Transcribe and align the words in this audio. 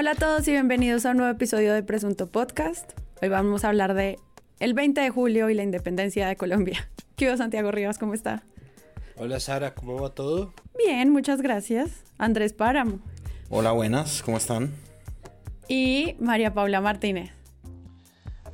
Hola 0.00 0.12
a 0.12 0.14
todos 0.14 0.46
y 0.46 0.52
bienvenidos 0.52 1.04
a 1.06 1.10
un 1.10 1.16
nuevo 1.16 1.32
episodio 1.32 1.74
de 1.74 1.82
Presunto 1.82 2.28
Podcast. 2.28 2.92
Hoy 3.20 3.30
vamos 3.30 3.64
a 3.64 3.68
hablar 3.70 3.94
de 3.94 4.20
el 4.60 4.72
20 4.72 5.00
de 5.00 5.10
julio 5.10 5.50
y 5.50 5.54
la 5.54 5.64
independencia 5.64 6.28
de 6.28 6.36
Colombia. 6.36 6.88
¿Qué 7.16 7.26
hubo, 7.26 7.36
Santiago 7.36 7.72
Rivas? 7.72 7.98
¿Cómo 7.98 8.14
está? 8.14 8.44
Hola 9.16 9.40
Sara, 9.40 9.74
¿cómo 9.74 10.00
va 10.00 10.10
todo? 10.10 10.54
Bien, 10.78 11.10
muchas 11.10 11.42
gracias. 11.42 12.04
Andrés 12.16 12.52
Páramo. 12.52 13.00
Hola, 13.50 13.72
buenas, 13.72 14.22
¿cómo 14.22 14.36
están? 14.36 14.72
Y 15.66 16.14
María 16.20 16.54
Paula 16.54 16.80
Martínez. 16.80 17.32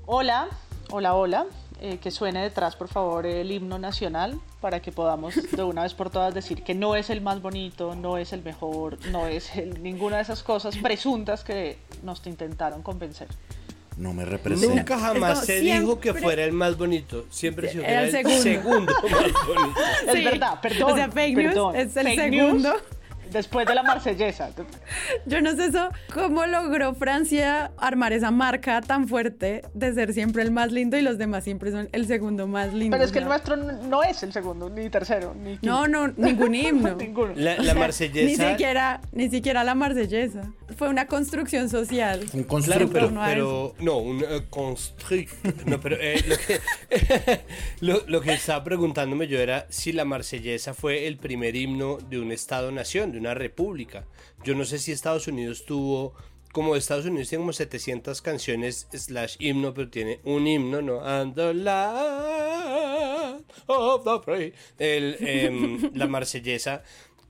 Hola, 0.06 0.48
hola, 0.88 1.12
hola. 1.12 1.44
Eh, 1.82 1.98
que 1.98 2.10
suene 2.10 2.40
detrás, 2.40 2.74
por 2.74 2.88
favor, 2.88 3.26
el 3.26 3.52
himno 3.52 3.78
nacional 3.78 4.40
para 4.64 4.80
que 4.80 4.92
podamos 4.92 5.34
de 5.52 5.62
una 5.62 5.82
vez 5.82 5.92
por 5.92 6.08
todas 6.08 6.32
decir 6.32 6.62
que 6.62 6.74
no 6.74 6.96
es 6.96 7.10
el 7.10 7.20
más 7.20 7.42
bonito, 7.42 7.94
no 7.94 8.16
es 8.16 8.32
el 8.32 8.42
mejor, 8.42 8.96
no 9.10 9.26
es 9.26 9.54
el- 9.56 9.82
ninguna 9.82 10.16
de 10.16 10.22
esas 10.22 10.42
cosas 10.42 10.74
presuntas 10.78 11.44
que 11.44 11.76
nos 12.02 12.26
intentaron 12.26 12.80
convencer. 12.82 13.28
No 13.98 14.14
me 14.14 14.24
representa. 14.24 14.74
Nunca 14.74 14.98
jamás 14.98 15.44
se 15.44 15.60
dijo 15.60 15.96
que 16.00 16.04
siempre- 16.04 16.22
fuera 16.22 16.44
el 16.44 16.52
más 16.52 16.78
bonito, 16.78 17.26
siempre 17.28 17.68
se 17.70 17.80
Era 17.80 17.88
era 17.90 18.00
el 18.04 18.06
el 18.06 18.12
segundo. 18.40 18.42
segundo. 18.42 18.94
más 19.02 19.46
bonito. 19.46 19.80
Es 20.08 20.12
Sí. 20.14 20.24
verdad, 20.24 20.60
perdón. 20.62 20.90
O 20.92 20.96
sea, 20.96 21.10
fake 21.10 21.36
news 21.36 21.48
perdón. 21.48 21.76
es 21.76 21.96
el 21.98 22.06
Fake 22.06 22.30
news 22.30 22.62
segundo. 22.62 22.74
Después 23.34 23.66
de 23.66 23.74
la 23.74 23.82
marsellesa. 23.82 24.50
Yo 25.26 25.40
no 25.42 25.54
sé 25.56 25.66
eso, 25.66 25.90
cómo 26.12 26.46
logró 26.46 26.94
Francia 26.94 27.72
armar 27.76 28.12
esa 28.12 28.30
marca 28.30 28.80
tan 28.80 29.08
fuerte 29.08 29.62
de 29.74 29.92
ser 29.92 30.14
siempre 30.14 30.42
el 30.42 30.50
más 30.50 30.72
lindo 30.72 30.96
y 30.96 31.02
los 31.02 31.18
demás 31.18 31.44
siempre 31.44 31.70
son 31.70 31.88
el 31.92 32.06
segundo 32.06 32.46
más 32.46 32.72
lindo. 32.72 32.94
Pero 32.94 33.04
es 33.04 33.12
que 33.12 33.18
el 33.18 33.26
nuestro 33.26 33.56
no 33.56 34.02
es 34.02 34.22
el 34.22 34.32
segundo, 34.32 34.70
ni 34.70 34.88
tercero, 34.88 35.34
ni 35.34 35.58
quinto. 35.58 35.66
No, 35.66 35.88
no, 35.88 36.14
ningún 36.16 36.54
himno. 36.54 36.94
Ninguno. 36.96 37.32
La, 37.36 37.58
la 37.58 37.74
marsellesa. 37.84 38.44
Ni 38.44 38.50
siquiera, 38.50 39.00
ni 39.12 39.28
siquiera 39.28 39.64
la 39.64 39.74
marsellesa. 39.74 40.52
Fue 40.76 40.88
una 40.88 41.06
construcción 41.06 41.68
social. 41.68 42.24
Un 42.32 42.44
Claro, 42.62 42.88
pero, 42.90 43.74
no, 43.80 43.98
un 43.98 44.24
construct. 44.48 45.32
No, 45.66 45.80
pero 45.80 45.96
eh, 46.00 46.22
lo, 46.26 46.36
que, 46.36 46.60
lo, 47.80 48.02
lo 48.06 48.20
que 48.20 48.32
estaba 48.32 48.64
preguntándome 48.64 49.26
yo 49.26 49.38
era 49.38 49.66
si 49.68 49.92
la 49.92 50.04
marsellesa 50.04 50.72
fue 50.72 51.06
el 51.06 51.16
primer 51.18 51.56
himno 51.56 51.98
de 51.98 52.18
un 52.18 52.32
Estado-nación, 52.32 53.12
de 53.12 53.18
una 53.24 53.34
república. 53.34 54.06
Yo 54.44 54.54
no 54.54 54.64
sé 54.64 54.78
si 54.78 54.92
Estados 54.92 55.26
Unidos 55.28 55.64
tuvo, 55.64 56.14
como 56.52 56.76
Estados 56.76 57.06
Unidos 57.06 57.28
tiene 57.28 57.42
como 57.42 57.52
700 57.52 58.22
canciones 58.22 58.86
slash 58.92 59.36
himno, 59.38 59.74
pero 59.74 59.88
tiene 59.88 60.20
un 60.24 60.46
himno, 60.46 60.82
¿no? 60.82 61.00
And 61.00 61.34
the 61.34 61.54
land 61.54 63.44
of 63.66 64.04
the 64.04 64.20
free. 64.24 64.52
El, 64.78 65.16
em, 65.20 65.90
la 65.94 66.06
marsellesa 66.06 66.82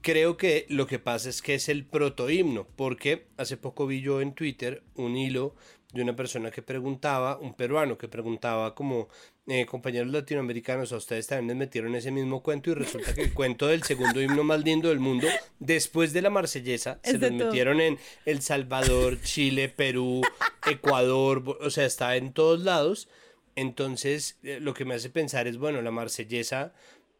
Creo 0.04 0.36
que 0.36 0.66
lo 0.68 0.86
que 0.86 0.98
pasa 0.98 1.30
es 1.30 1.40
que 1.40 1.54
es 1.54 1.70
el 1.70 1.86
protohimno, 1.86 2.66
porque 2.76 3.28
hace 3.38 3.56
poco 3.56 3.86
vi 3.86 4.02
yo 4.02 4.20
en 4.20 4.34
Twitter 4.34 4.82
un 4.96 5.16
hilo 5.16 5.54
de 5.94 6.02
una 6.02 6.14
persona 6.14 6.50
que 6.50 6.60
preguntaba, 6.60 7.38
un 7.38 7.54
peruano 7.54 7.96
que 7.96 8.06
preguntaba 8.06 8.74
como, 8.74 9.08
eh, 9.46 9.66
compañeros 9.66 10.10
latinoamericanos, 10.10 10.92
a 10.92 10.96
ustedes 10.96 11.26
también 11.26 11.48
les 11.48 11.56
metieron 11.56 11.94
ese 11.94 12.10
mismo 12.10 12.42
cuento 12.42 12.70
y 12.70 12.74
resulta 12.74 13.14
que 13.14 13.22
el 13.22 13.34
cuento 13.34 13.66
del 13.66 13.82
segundo 13.82 14.20
himno 14.20 14.42
más 14.44 14.64
lindo 14.64 14.88
del 14.88 15.00
mundo, 15.00 15.26
después 15.58 16.12
de 16.12 16.22
la 16.22 16.30
marsellesa, 16.30 16.98
se 17.02 17.10
Es 17.16 17.20
los 17.20 17.30
todo. 17.30 17.46
metieron 17.46 17.80
en 17.80 17.98
El 18.24 18.40
Salvador, 18.40 19.20
Chile, 19.22 19.68
Perú, 19.68 20.22
Ecuador, 20.70 21.42
o 21.60 21.70
sea, 21.70 21.84
está 21.86 22.16
en 22.16 22.32
todos 22.32 22.60
lados. 22.60 23.08
Entonces, 23.56 24.38
eh, 24.42 24.58
lo 24.60 24.74
que 24.74 24.84
me 24.84 24.94
hace 24.94 25.10
pensar 25.10 25.46
es, 25.46 25.58
bueno, 25.58 25.80
la 25.82 25.90
marsellesa 25.90 26.72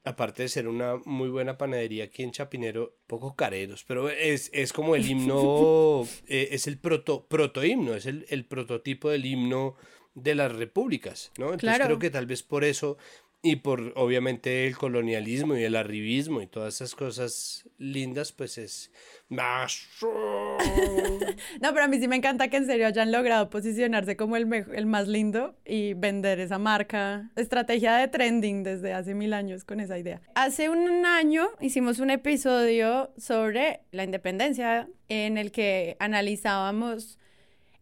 aparte 0.05 0.42
de 0.42 0.48
ser 0.48 0.69
una 0.69 0.97
muy 1.06 1.30
buena 1.30 1.56
panadería 1.56 2.05
aquí 2.05 2.22
en 2.22 2.30
Chapinero, 2.30 2.95
poco 3.06 3.35
careros, 3.35 3.85
pero 3.89 4.11
es, 4.11 4.51
es 4.52 4.73
como 4.73 4.96
el 4.96 5.08
himno, 5.08 6.06
eh, 6.29 6.48
es 6.52 6.67
el 6.67 6.79
proto, 6.79 7.27
protohimno, 7.27 7.95
es 7.95 8.05
el, 8.06 8.27
el 8.29 8.45
prototipo 8.45 9.08
del 9.08 9.24
himno 9.24 9.77
de 10.14 10.35
las 10.35 10.52
repúblicas, 10.52 11.33
¿no? 11.39 11.47
Entonces 11.47 11.70
Claro. 11.70 11.85
creo 11.86 11.98
que 11.98 12.11
tal 12.11 12.27
vez 12.27 12.42
por 12.42 12.64
eso 12.64 12.97
y 13.42 13.57
por 13.57 13.92
obviamente 13.97 14.67
el 14.67 14.75
colonialismo 14.75 15.55
y 15.55 15.64
el 15.64 15.77
arribismo 15.77 16.41
y 16.41 16.47
todas 16.47 16.77
esas 16.77 16.95
cosas 16.95 17.69
lindas, 17.77 18.33
pues 18.33 18.57
es 18.57 18.91
más... 19.29 19.86
No, 21.61 21.73
pero 21.73 21.85
a 21.85 21.89
mí 21.89 21.98
sí 21.98 22.08
me 22.08 22.17
encanta 22.17 22.48
que 22.48 22.57
en 22.57 22.67
serio 22.67 22.86
hayan 22.86 23.11
logrado 23.13 23.51
posicionarse 23.51 24.17
como 24.17 24.36
el, 24.36 24.51
el 24.74 24.86
más 24.86 25.08
lindo 25.08 25.57
y 25.64 25.95
vender 25.95 26.41
esa 26.41 26.58
marca. 26.58 27.30
Estrategia 27.36 27.97
de 27.97 28.08
trending 28.08 28.63
desde 28.63 28.92
hace 28.92 29.14
mil 29.14 29.33
años 29.33 29.64
con 29.64 29.80
esa 29.80 29.98
idea. 29.98 30.20
Hace 30.35 30.69
un 30.69 31.05
año 31.05 31.48
hicimos 31.61 31.98
un 31.98 32.11
episodio 32.11 33.13
sobre 33.19 33.80
la 33.91 34.05
independencia 34.05 34.89
en 35.08 35.36
el 35.36 35.53
que 35.53 35.97
analizábamos 35.98 37.19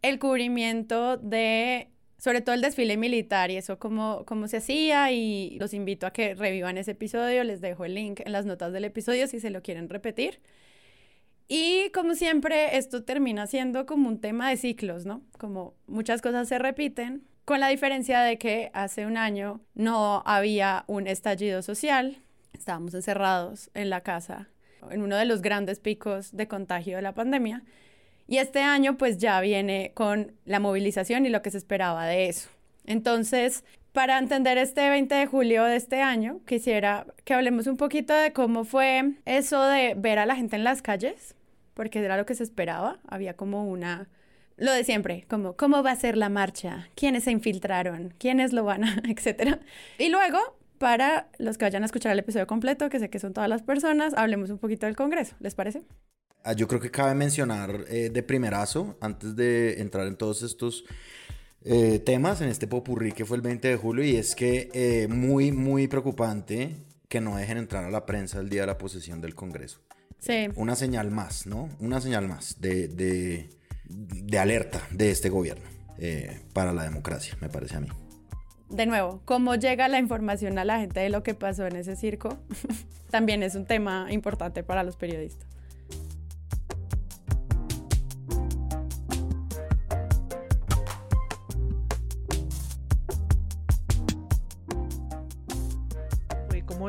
el 0.00 0.18
cubrimiento 0.18 1.16
de, 1.18 1.88
sobre 2.22 2.40
todo 2.40 2.54
el 2.54 2.60
desfile 2.60 2.96
militar 2.96 3.50
y 3.50 3.56
eso 3.56 3.80
cómo, 3.80 4.22
cómo 4.26 4.46
se 4.46 4.58
hacía 4.58 5.10
y 5.10 5.58
los 5.58 5.74
invito 5.74 6.06
a 6.06 6.12
que 6.12 6.36
revivan 6.36 6.78
ese 6.78 6.92
episodio, 6.92 7.42
les 7.42 7.60
dejo 7.60 7.84
el 7.84 7.94
link 7.96 8.20
en 8.24 8.30
las 8.30 8.46
notas 8.46 8.72
del 8.72 8.84
episodio 8.84 9.26
si 9.26 9.40
se 9.40 9.50
lo 9.50 9.60
quieren 9.60 9.88
repetir. 9.88 10.38
Y 11.48 11.90
como 11.90 12.14
siempre, 12.14 12.76
esto 12.76 13.02
termina 13.02 13.48
siendo 13.48 13.86
como 13.86 14.08
un 14.08 14.20
tema 14.20 14.50
de 14.50 14.56
ciclos, 14.56 15.04
¿no? 15.04 15.22
Como 15.36 15.74
muchas 15.88 16.22
cosas 16.22 16.46
se 16.48 16.60
repiten, 16.60 17.24
con 17.44 17.58
la 17.58 17.66
diferencia 17.70 18.20
de 18.20 18.38
que 18.38 18.70
hace 18.72 19.04
un 19.04 19.16
año 19.16 19.60
no 19.74 20.22
había 20.24 20.84
un 20.86 21.08
estallido 21.08 21.60
social, 21.60 22.22
estábamos 22.52 22.94
encerrados 22.94 23.68
en 23.74 23.90
la 23.90 24.02
casa, 24.02 24.48
en 24.92 25.02
uno 25.02 25.16
de 25.16 25.24
los 25.24 25.42
grandes 25.42 25.80
picos 25.80 26.30
de 26.30 26.46
contagio 26.46 26.94
de 26.94 27.02
la 27.02 27.14
pandemia, 27.14 27.64
y 28.28 28.38
este 28.38 28.60
año 28.60 28.96
pues 28.96 29.18
ya 29.18 29.40
viene 29.40 29.92
con 29.94 30.32
la 30.44 30.60
movilización 30.60 31.26
y 31.26 31.28
lo 31.28 31.42
que 31.42 31.50
se 31.50 31.58
esperaba 31.58 32.06
de 32.06 32.28
eso. 32.28 32.48
Entonces, 32.84 33.64
para 33.92 34.18
entender 34.18 34.56
este 34.58 34.88
20 34.88 35.14
de 35.14 35.26
julio 35.26 35.64
de 35.64 35.76
este 35.76 36.00
año, 36.00 36.40
quisiera 36.46 37.06
que 37.24 37.34
hablemos 37.34 37.66
un 37.66 37.76
poquito 37.76 38.14
de 38.14 38.32
cómo 38.32 38.64
fue 38.64 39.14
eso 39.26 39.64
de 39.66 39.94
ver 39.94 40.18
a 40.18 40.26
la 40.26 40.34
gente 40.34 40.56
en 40.56 40.64
las 40.64 40.80
calles, 40.82 41.34
porque 41.74 41.98
era 41.98 42.16
lo 42.16 42.26
que 42.26 42.34
se 42.34 42.42
esperaba. 42.42 43.00
Había 43.06 43.34
como 43.34 43.64
una... 43.68 44.08
Lo 44.56 44.72
de 44.72 44.84
siempre, 44.84 45.24
como 45.28 45.56
cómo 45.56 45.82
va 45.82 45.90
a 45.90 45.96
ser 45.96 46.16
la 46.16 46.28
marcha, 46.28 46.88
quiénes 46.94 47.24
se 47.24 47.32
infiltraron, 47.32 48.14
quiénes 48.18 48.52
lo 48.52 48.64
van 48.64 48.84
a, 48.84 49.02
etcétera. 49.08 49.60
Y 49.98 50.08
luego, 50.08 50.38
para 50.78 51.28
los 51.38 51.58
que 51.58 51.64
vayan 51.64 51.82
a 51.82 51.86
escuchar 51.86 52.12
el 52.12 52.18
episodio 52.18 52.46
completo, 52.46 52.88
que 52.88 52.98
sé 52.98 53.10
que 53.10 53.18
son 53.18 53.32
todas 53.32 53.48
las 53.48 53.62
personas, 53.62 54.14
hablemos 54.14 54.50
un 54.50 54.58
poquito 54.58 54.86
del 54.86 54.96
Congreso, 54.96 55.36
¿les 55.40 55.54
parece? 55.54 55.82
Ah, 56.44 56.54
Yo 56.54 56.66
creo 56.66 56.80
que 56.80 56.90
cabe 56.90 57.14
mencionar 57.14 57.84
eh, 57.88 58.10
de 58.10 58.22
primerazo, 58.22 58.96
antes 59.00 59.36
de 59.36 59.80
entrar 59.80 60.06
en 60.06 60.16
todos 60.16 60.42
estos 60.42 60.84
eh, 61.64 62.00
temas, 62.00 62.40
en 62.40 62.48
este 62.48 62.66
popurrí 62.66 63.12
que 63.12 63.24
fue 63.24 63.36
el 63.36 63.42
20 63.42 63.68
de 63.68 63.76
julio, 63.76 64.04
y 64.04 64.16
es 64.16 64.34
que 64.34 64.68
eh, 64.74 65.06
muy, 65.08 65.52
muy 65.52 65.86
preocupante 65.86 66.76
que 67.08 67.20
no 67.20 67.36
dejen 67.36 67.58
entrar 67.58 67.84
a 67.84 67.90
la 67.90 68.06
prensa 68.06 68.40
el 68.40 68.48
día 68.48 68.62
de 68.62 68.66
la 68.66 68.78
posesión 68.78 69.20
del 69.20 69.34
Congreso. 69.34 69.80
Sí. 70.18 70.48
Una 70.56 70.74
señal 70.74 71.10
más, 71.10 71.46
¿no? 71.46 71.68
Una 71.78 72.00
señal 72.00 72.26
más 72.26 72.60
de, 72.60 72.88
de, 72.88 73.50
de 73.84 74.38
alerta 74.38 74.86
de 74.90 75.10
este 75.10 75.28
gobierno 75.28 75.64
para 76.52 76.72
la 76.72 76.82
democracia, 76.82 77.36
me 77.40 77.48
parece 77.48 77.76
a 77.76 77.80
mí. 77.80 77.88
De 78.68 78.86
nuevo, 78.86 79.20
cómo 79.24 79.54
llega 79.54 79.86
la 79.86 80.00
información 80.00 80.58
a 80.58 80.64
la 80.64 80.80
gente 80.80 80.98
de 80.98 81.10
lo 81.10 81.22
que 81.22 81.34
pasó 81.34 81.66
en 81.66 81.76
ese 81.76 81.94
circo, 81.94 82.38
también 83.10 83.44
es 83.44 83.54
un 83.54 83.66
tema 83.66 84.08
importante 84.10 84.64
para 84.64 84.82
los 84.82 84.96
periodistas. 84.96 85.51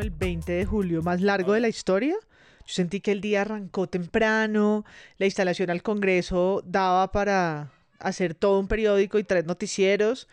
El 0.01 0.09
20 0.11 0.51
de 0.51 0.65
julio 0.65 1.01
más 1.01 1.21
largo 1.21 1.53
de 1.53 1.59
la 1.59 1.67
historia. 1.69 2.15
Yo 2.65 2.73
sentí 2.73 3.01
que 3.01 3.11
el 3.11 3.21
día 3.21 3.41
arrancó 3.41 3.87
temprano, 3.87 4.85
la 5.17 5.25
instalación 5.25 5.69
al 5.69 5.83
Congreso 5.83 6.63
daba 6.65 7.11
para 7.11 7.71
hacer 7.99 8.35
todo 8.35 8.59
un 8.59 8.67
periódico 8.67 9.19
y 9.19 9.23
tres 9.23 9.45
noticieros. 9.45 10.27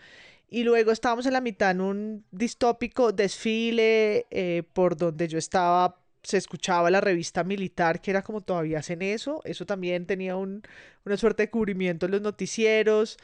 Y 0.49 0.65
luego 0.65 0.91
estábamos 0.91 1.27
en 1.27 1.33
la 1.33 1.41
mitad 1.41 1.71
en 1.71 1.81
un 1.81 2.25
distópico 2.33 3.13
desfile 3.13 4.27
eh, 4.31 4.63
por 4.73 4.97
donde 4.97 5.29
yo 5.29 5.39
estaba. 5.39 5.97
Se 6.23 6.37
escuchaba 6.37 6.91
la 6.91 7.01
revista 7.01 7.45
militar, 7.45 8.01
que 8.01 8.11
era 8.11 8.23
como 8.23 8.41
todavía 8.43 8.81
hacen 8.81 9.01
eso. 9.03 9.41
Eso 9.45 9.65
también 9.65 10.07
tenía 10.07 10.37
un- 10.37 10.63
una 11.05 11.17
suerte 11.17 11.45
de 11.45 11.51
cubrimiento 11.51 12.07
en 12.07 12.13
los 12.13 12.21
noticieros. 12.21 13.17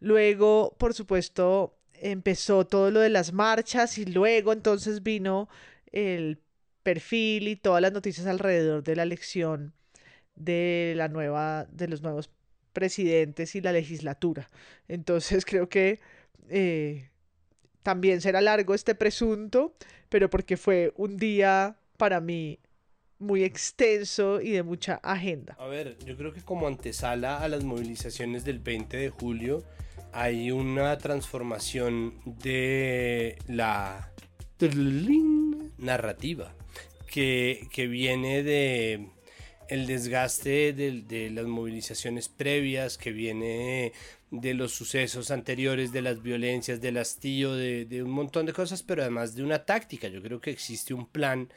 Luego, 0.00 0.74
por 0.78 0.92
supuesto, 0.94 1.74
empezó 1.94 2.66
todo 2.66 2.90
lo 2.90 3.00
de 3.00 3.08
las 3.10 3.32
marchas 3.32 3.96
y 3.98 4.04
luego 4.04 4.52
entonces 4.52 5.02
vino 5.02 5.48
el 5.92 6.40
perfil 6.82 7.48
y 7.48 7.56
todas 7.56 7.80
las 7.80 7.92
noticias 7.92 8.26
alrededor 8.26 8.82
de 8.82 8.96
la 8.96 9.04
elección 9.04 9.74
de 10.34 10.94
la 10.96 11.08
nueva, 11.08 11.66
de 11.70 11.88
los 11.88 12.02
nuevos 12.02 12.30
presidentes 12.72 13.54
y 13.54 13.60
la 13.60 13.72
legislatura. 13.72 14.48
Entonces 14.88 15.44
creo 15.46 15.68
que 15.68 16.00
eh, 16.48 17.10
también 17.82 18.20
será 18.20 18.40
largo 18.40 18.74
este 18.74 18.94
presunto, 18.94 19.74
pero 20.08 20.30
porque 20.30 20.56
fue 20.56 20.92
un 20.96 21.16
día 21.16 21.76
para 21.96 22.20
mí 22.20 22.58
muy 23.18 23.44
extenso 23.44 24.40
y 24.40 24.50
de 24.50 24.62
mucha 24.64 24.96
agenda. 24.96 25.56
A 25.58 25.66
ver, 25.66 25.96
yo 26.04 26.16
creo 26.16 26.32
que 26.32 26.42
como 26.42 26.66
antesala 26.66 27.38
a 27.38 27.48
las 27.48 27.62
movilizaciones 27.62 28.44
del 28.44 28.58
20 28.58 28.96
de 28.96 29.10
julio 29.10 29.62
hay 30.12 30.50
una 30.50 30.98
transformación 30.98 32.14
de 32.24 33.38
la 33.46 34.12
narrativa 35.82 36.54
que, 37.06 37.68
que 37.72 37.86
viene 37.86 38.42
de 38.42 39.08
el 39.68 39.86
desgaste 39.86 40.72
de, 40.72 41.30
las 41.30 41.46
movilizaciones 41.46 42.28
previas, 42.28 42.98
que 42.98 43.12
viene 43.12 43.92
de 44.30 44.54
los 44.54 44.72
sucesos 44.72 45.30
anteriores, 45.30 45.92
de 45.92 46.02
las 46.02 46.22
violencias, 46.22 46.80
del 46.80 46.98
hastío, 46.98 47.54
de, 47.54 47.84
de 47.86 48.02
un 48.02 48.10
montón 48.10 48.44
de 48.46 48.52
cosas, 48.52 48.82
pero 48.82 49.02
además 49.02 49.34
de 49.34 49.42
una 49.42 49.64
táctica. 49.64 50.08
Yo 50.08 50.22
creo 50.22 50.40
que 50.40 50.50
existe 50.50 50.92
un 50.92 51.06
plan 51.06 51.48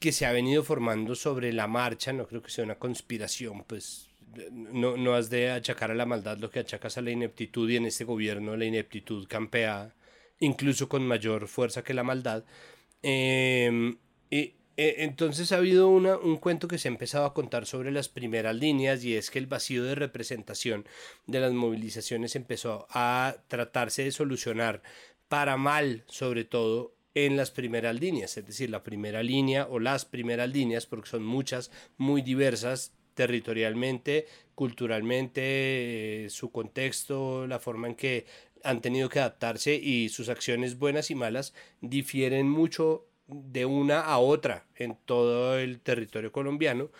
que 0.00 0.12
se 0.12 0.26
ha 0.26 0.32
venido 0.32 0.64
formando 0.64 1.14
sobre 1.14 1.52
la 1.52 1.66
marcha, 1.66 2.12
no 2.12 2.26
creo 2.26 2.42
que 2.42 2.50
sea 2.50 2.64
una 2.64 2.78
conspiración, 2.78 3.64
pues 3.64 4.08
no, 4.50 4.96
no 4.96 5.14
has 5.14 5.30
de 5.30 5.50
achacar 5.50 5.90
a 5.90 5.94
la 5.94 6.04
maldad 6.04 6.38
lo 6.38 6.50
que 6.50 6.60
achacas 6.60 6.98
a 6.98 7.02
la 7.02 7.10
ineptitud 7.10 7.68
y 7.70 7.76
en 7.76 7.86
este 7.86 8.04
gobierno 8.04 8.56
la 8.56 8.66
ineptitud 8.66 9.26
campea 9.26 9.94
incluso 10.40 10.88
con 10.88 11.06
mayor 11.06 11.48
fuerza 11.48 11.82
que 11.82 11.94
la 11.94 12.02
maldad. 12.02 12.44
Em, 13.02 13.98
y 14.30 14.54
eh, 14.76 14.96
entonces 14.98 15.52
ha 15.52 15.56
habido 15.56 15.88
una, 15.88 16.16
un 16.16 16.36
cuento 16.36 16.68
que 16.68 16.78
se 16.78 16.88
ha 16.88 16.90
empezado 16.90 17.24
a 17.24 17.34
contar 17.34 17.66
sobre 17.66 17.92
las 17.92 18.08
primeras 18.08 18.56
líneas 18.56 19.04
y 19.04 19.16
es 19.16 19.30
que 19.30 19.38
el 19.38 19.46
vacío 19.46 19.84
de 19.84 19.94
representación 19.94 20.86
de 21.26 21.40
las 21.40 21.52
movilizaciones 21.52 22.36
empezó 22.36 22.86
a 22.90 23.36
tratarse 23.48 24.04
de 24.04 24.12
solucionar 24.12 24.82
para 25.28 25.56
mal, 25.56 26.04
sobre 26.08 26.44
todo 26.44 26.94
en 27.14 27.36
las 27.36 27.50
primeras 27.50 27.98
líneas, 27.98 28.36
es 28.36 28.46
decir, 28.46 28.68
la 28.68 28.82
primera 28.82 29.22
línea 29.22 29.66
o 29.70 29.78
las 29.80 30.04
primeras 30.04 30.50
líneas, 30.50 30.84
porque 30.84 31.08
son 31.08 31.24
muchas, 31.24 31.70
muy 31.96 32.20
diversas 32.20 32.92
territorialmente, 33.14 34.26
culturalmente, 34.54 36.26
eh, 36.26 36.30
su 36.30 36.50
contexto, 36.52 37.46
la 37.46 37.58
forma 37.58 37.88
en 37.88 37.94
que 37.94 38.26
han 38.66 38.80
tenido 38.80 39.08
que 39.08 39.20
adaptarse 39.20 39.74
y 39.74 40.08
sus 40.08 40.28
acciones 40.28 40.78
buenas 40.78 41.10
y 41.10 41.14
malas 41.14 41.54
difieren 41.80 42.48
mucho 42.48 43.06
de 43.26 43.64
una 43.66 44.00
a 44.00 44.18
otra 44.18 44.66
en 44.76 44.96
todo 45.04 45.58
el 45.58 45.80
territorio 45.80 46.32
colombiano. 46.32 46.90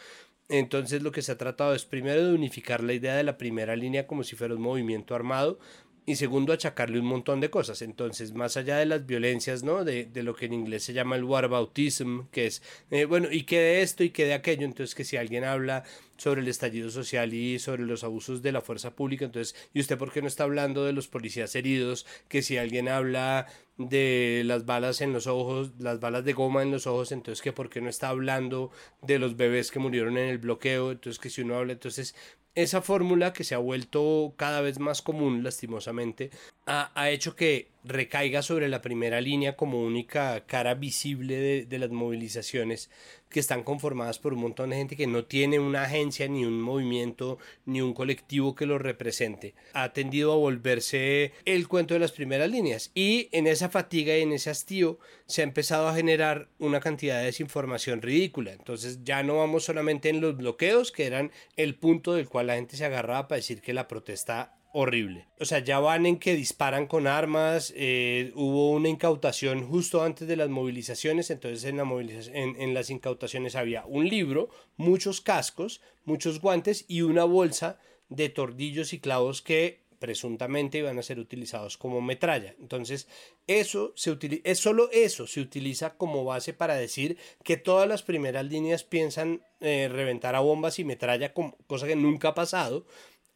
Entonces 0.48 1.02
lo 1.02 1.12
que 1.12 1.22
se 1.22 1.32
ha 1.32 1.38
tratado 1.38 1.74
es 1.74 1.84
primero 1.84 2.24
de 2.24 2.32
unificar 2.32 2.82
la 2.82 2.92
idea 2.92 3.16
de 3.16 3.24
la 3.24 3.36
primera 3.36 3.74
línea 3.74 4.06
como 4.06 4.22
si 4.22 4.36
fuera 4.36 4.54
un 4.54 4.62
movimiento 4.62 5.14
armado 5.14 5.58
y 6.06 6.14
segundo 6.14 6.52
achacarle 6.52 7.00
un 7.00 7.06
montón 7.06 7.40
de 7.40 7.50
cosas. 7.50 7.82
Entonces, 7.82 8.32
más 8.32 8.56
allá 8.56 8.78
de 8.78 8.86
las 8.86 9.06
violencias, 9.06 9.64
¿no? 9.64 9.84
De, 9.84 10.04
de 10.04 10.22
lo 10.22 10.36
que 10.36 10.46
en 10.46 10.52
inglés 10.52 10.84
se 10.84 10.92
llama 10.92 11.16
el 11.16 11.24
whataboutism, 11.24 12.28
que 12.30 12.46
es, 12.46 12.62
eh, 12.92 13.04
bueno, 13.04 13.28
y 13.30 13.42
que 13.42 13.58
de 13.58 13.82
esto 13.82 14.04
y 14.04 14.10
que 14.10 14.24
de 14.24 14.34
aquello, 14.34 14.64
entonces 14.64 14.94
que 14.94 15.04
si 15.04 15.16
alguien 15.16 15.42
habla 15.44 15.82
sobre 16.16 16.40
el 16.42 16.48
estallido 16.48 16.90
social 16.90 17.34
y 17.34 17.58
sobre 17.58 17.82
los 17.82 18.04
abusos 18.04 18.40
de 18.40 18.52
la 18.52 18.60
fuerza 18.60 18.94
pública, 18.94 19.24
entonces, 19.24 19.56
¿y 19.74 19.80
usted 19.80 19.98
por 19.98 20.12
qué 20.12 20.22
no 20.22 20.28
está 20.28 20.44
hablando 20.44 20.84
de 20.84 20.92
los 20.92 21.08
policías 21.08 21.54
heridos? 21.56 22.06
Que 22.28 22.40
si 22.40 22.56
alguien 22.56 22.88
habla 22.88 23.48
de 23.76 24.42
las 24.46 24.64
balas 24.64 25.00
en 25.00 25.12
los 25.12 25.26
ojos, 25.26 25.72
las 25.78 25.98
balas 26.00 26.24
de 26.24 26.32
goma 26.32 26.62
en 26.62 26.70
los 26.70 26.86
ojos, 26.86 27.10
entonces 27.10 27.42
que 27.42 27.52
por 27.52 27.68
qué 27.68 27.80
no 27.80 27.90
está 27.90 28.08
hablando 28.08 28.70
de 29.02 29.18
los 29.18 29.36
bebés 29.36 29.70
que 29.72 29.80
murieron 29.80 30.16
en 30.16 30.28
el 30.28 30.38
bloqueo, 30.38 30.92
entonces 30.92 31.18
que 31.18 31.30
si 31.30 31.42
uno 31.42 31.56
habla, 31.56 31.72
entonces 31.72 32.14
esa 32.56 32.80
fórmula 32.80 33.34
que 33.34 33.44
se 33.44 33.54
ha 33.54 33.58
vuelto 33.58 34.32
cada 34.36 34.62
vez 34.62 34.78
más 34.78 35.02
común, 35.02 35.44
lastimosamente, 35.44 36.30
ha, 36.66 37.10
hecho 37.10 37.36
que 37.36 37.68
recaiga 37.84 38.42
sobre 38.42 38.68
la 38.68 38.80
primera 38.80 39.20
línea 39.20 39.56
como 39.56 39.82
única 39.82 40.44
cara 40.46 40.74
visible 40.74 41.66
de, 41.66 41.78
las 41.78 41.90
movilizaciones 41.90 42.90
que 43.36 43.40
están 43.40 43.64
conformadas 43.64 44.18
por 44.18 44.32
un 44.32 44.40
montón 44.40 44.70
de 44.70 44.76
gente 44.76 44.96
que 44.96 45.06
no 45.06 45.26
tiene 45.26 45.58
una 45.58 45.82
agencia, 45.82 46.26
ni 46.26 46.46
un 46.46 46.58
movimiento, 46.58 47.36
ni 47.66 47.82
un 47.82 47.92
colectivo 47.92 48.54
que 48.54 48.64
lo 48.64 48.78
represente. 48.78 49.54
Ha 49.74 49.92
tendido 49.92 50.32
a 50.32 50.36
volverse 50.36 51.32
el 51.44 51.68
cuento 51.68 51.92
de 51.92 52.00
las 52.00 52.12
primeras 52.12 52.50
líneas 52.50 52.92
y 52.94 53.28
en 53.32 53.46
esa 53.46 53.68
fatiga 53.68 54.16
y 54.16 54.22
en 54.22 54.32
ese 54.32 54.48
hastío 54.48 54.98
se 55.26 55.42
ha 55.42 55.44
empezado 55.44 55.86
a 55.86 55.94
generar 55.94 56.48
una 56.58 56.80
cantidad 56.80 57.18
de 57.18 57.26
desinformación 57.26 58.00
ridícula. 58.00 58.54
Entonces 58.54 59.00
ya 59.04 59.22
no 59.22 59.36
vamos 59.36 59.64
solamente 59.64 60.08
en 60.08 60.22
los 60.22 60.34
bloqueos, 60.34 60.90
que 60.90 61.04
eran 61.04 61.30
el 61.56 61.74
punto 61.74 62.14
del 62.14 62.30
cual 62.30 62.46
la 62.46 62.54
gente 62.54 62.78
se 62.78 62.86
agarraba 62.86 63.28
para 63.28 63.36
decir 63.36 63.60
que 63.60 63.74
la 63.74 63.86
protesta 63.86 64.55
horrible. 64.78 65.26
O 65.40 65.46
sea, 65.46 65.60
ya 65.60 65.80
van 65.80 66.04
en 66.04 66.18
que 66.18 66.36
disparan 66.36 66.86
con 66.86 67.06
armas, 67.06 67.72
eh, 67.74 68.30
hubo 68.34 68.72
una 68.72 68.90
incautación 68.90 69.66
justo 69.66 70.02
antes 70.02 70.28
de 70.28 70.36
las 70.36 70.50
movilizaciones, 70.50 71.30
entonces 71.30 71.64
en, 71.64 71.78
la 71.78 71.84
en, 71.84 72.60
en 72.60 72.74
las 72.74 72.90
incautaciones 72.90 73.56
había 73.56 73.86
un 73.86 74.06
libro, 74.06 74.50
muchos 74.76 75.22
cascos, 75.22 75.80
muchos 76.04 76.42
guantes 76.42 76.84
y 76.88 77.00
una 77.00 77.24
bolsa 77.24 77.78
de 78.10 78.28
tordillos 78.28 78.92
y 78.92 79.00
clavos 79.00 79.40
que 79.40 79.86
presuntamente 79.98 80.76
iban 80.76 80.98
a 80.98 81.02
ser 81.02 81.18
utilizados 81.18 81.78
como 81.78 82.02
metralla. 82.02 82.54
Entonces, 82.60 83.08
eso 83.46 83.94
se 83.96 84.10
utiliza, 84.10 84.42
es 84.44 84.58
solo 84.58 84.90
eso 84.92 85.26
se 85.26 85.40
utiliza 85.40 85.96
como 85.96 86.22
base 86.24 86.52
para 86.52 86.74
decir 86.74 87.16
que 87.42 87.56
todas 87.56 87.88
las 87.88 88.02
primeras 88.02 88.44
líneas 88.44 88.84
piensan 88.84 89.40
eh, 89.60 89.88
reventar 89.90 90.34
a 90.34 90.40
bombas 90.40 90.78
y 90.78 90.84
metralla, 90.84 91.32
cosa 91.32 91.86
que 91.86 91.96
nunca 91.96 92.28
ha 92.28 92.34
pasado 92.34 92.84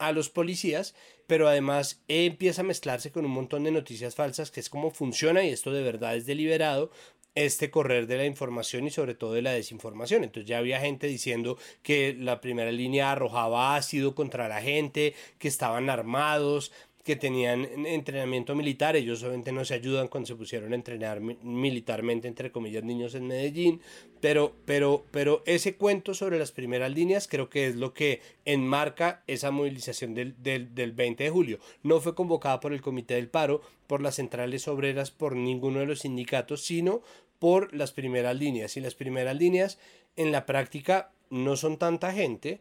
a 0.00 0.12
los 0.12 0.30
policías, 0.30 0.94
pero 1.28 1.48
además 1.48 2.02
empieza 2.08 2.62
a 2.62 2.64
mezclarse 2.64 3.12
con 3.12 3.24
un 3.24 3.30
montón 3.30 3.62
de 3.62 3.70
noticias 3.70 4.16
falsas, 4.16 4.50
que 4.50 4.58
es 4.58 4.68
cómo 4.68 4.90
funciona, 4.90 5.44
y 5.44 5.50
esto 5.50 5.70
de 5.72 5.82
verdad 5.82 6.16
es 6.16 6.26
deliberado, 6.26 6.90
este 7.36 7.70
correr 7.70 8.06
de 8.06 8.16
la 8.16 8.26
información 8.26 8.86
y 8.86 8.90
sobre 8.90 9.14
todo 9.14 9.34
de 9.34 9.42
la 9.42 9.52
desinformación. 9.52 10.24
Entonces 10.24 10.48
ya 10.48 10.58
había 10.58 10.80
gente 10.80 11.06
diciendo 11.06 11.58
que 11.82 12.16
la 12.18 12.40
primera 12.40 12.72
línea 12.72 13.12
arrojaba 13.12 13.76
ácido 13.76 14.14
contra 14.14 14.48
la 14.48 14.60
gente, 14.60 15.14
que 15.38 15.48
estaban 15.48 15.90
armados, 15.90 16.72
que 17.10 17.16
tenían 17.16 17.64
entrenamiento 17.86 18.54
militar, 18.54 18.94
ellos 18.94 19.20
obviamente 19.24 19.50
no 19.50 19.64
se 19.64 19.74
ayudan 19.74 20.06
cuando 20.06 20.28
se 20.28 20.36
pusieron 20.36 20.72
a 20.72 20.76
entrenar 20.76 21.20
militarmente, 21.20 22.28
entre 22.28 22.52
comillas, 22.52 22.84
niños 22.84 23.16
en 23.16 23.26
Medellín, 23.26 23.80
pero, 24.20 24.54
pero, 24.64 25.04
pero 25.10 25.42
ese 25.44 25.74
cuento 25.74 26.14
sobre 26.14 26.38
las 26.38 26.52
primeras 26.52 26.92
líneas 26.92 27.26
creo 27.26 27.50
que 27.50 27.66
es 27.66 27.74
lo 27.74 27.92
que 27.94 28.20
enmarca 28.44 29.24
esa 29.26 29.50
movilización 29.50 30.14
del, 30.14 30.40
del, 30.40 30.72
del 30.72 30.92
20 30.92 31.24
de 31.24 31.30
julio. 31.30 31.58
No 31.82 32.00
fue 32.00 32.14
convocada 32.14 32.60
por 32.60 32.72
el 32.72 32.80
Comité 32.80 33.14
del 33.14 33.28
Paro, 33.28 33.60
por 33.88 34.00
las 34.00 34.14
centrales 34.14 34.68
obreras, 34.68 35.10
por 35.10 35.34
ninguno 35.34 35.80
de 35.80 35.86
los 35.86 36.02
sindicatos, 36.02 36.62
sino 36.62 37.02
por 37.40 37.74
las 37.74 37.90
primeras 37.90 38.36
líneas. 38.36 38.76
Y 38.76 38.80
las 38.80 38.94
primeras 38.94 39.34
líneas 39.34 39.80
en 40.14 40.30
la 40.30 40.46
práctica 40.46 41.10
no 41.28 41.56
son 41.56 41.76
tanta 41.76 42.12
gente, 42.12 42.60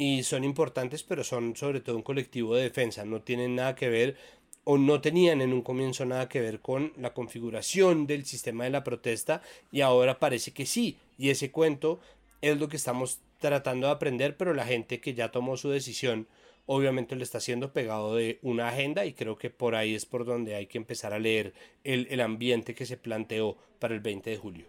y 0.00 0.22
son 0.22 0.44
importantes, 0.44 1.02
pero 1.02 1.22
son 1.22 1.54
sobre 1.56 1.80
todo 1.82 1.94
un 1.94 2.02
colectivo 2.02 2.56
de 2.56 2.62
defensa, 2.62 3.04
no 3.04 3.20
tienen 3.20 3.54
nada 3.54 3.74
que 3.74 3.90
ver 3.90 4.16
o 4.64 4.78
no 4.78 5.02
tenían 5.02 5.42
en 5.42 5.52
un 5.52 5.60
comienzo 5.60 6.06
nada 6.06 6.26
que 6.26 6.40
ver 6.40 6.60
con 6.60 6.94
la 6.96 7.12
configuración 7.12 8.06
del 8.06 8.24
sistema 8.24 8.64
de 8.64 8.70
la 8.70 8.82
protesta 8.82 9.42
y 9.70 9.82
ahora 9.82 10.18
parece 10.18 10.52
que 10.52 10.64
sí, 10.64 10.96
y 11.18 11.28
ese 11.28 11.50
cuento 11.50 12.00
es 12.40 12.58
lo 12.58 12.70
que 12.70 12.78
estamos 12.78 13.20
tratando 13.40 13.88
de 13.88 13.92
aprender, 13.92 14.38
pero 14.38 14.54
la 14.54 14.64
gente 14.64 15.02
que 15.02 15.12
ya 15.12 15.30
tomó 15.30 15.58
su 15.58 15.68
decisión 15.68 16.26
obviamente 16.64 17.14
le 17.14 17.24
está 17.24 17.38
siendo 17.38 17.74
pegado 17.74 18.16
de 18.16 18.38
una 18.40 18.68
agenda 18.68 19.04
y 19.04 19.12
creo 19.12 19.36
que 19.36 19.50
por 19.50 19.74
ahí 19.74 19.94
es 19.94 20.06
por 20.06 20.24
donde 20.24 20.54
hay 20.54 20.66
que 20.66 20.78
empezar 20.78 21.12
a 21.12 21.18
leer 21.18 21.52
el, 21.84 22.06
el 22.08 22.22
ambiente 22.22 22.74
que 22.74 22.86
se 22.86 22.96
planteó 22.96 23.58
para 23.78 23.92
el 23.92 24.00
20 24.00 24.30
de 24.30 24.36
julio. 24.38 24.64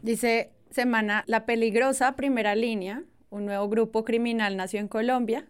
Dice 0.00 0.52
Semana, 0.70 1.24
la 1.26 1.44
peligrosa 1.44 2.14
primera 2.14 2.54
línea 2.54 3.02
un 3.30 3.46
nuevo 3.46 3.68
grupo 3.68 4.04
criminal 4.04 4.56
nació 4.56 4.80
en 4.80 4.88
Colombia. 4.88 5.46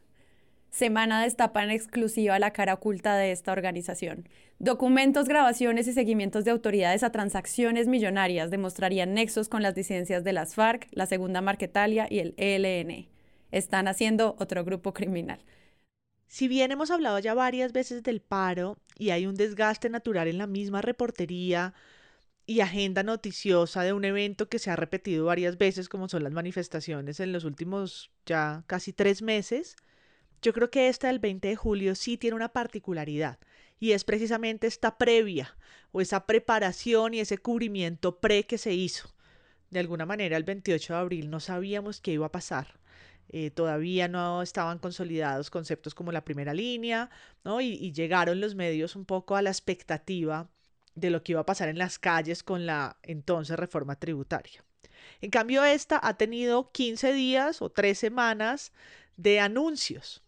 Semana 0.71 1.23
destapa 1.23 1.63
en 1.63 1.71
exclusiva 1.71 2.39
la 2.39 2.53
cara 2.53 2.75
oculta 2.75 3.17
de 3.17 3.33
esta 3.33 3.53
organización. 3.53 4.29
Documentos, 4.59 5.29
grabaciones 5.29 5.87
y 5.89 5.93
seguimientos 5.93 6.45
de 6.45 6.51
autoridades 6.51 7.03
a 7.03 7.13
transacciones 7.13 7.89
millonarias 7.89 8.51
demostrarían 8.51 9.15
nexos 9.15 9.49
con 9.49 9.63
las 9.63 9.75
disidencias 9.75 10.25
de 10.25 10.33
las 10.33 10.55
FARC, 10.55 10.89
la 10.91 11.07
Segunda 11.07 11.41
Marquetalia 11.41 12.07
y 12.11 12.19
el 12.19 12.35
ELN. 12.37 13.09
Están 13.53 13.89
haciendo 13.89 14.37
otro 14.39 14.65
grupo 14.65 14.93
criminal. 14.93 15.45
Si 16.29 16.49
bien 16.49 16.73
hemos 16.73 16.91
hablado 16.91 17.19
ya 17.21 17.35
varias 17.35 17.73
veces 17.73 18.03
del 18.03 18.21
paro 18.21 18.77
y 18.99 19.11
hay 19.11 19.27
un 19.27 19.37
desgaste 19.37 19.89
natural 19.89 20.29
en 20.29 20.39
la 20.39 20.47
misma 20.47 20.83
reportería, 20.83 21.73
y 22.47 22.61
agenda 22.61 23.03
noticiosa 23.03 23.83
de 23.83 23.93
un 23.93 24.05
evento 24.05 24.49
que 24.49 24.61
se 24.61 24.71
ha 24.71 24.77
repetido 24.77 25.27
varias 25.27 25.59
veces, 25.59 25.89
como 25.89 26.09
son 26.09 26.23
las 26.23 26.33
manifestaciones 26.33 27.19
en 27.19 27.33
los 27.33 27.45
últimos 27.45 28.13
ya 28.25 28.63
casi 28.69 28.93
tres 28.93 29.21
meses, 29.21 29.77
yo 30.43 30.53
creo 30.53 30.71
que 30.71 30.89
esta 30.89 31.09
del 31.09 31.19
20 31.19 31.49
de 31.49 31.57
julio 31.57 31.95
sí 31.97 32.17
tiene 32.17 32.37
una 32.37 32.53
particularidad 32.53 33.39
y 33.81 33.93
es 33.93 34.05
precisamente 34.05 34.69
esta 34.69 34.97
previa 34.97 35.57
o 35.91 36.01
esa 36.01 36.27
preparación 36.27 37.15
y 37.15 37.21
ese 37.21 37.39
cubrimiento 37.39 38.21
pre 38.21 38.45
que 38.47 38.59
se 38.59 38.73
hizo. 38.73 39.13
De 39.71 39.81
alguna 39.81 40.07
manera 40.07 40.37
el 40.37 40.45
28 40.45 40.93
de 40.93 40.99
abril 40.99 41.31
no 41.31 41.41
sabíamos 41.41 42.01
qué 42.01 42.13
iba 42.13 42.27
a 42.27 42.33
pasar. 42.33 42.79
Eh, 43.29 43.51
todavía 43.51 44.07
no 44.07 44.41
estaban 44.41 44.79
consolidados 44.79 45.51
conceptos 45.51 45.97
como 45.97 46.13
la 46.13 46.25
primera 46.25 46.55
línea, 46.55 47.11
¿no? 47.43 47.61
Y, 47.61 47.73
y 47.73 47.93
llegaron 47.93 48.41
los 48.41 48.55
medios 48.55 48.95
un 48.95 49.05
poco 49.05 49.35
a 49.35 49.43
la 49.43 49.51
expectativa 49.51 50.49
de 50.97 51.11
lo 51.11 51.23
que 51.23 51.33
iba 51.33 51.43
a 51.43 51.47
pasar 51.47 51.69
en 51.69 51.79
las 51.79 52.01
calles 52.01 52.43
con 52.43 52.67
la 52.67 52.97
entonces 53.03 53.57
reforma 53.57 53.95
tributaria. 53.95 54.65
En 55.21 55.31
cambio, 55.31 55.65
esta 55.65 56.01
ha 56.03 56.17
tenido 56.17 56.73
15 56.73 57.13
días 57.13 57.63
o 57.63 57.71
3 57.71 57.97
semanas 57.97 58.73
de 59.17 59.39
anuncios. 59.39 60.23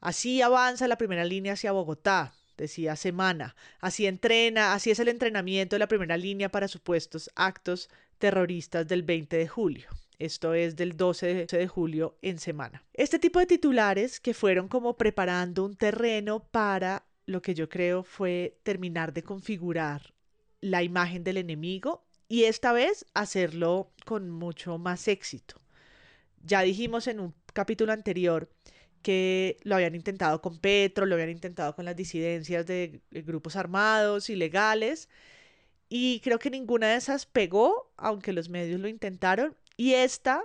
Así 0.00 0.40
avanza 0.40 0.88
la 0.88 0.98
primera 0.98 1.24
línea 1.24 1.54
hacia 1.54 1.72
Bogotá, 1.72 2.32
decía 2.56 2.96
semana. 2.96 3.56
Así 3.80 4.06
entrena, 4.06 4.72
así 4.72 4.90
es 4.90 4.98
el 5.00 5.08
entrenamiento 5.08 5.74
de 5.74 5.80
la 5.80 5.88
primera 5.88 6.16
línea 6.16 6.48
para 6.50 6.68
supuestos 6.68 7.30
actos 7.34 7.90
terroristas 8.18 8.86
del 8.86 9.02
20 9.02 9.36
de 9.36 9.48
julio. 9.48 9.88
Esto 10.18 10.54
es 10.54 10.76
del 10.76 10.96
12 10.96 11.46
de 11.46 11.68
julio 11.68 12.16
en 12.22 12.38
semana. 12.38 12.82
Este 12.94 13.18
tipo 13.18 13.38
de 13.38 13.46
titulares 13.46 14.18
que 14.18 14.32
fueron 14.32 14.68
como 14.68 14.96
preparando 14.96 15.64
un 15.64 15.76
terreno 15.76 16.40
para 16.40 17.04
lo 17.26 17.42
que 17.42 17.54
yo 17.54 17.68
creo 17.68 18.02
fue 18.02 18.58
terminar 18.62 19.12
de 19.12 19.22
configurar 19.22 20.14
la 20.60 20.82
imagen 20.82 21.24
del 21.24 21.36
enemigo 21.36 22.06
y 22.28 22.44
esta 22.44 22.72
vez 22.72 23.06
hacerlo 23.14 23.92
con 24.04 24.30
mucho 24.30 24.78
más 24.78 25.08
éxito. 25.08 25.60
Ya 26.42 26.62
dijimos 26.62 27.06
en 27.06 27.20
un 27.20 27.34
capítulo 27.52 27.92
anterior 27.92 28.48
que 29.02 29.58
lo 29.62 29.76
habían 29.76 29.94
intentado 29.94 30.40
con 30.40 30.58
Petro, 30.58 31.06
lo 31.06 31.14
habían 31.14 31.30
intentado 31.30 31.74
con 31.76 31.84
las 31.84 31.94
disidencias 31.94 32.66
de 32.66 33.00
grupos 33.10 33.54
armados, 33.54 34.30
ilegales, 34.30 35.08
y 35.88 36.20
creo 36.20 36.38
que 36.40 36.50
ninguna 36.50 36.88
de 36.88 36.96
esas 36.96 37.26
pegó, 37.26 37.92
aunque 37.96 38.32
los 38.32 38.48
medios 38.48 38.80
lo 38.80 38.88
intentaron, 38.88 39.56
y 39.76 39.92
esta, 39.92 40.42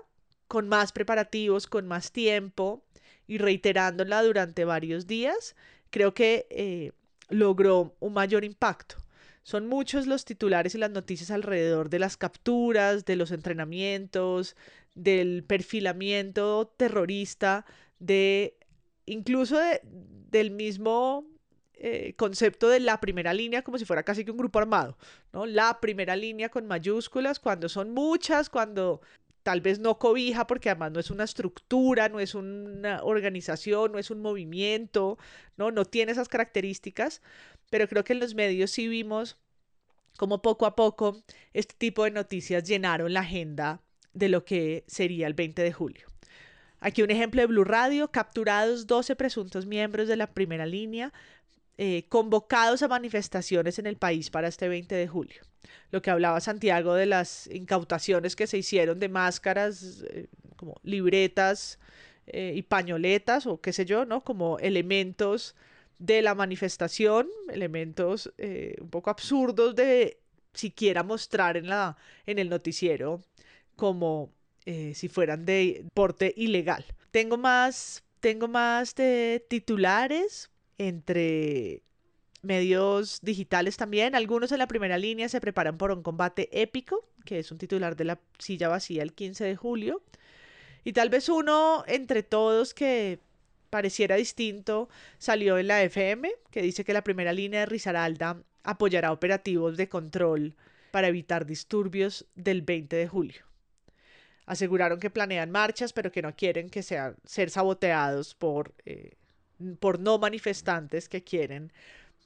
con 0.48 0.68
más 0.68 0.92
preparativos, 0.92 1.66
con 1.66 1.88
más 1.88 2.12
tiempo 2.12 2.86
y 3.26 3.40
reiterándola 3.40 4.22
durante 4.22 4.66
varios 4.66 5.08
días, 5.08 5.56
creo 5.92 6.14
que 6.14 6.48
eh, 6.50 6.92
logró 7.30 7.96
un 8.00 8.14
mayor 8.14 8.44
impacto. 8.44 8.96
Son 9.44 9.68
muchos 9.68 10.08
los 10.08 10.26
titulares 10.26 10.76
y 10.76 10.78
las 10.78 10.92
noticias 10.92 11.32
alrededor 11.32 11.90
de 11.90 12.00
las 12.00 12.18
capturas, 12.18 13.06
de 13.06 13.16
los 13.16 13.32
entrenamientos, 13.32 14.56
del 14.96 15.44
perfilamiento 15.44 16.74
terrorista, 16.78 17.66
de 18.00 18.58
incluso 19.06 19.60
del 19.84 20.52
mismo 20.52 21.26
eh, 21.84 22.14
concepto 22.16 22.70
de 22.70 22.80
la 22.80 23.02
primera 23.02 23.34
línea 23.34 23.64
como 23.64 23.80
si 23.80 23.86
fuera 23.86 24.04
casi 24.04 24.24
que 24.24 24.30
un 24.30 24.38
grupo 24.38 24.60
armado, 24.60 24.98
¿no? 25.34 25.48
La 25.48 25.80
primera 25.80 26.16
línea 26.16 26.50
con 26.50 26.68
mayúsculas, 26.68 27.40
cuando 27.40 27.70
son 27.70 27.92
muchas, 27.92 28.52
cuando 28.52 29.02
tal 29.44 29.62
vez 29.62 29.80
no 29.80 29.98
cobija 29.98 30.48
porque 30.48 30.70
además 30.70 30.92
no 30.92 31.00
es 31.00 31.12
una 31.12 31.24
estructura, 31.24 32.10
no 32.10 32.20
es 32.20 32.36
una 32.36 33.04
organización, 33.04 33.92
no 33.92 34.00
es 34.00 34.12
un 34.12 34.22
movimiento, 34.22 35.18
no, 35.58 35.72
no 35.72 35.86
tiene 35.86 36.12
esas 36.12 36.30
características, 36.30 37.22
pero 37.70 37.88
creo 37.88 38.04
que 38.04 38.14
en 38.14 38.20
los 38.20 38.36
medios 38.36 38.72
sí 38.72 38.88
vimos 38.88 39.38
como 40.18 40.42
poco 40.42 40.66
a 40.66 40.76
poco 40.76 41.24
este 41.54 41.76
tipo 41.78 42.04
de 42.04 42.12
noticias 42.12 42.64
llenaron 42.64 43.14
la 43.14 43.22
agenda 43.22 43.82
de 44.14 44.30
lo 44.30 44.46
que 44.46 44.84
sería 44.88 45.28
el 45.28 45.34
20 45.34 45.64
de 45.64 45.74
julio. 45.74 46.08
Aquí 46.80 47.04
un 47.04 47.12
ejemplo 47.12 47.42
de 47.42 47.48
Blue 47.48 47.64
Radio, 47.64 48.12
capturados 48.12 48.88
12 48.88 49.16
presuntos 49.16 49.68
miembros 49.68 50.08
de 50.08 50.16
la 50.16 50.34
primera 50.34 50.66
línea, 50.66 51.14
eh, 51.78 52.06
convocados 52.10 52.84
a 52.84 52.88
manifestaciones 52.88 53.80
en 53.80 53.88
el 53.88 53.98
país 53.98 54.30
para 54.30 54.48
este 54.48 54.68
20 54.68 54.94
de 54.94 55.08
julio 55.08 55.42
lo 55.90 56.02
que 56.02 56.10
hablaba 56.10 56.40
Santiago 56.40 56.94
de 56.94 57.06
las 57.06 57.48
incautaciones 57.48 58.36
que 58.36 58.48
se 58.48 58.58
hicieron 58.58 59.00
de 59.00 59.10
máscaras, 59.10 60.04
eh, 60.10 60.28
como 60.56 60.76
libretas 60.84 61.80
eh, 62.28 62.54
y 62.56 62.62
pañoletas 62.62 63.46
o 63.46 63.62
qué 63.62 63.74
sé 63.74 63.86
yo, 63.86 64.06
¿no? 64.06 64.22
Como 64.22 64.58
elementos 64.60 65.56
de 65.98 66.22
la 66.22 66.36
manifestación, 66.36 67.28
elementos 67.52 68.32
un 68.80 68.90
poco 68.90 69.10
absurdos 69.10 69.76
de 69.76 70.20
siquiera 70.54 71.04
mostrar 71.04 71.58
en, 71.58 71.68
la, 71.68 71.98
en 72.26 72.40
el 72.40 72.50
noticiero 72.50 73.22
como 73.76 74.32
si 74.66 75.08
fueran 75.10 75.46
de 75.46 75.86
porte 75.94 76.34
ilegal. 76.38 76.86
Tengo 77.12 77.38
más, 77.38 78.04
tengo 78.20 78.48
más 78.48 78.96
de 78.96 79.46
titulares 79.48 80.51
entre 80.88 81.84
medios 82.42 83.20
digitales 83.22 83.78
también. 83.78 84.16
Algunos 84.16 84.52
en 84.52 84.58
la 84.58 84.68
primera 84.68 84.98
línea 84.98 85.30
se 85.30 85.42
preparan 85.42 85.78
por 85.78 85.92
un 85.92 86.02
combate 86.02 86.50
épico, 86.52 87.06
que 87.24 87.40
es 87.40 87.52
un 87.52 87.60
titular 87.60 87.96
de 87.96 88.06
la 88.06 88.20
silla 88.40 88.68
vacía 88.68 89.04
el 89.04 89.14
15 89.14 89.44
de 89.44 89.56
julio. 89.56 90.02
Y 90.84 90.94
tal 90.94 91.10
vez 91.10 91.30
uno 91.30 91.84
entre 91.88 92.24
todos 92.24 92.74
que 92.74 93.20
pareciera 93.70 94.16
distinto 94.16 94.90
salió 95.20 95.60
en 95.60 95.68
la 95.68 95.84
FM, 95.84 96.32
que 96.50 96.64
dice 96.64 96.84
que 96.84 96.94
la 96.94 97.04
primera 97.04 97.32
línea 97.32 97.62
de 97.62 97.66
Risaralda 97.68 98.42
apoyará 98.64 99.12
operativos 99.12 99.78
de 99.78 99.88
control 99.88 100.56
para 100.90 101.08
evitar 101.08 101.46
disturbios 101.46 102.26
del 102.36 102.64
20 102.64 102.96
de 102.96 103.08
julio. 103.08 103.44
Aseguraron 104.48 105.00
que 105.00 105.12
planean 105.12 105.52
marchas, 105.52 105.94
pero 105.94 106.12
que 106.12 106.24
no 106.24 106.36
quieren 106.36 106.70
que 106.70 106.82
sean 106.82 107.16
ser 107.24 107.52
saboteados 107.52 108.34
por, 108.34 108.74
eh, 108.86 109.12
por 109.80 110.00
no 110.00 110.18
manifestantes 110.18 111.10
que 111.10 111.24
quieren 111.24 111.72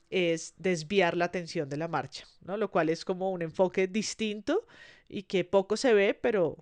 es 0.09 0.53
desviar 0.57 1.17
la 1.17 1.25
atención 1.25 1.67
de 1.69 1.77
la 1.77 1.87
marcha, 1.87 2.25
¿no? 2.41 2.57
Lo 2.57 2.69
cual 2.69 2.89
es 2.89 3.05
como 3.05 3.31
un 3.31 3.41
enfoque 3.41 3.87
distinto 3.87 4.65
y 5.09 5.23
que 5.23 5.43
poco 5.43 5.77
se 5.77 5.93
ve, 5.93 6.13
pero 6.13 6.57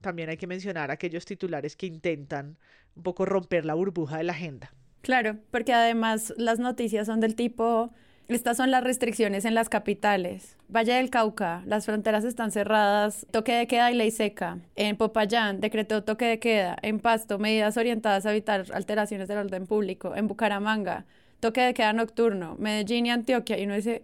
también 0.00 0.28
hay 0.28 0.36
que 0.36 0.46
mencionar 0.46 0.90
aquellos 0.90 1.24
titulares 1.24 1.76
que 1.76 1.86
intentan 1.86 2.58
un 2.94 3.02
poco 3.02 3.24
romper 3.24 3.64
la 3.64 3.74
burbuja 3.74 4.18
de 4.18 4.24
la 4.24 4.32
agenda. 4.32 4.72
Claro, 5.02 5.38
porque 5.50 5.72
además 5.72 6.34
las 6.36 6.58
noticias 6.58 7.06
son 7.06 7.20
del 7.20 7.36
tipo, 7.36 7.92
estas 8.28 8.56
son 8.56 8.70
las 8.70 8.82
restricciones 8.82 9.44
en 9.44 9.54
las 9.54 9.68
capitales. 9.68 10.56
Valle 10.68 10.94
del 10.94 11.10
Cauca, 11.10 11.62
las 11.66 11.86
fronteras 11.86 12.24
están 12.24 12.50
cerradas, 12.50 13.24
toque 13.30 13.52
de 13.52 13.66
queda 13.68 13.92
y 13.92 13.94
ley 13.94 14.10
seca. 14.10 14.58
En 14.74 14.96
Popayán, 14.96 15.60
decretó 15.60 16.02
toque 16.02 16.24
de 16.24 16.38
queda. 16.40 16.76
En 16.82 16.98
Pasto, 16.98 17.38
medidas 17.38 17.76
orientadas 17.76 18.26
a 18.26 18.32
evitar 18.32 18.64
alteraciones 18.72 19.28
del 19.28 19.38
orden 19.38 19.66
público. 19.66 20.16
En 20.16 20.26
Bucaramanga, 20.26 21.06
toque 21.38 21.60
de 21.60 21.74
queda 21.74 21.92
nocturno, 21.92 22.56
Medellín 22.58 23.06
y 23.06 23.10
Antioquia, 23.10 23.58
y 23.58 23.64
uno 23.64 23.76
dice, 23.76 24.02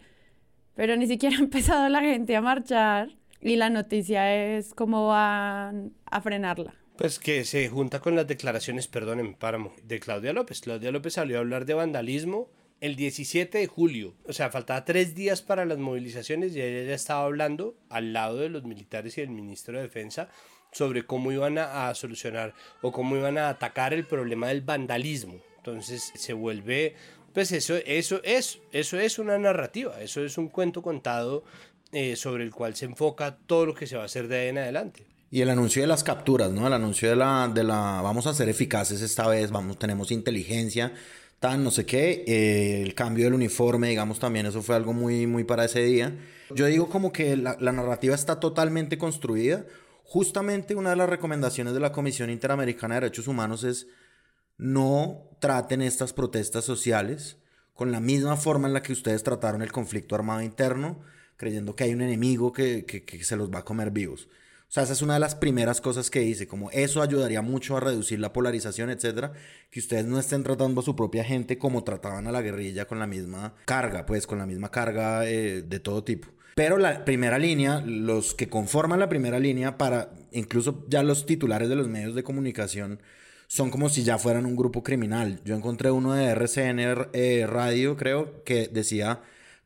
pero 0.74 0.96
ni 0.96 1.06
siquiera 1.08 1.36
ha 1.40 1.40
empezado 1.40 1.88
la 1.88 2.00
gente 2.00 2.36
a 2.36 2.40
marchar 2.40 3.10
y 3.40 3.56
la 3.56 3.70
noticia 3.70 4.56
es 4.56 4.72
cómo 4.74 5.08
van 5.08 5.94
a 6.06 6.20
frenarla. 6.20 6.74
Pues 6.96 7.18
que 7.18 7.44
se 7.44 7.68
junta 7.68 7.98
con 7.98 8.14
las 8.14 8.28
declaraciones, 8.28 8.86
perdonen, 8.86 9.34
páramo, 9.34 9.72
de 9.82 9.98
Claudia 9.98 10.32
López. 10.32 10.60
Claudia 10.60 10.92
López 10.92 11.14
salió 11.14 11.38
a 11.38 11.40
hablar 11.40 11.64
de 11.64 11.74
vandalismo 11.74 12.50
el 12.82 12.96
17 12.96 13.58
de 13.58 13.66
julio. 13.68 14.14
O 14.26 14.32
sea, 14.32 14.50
faltaba 14.50 14.84
tres 14.84 15.14
días 15.14 15.40
para 15.40 15.64
las 15.64 15.78
movilizaciones 15.78 16.54
y 16.54 16.60
ella 16.60 16.88
ya 16.88 16.94
estaba 16.94 17.24
hablando 17.24 17.76
al 17.88 18.12
lado 18.12 18.38
de 18.38 18.48
los 18.48 18.64
militares 18.64 19.16
y 19.16 19.20
del 19.20 19.30
ministro 19.30 19.76
de 19.76 19.84
Defensa 19.84 20.28
sobre 20.72 21.06
cómo 21.06 21.30
iban 21.30 21.58
a, 21.58 21.94
solucionar 21.94 22.54
o 22.80 22.90
cómo 22.90 23.16
iban 23.16 23.38
a 23.38 23.50
atacar 23.50 23.94
el 23.94 24.04
problema 24.04 24.48
del 24.48 24.62
vandalismo. 24.62 25.40
Entonces 25.58 26.10
se 26.16 26.32
vuelve 26.32 26.96
pues 27.32 27.52
eso, 27.52 27.76
eso, 27.86 28.20
es, 28.24 28.58
eso 28.72 28.98
es 28.98 29.18
una 29.18 29.38
narrativa, 29.38 30.02
eso 30.02 30.22
es 30.22 30.36
un 30.36 30.48
cuento 30.48 30.82
contado 30.82 31.44
eh, 31.92 32.16
sobre 32.16 32.42
el 32.42 32.50
cual 32.50 32.74
se 32.74 32.86
enfoca 32.86 33.38
todo 33.46 33.64
lo 33.64 33.74
que 33.74 33.86
se 33.86 33.96
va 33.96 34.02
a 34.02 34.06
hacer 34.06 34.26
de 34.26 34.40
ahí 34.40 34.48
en 34.48 34.58
adelante. 34.58 35.06
Y 35.30 35.40
el 35.40 35.48
anuncio 35.48 35.80
de 35.80 35.88
las 35.88 36.04
capturas, 36.04 36.50
¿no? 36.50 36.66
El 36.66 36.74
anuncio 36.74 37.08
de 37.08 37.16
la, 37.16 37.50
de 37.54 37.64
la 37.64 38.00
vamos 38.02 38.26
a 38.26 38.34
ser 38.34 38.50
eficaces 38.50 39.00
esta 39.00 39.28
vez, 39.28 39.50
vamos, 39.50 39.78
tenemos 39.78 40.10
inteligencia, 40.10 40.92
tan 41.42 41.64
no 41.64 41.70
sé 41.72 41.84
qué, 41.84 42.24
eh, 42.26 42.82
el 42.82 42.94
cambio 42.94 43.24
del 43.24 43.34
uniforme, 43.34 43.88
digamos, 43.88 44.20
también 44.20 44.46
eso 44.46 44.62
fue 44.62 44.76
algo 44.76 44.92
muy, 44.92 45.26
muy 45.26 45.42
para 45.42 45.64
ese 45.64 45.82
día. 45.82 46.16
Yo 46.54 46.66
digo 46.66 46.88
como 46.88 47.12
que 47.12 47.36
la, 47.36 47.56
la 47.60 47.72
narrativa 47.72 48.14
está 48.14 48.38
totalmente 48.40 48.96
construida. 48.96 49.66
Justamente 50.04 50.76
una 50.76 50.90
de 50.90 50.96
las 50.96 51.10
recomendaciones 51.10 51.74
de 51.74 51.80
la 51.80 51.90
Comisión 51.90 52.30
Interamericana 52.30 52.94
de 52.94 53.00
Derechos 53.00 53.26
Humanos 53.26 53.64
es 53.64 53.88
no 54.56 55.30
traten 55.40 55.82
estas 55.82 56.12
protestas 56.12 56.64
sociales 56.64 57.38
con 57.74 57.90
la 57.90 57.98
misma 57.98 58.36
forma 58.36 58.68
en 58.68 58.74
la 58.74 58.82
que 58.82 58.92
ustedes 58.92 59.24
trataron 59.24 59.62
el 59.62 59.72
conflicto 59.72 60.14
armado 60.14 60.42
interno, 60.42 61.00
creyendo 61.36 61.74
que 61.74 61.84
hay 61.84 61.92
un 61.92 62.02
enemigo 62.02 62.52
que, 62.52 63.04
se 63.22 63.36
los 63.36 63.50
va 63.50 63.60
a 63.60 63.64
comer 63.64 63.90
vivos. 63.90 64.28
O 64.72 64.74
sea, 64.74 64.84
esa 64.84 64.94
es 64.94 65.02
una 65.02 65.12
de 65.12 65.20
las 65.20 65.34
primeras 65.34 65.82
cosas 65.82 66.08
que 66.08 66.20
dice, 66.20 66.46
como 66.46 66.70
eso 66.70 67.02
ayudaría 67.02 67.42
mucho 67.42 67.76
a 67.76 67.80
reducir 67.80 68.18
la 68.18 68.32
polarización, 68.32 68.88
etcétera, 68.88 69.34
que 69.70 69.80
ustedes 69.80 70.06
no 70.06 70.18
estén 70.18 70.42
tratando 70.42 70.80
a 70.80 70.82
su 70.82 70.96
propia 70.96 71.24
gente 71.24 71.58
como 71.58 71.84
trataban 71.84 72.26
a 72.26 72.32
la 72.32 72.40
guerrilla 72.40 72.86
con 72.86 72.98
la 72.98 73.06
misma 73.06 73.52
carga, 73.66 74.06
pues 74.06 74.26
con 74.26 74.38
la 74.38 74.46
misma 74.46 74.70
carga 74.70 75.28
eh, 75.28 75.60
de 75.60 75.78
todo 75.78 76.04
tipo. 76.04 76.28
Pero 76.54 76.78
la 76.78 77.04
primera 77.04 77.38
línea, 77.38 77.82
los 77.84 78.32
que 78.32 78.48
conforman 78.48 78.98
la 78.98 79.10
primera 79.10 79.38
línea, 79.38 79.76
para 79.76 80.14
incluso 80.30 80.86
ya 80.88 81.02
los 81.02 81.26
titulares 81.26 81.68
de 81.68 81.76
los 81.76 81.88
medios 81.88 82.14
de 82.14 82.22
comunicación, 82.22 83.02
son 83.48 83.68
como 83.68 83.90
si 83.90 84.04
ya 84.04 84.16
fueran 84.16 84.46
un 84.46 84.56
grupo 84.56 84.82
criminal. 84.82 85.42
Yo 85.44 85.54
encontré 85.54 85.90
uno 85.90 86.14
de 86.14 86.24
RCN 86.28 87.10
eh, 87.12 87.46
Radio, 87.46 87.98
creo, 87.98 88.42
que 88.44 88.68
decía 88.72 89.20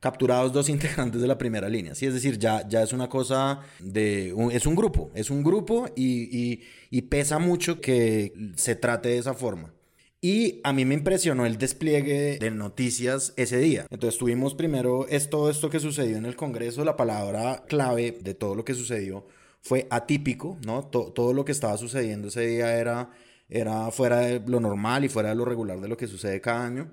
capturados 0.07 0.53
dos 0.53 0.69
integrantes 0.77 1.21
de 1.21 1.27
la 1.27 1.37
primera 1.37 1.69
línea. 1.69 1.97
Sí, 1.97 2.07
es 2.07 2.15
decir, 2.15 2.39
ya, 2.39 2.67
ya 2.69 2.81
es 2.81 2.93
una 2.93 3.09
cosa 3.09 3.63
de... 3.81 4.33
es 4.53 4.65
un 4.65 4.77
grupo, 4.77 5.11
es 5.17 5.31
un 5.31 5.43
grupo 5.43 5.89
y, 5.97 6.61
y, 6.91 7.03
pesa 7.03 7.41
mucho 7.41 7.81
que 7.81 8.33
se 8.55 8.77
trate 8.77 9.09
de 9.09 9.19
esa 9.19 9.35
forma. 9.35 9.75
Y 10.21 10.61
a 10.63 10.73
mí 10.73 10.85
me 10.85 10.95
impresionó 10.95 11.45
el 11.45 11.59
despliegue 11.59 12.39
de 12.39 12.51
noticias 12.53 13.35
ese 13.37 13.59
día. 13.59 13.87
Entonces 13.91 14.17
tuvimos 14.17 14.55
primero 14.55 15.09
esto, 15.09 15.51
esto 15.51 15.71
que 15.71 15.81
sucedió 15.81 16.17
en 16.19 16.25
el 16.25 16.37
Congreso. 16.37 16.85
La 16.85 16.97
palabra 16.97 17.65
clave 17.67 18.17
de 18.21 18.35
todo 18.35 18.55
lo 18.55 18.65
que 18.65 18.75
sucedió 18.75 19.27
fue 19.61 19.89
atípico, 19.91 20.57
¿no? 20.65 20.85
todo 20.87 21.33
lo 21.33 21.45
que 21.45 21.51
estaba 21.51 21.77
sucediendo 21.77 22.29
ese 22.29 22.47
día 22.47 22.79
era, 22.79 23.11
era 23.49 23.91
fuera 23.91 24.21
de 24.21 24.41
lo 24.47 24.61
normal 24.61 25.05
y 25.05 25.09
fuera 25.09 25.31
de 25.31 25.35
lo 25.35 25.45
regular 25.45 25.81
de 25.81 25.89
lo 25.89 25.97
que 25.97 26.07
sucede 26.07 26.41
cada 26.41 26.65
año. 26.65 26.93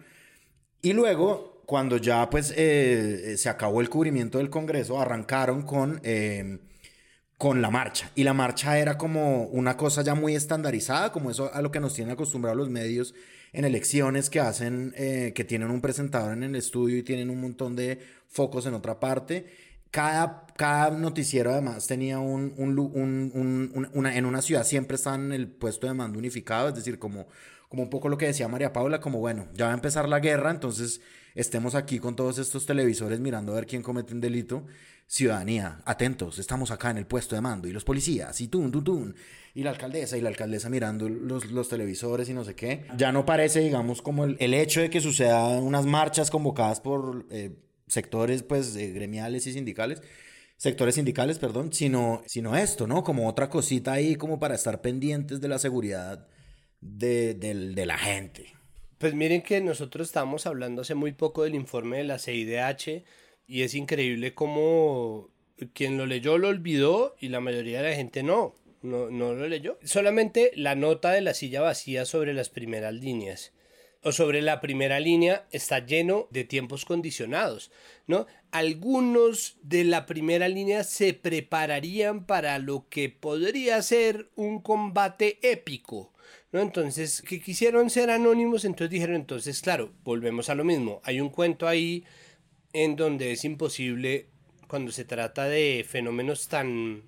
Y 0.81 0.93
luego, 0.93 1.52
cuando 1.65 1.97
ya 1.97 2.29
pues 2.29 2.53
eh, 2.55 3.35
se 3.37 3.49
acabó 3.49 3.81
el 3.81 3.89
cubrimiento 3.89 4.37
del 4.37 4.49
Congreso, 4.49 4.99
arrancaron 4.99 5.63
con, 5.63 5.99
eh, 6.03 6.59
con 7.37 7.61
la 7.61 7.69
marcha. 7.69 8.11
Y 8.15 8.23
la 8.23 8.33
marcha 8.33 8.77
era 8.77 8.97
como 8.97 9.43
una 9.45 9.77
cosa 9.77 10.01
ya 10.01 10.15
muy 10.15 10.35
estandarizada, 10.35 11.11
como 11.11 11.31
eso 11.31 11.53
a 11.53 11.61
lo 11.61 11.71
que 11.71 11.79
nos 11.79 11.93
tienen 11.93 12.13
acostumbrados 12.13 12.57
los 12.57 12.69
medios 12.69 13.13
en 13.51 13.65
elecciones 13.65 14.29
que 14.29 14.39
hacen, 14.39 14.93
eh, 14.97 15.31
que 15.35 15.43
tienen 15.43 15.69
un 15.69 15.81
presentador 15.81 16.33
en 16.33 16.43
el 16.43 16.55
estudio 16.55 16.97
y 16.97 17.03
tienen 17.03 17.29
un 17.29 17.39
montón 17.39 17.75
de 17.75 17.99
focos 18.27 18.65
en 18.65 18.73
otra 18.73 18.99
parte 18.99 19.45
cada, 19.93 20.47
cada 20.57 20.89
noticiero 20.89 21.51
además 21.51 21.85
tenía 21.85 22.17
un, 22.17 22.55
una, 23.93 24.17
en 24.17 24.25
una 24.25 24.41
ciudad 24.41 24.63
siempre 24.63 24.95
están 24.95 25.25
en 25.25 25.33
el 25.33 25.47
puesto 25.47 25.85
de 25.85 25.93
mando 25.93 26.17
unificado, 26.17 26.69
es 26.69 26.73
decir, 26.73 26.97
como, 26.97 27.27
como 27.69 27.83
un 27.83 27.91
poco 27.91 28.09
lo 28.09 28.17
que 28.17 28.25
decía 28.25 28.47
María 28.47 28.73
Paula, 28.73 28.99
como 28.99 29.19
bueno, 29.19 29.47
ya 29.53 29.65
va 29.65 29.71
a 29.71 29.75
empezar 29.75 30.09
la 30.09 30.19
guerra, 30.19 30.49
entonces 30.49 30.99
estemos 31.35 31.75
aquí 31.75 31.99
con 31.99 32.15
todos 32.15 32.37
estos 32.37 32.65
televisores 32.65 33.19
mirando 33.19 33.51
a 33.51 33.55
ver 33.55 33.65
quién 33.65 33.81
comete 33.81 34.13
un 34.13 34.21
delito. 34.21 34.65
Ciudadanía, 35.05 35.81
atentos, 35.85 36.39
estamos 36.39 36.71
acá 36.71 36.89
en 36.91 36.97
el 36.97 37.05
puesto 37.05 37.35
de 37.35 37.41
mando, 37.41 37.67
y 37.67 37.71
los 37.71 37.83
policías, 37.83 38.39
y 38.39 38.47
tun, 38.47 38.71
tun, 38.71 38.83
tun, 38.83 39.15
y 39.53 39.61
la 39.61 39.71
alcaldesa, 39.71 40.17
y 40.17 40.21
la 40.21 40.29
alcaldesa 40.29 40.69
mirando 40.69 41.09
los, 41.09 41.51
los 41.51 41.67
televisores 41.69 42.29
y 42.29 42.33
no 42.33 42.43
sé 42.45 42.55
qué. 42.55 42.85
Ya 42.97 43.11
no 43.11 43.25
parece, 43.25 43.59
digamos, 43.59 44.01
como 44.01 44.23
el, 44.23 44.37
el 44.39 44.53
hecho 44.53 44.81
de 44.81 44.89
que 44.89 45.01
sucedan 45.01 45.61
unas 45.61 45.85
marchas 45.85 46.31
convocadas 46.31 46.79
por... 46.79 47.25
Eh, 47.29 47.59
sectores 47.85 48.43
pues 48.43 48.75
gremiales 48.75 49.45
y 49.45 49.53
sindicales, 49.53 50.01
sectores 50.57 50.95
sindicales, 50.95 51.37
perdón, 51.37 51.73
sino, 51.73 52.23
sino 52.25 52.55
esto, 52.55 52.87
¿no? 52.87 53.03
Como 53.03 53.27
otra 53.27 53.49
cosita 53.49 53.93
ahí 53.93 54.15
como 54.15 54.39
para 54.39 54.55
estar 54.55 54.81
pendientes 54.81 55.41
de 55.41 55.47
la 55.47 55.59
seguridad 55.59 56.27
de, 56.81 57.35
de 57.35 57.85
la 57.85 57.97
gente. 57.97 58.53
Pues 59.03 59.15
miren 59.15 59.41
que 59.41 59.59
nosotros 59.59 60.07
estábamos 60.07 60.45
hablando 60.45 60.81
hace 60.81 60.95
muy 60.95 61.11
poco 61.11 61.43
del 61.43 61.55
informe 61.55 61.97
de 61.97 62.03
la 62.05 62.19
CIDH 62.19 63.03
y 63.45 63.63
es 63.63 63.75
increíble 63.75 64.33
cómo 64.33 65.29
quien 65.73 65.97
lo 65.97 66.05
leyó 66.05 66.37
lo 66.37 66.47
olvidó 66.47 67.13
y 67.19 67.27
la 67.27 67.41
mayoría 67.41 67.81
de 67.81 67.89
la 67.89 67.95
gente 67.97 68.23
no, 68.23 68.55
no, 68.81 69.09
no 69.09 69.33
lo 69.33 69.45
leyó. 69.49 69.77
Solamente 69.83 70.53
la 70.55 70.75
nota 70.75 71.11
de 71.11 71.19
la 71.19 71.33
silla 71.33 71.59
vacía 71.59 72.05
sobre 72.05 72.33
las 72.33 72.47
primeras 72.47 72.93
líneas 72.93 73.51
o 74.03 74.13
sobre 74.13 74.41
la 74.41 74.61
primera 74.61 75.01
línea 75.01 75.47
está 75.51 75.85
lleno 75.85 76.29
de 76.31 76.45
tiempos 76.45 76.85
condicionados, 76.85 77.71
¿no? 78.07 78.25
Algunos 78.51 79.57
de 79.63 79.83
la 79.83 80.05
primera 80.05 80.47
línea 80.47 80.85
se 80.85 81.13
prepararían 81.13 82.25
para 82.25 82.57
lo 82.57 82.87
que 82.87 83.09
podría 83.09 83.81
ser 83.81 84.29
un 84.37 84.61
combate 84.61 85.39
épico, 85.41 86.12
¿no? 86.51 86.61
Entonces, 86.61 87.21
que 87.21 87.41
quisieron 87.41 87.89
ser 87.89 88.09
anónimos, 88.09 88.65
entonces 88.65 88.89
dijeron, 88.89 89.15
entonces, 89.15 89.61
claro, 89.61 89.91
volvemos 90.03 90.49
a 90.49 90.55
lo 90.55 90.63
mismo. 90.63 91.01
Hay 91.03 91.19
un 91.21 91.29
cuento 91.29 91.67
ahí 91.67 92.03
en 92.73 92.95
donde 92.95 93.31
es 93.31 93.45
imposible, 93.45 94.29
cuando 94.67 94.91
se 94.91 95.05
trata 95.05 95.45
de 95.45 95.85
fenómenos 95.87 96.47
tan 96.47 97.03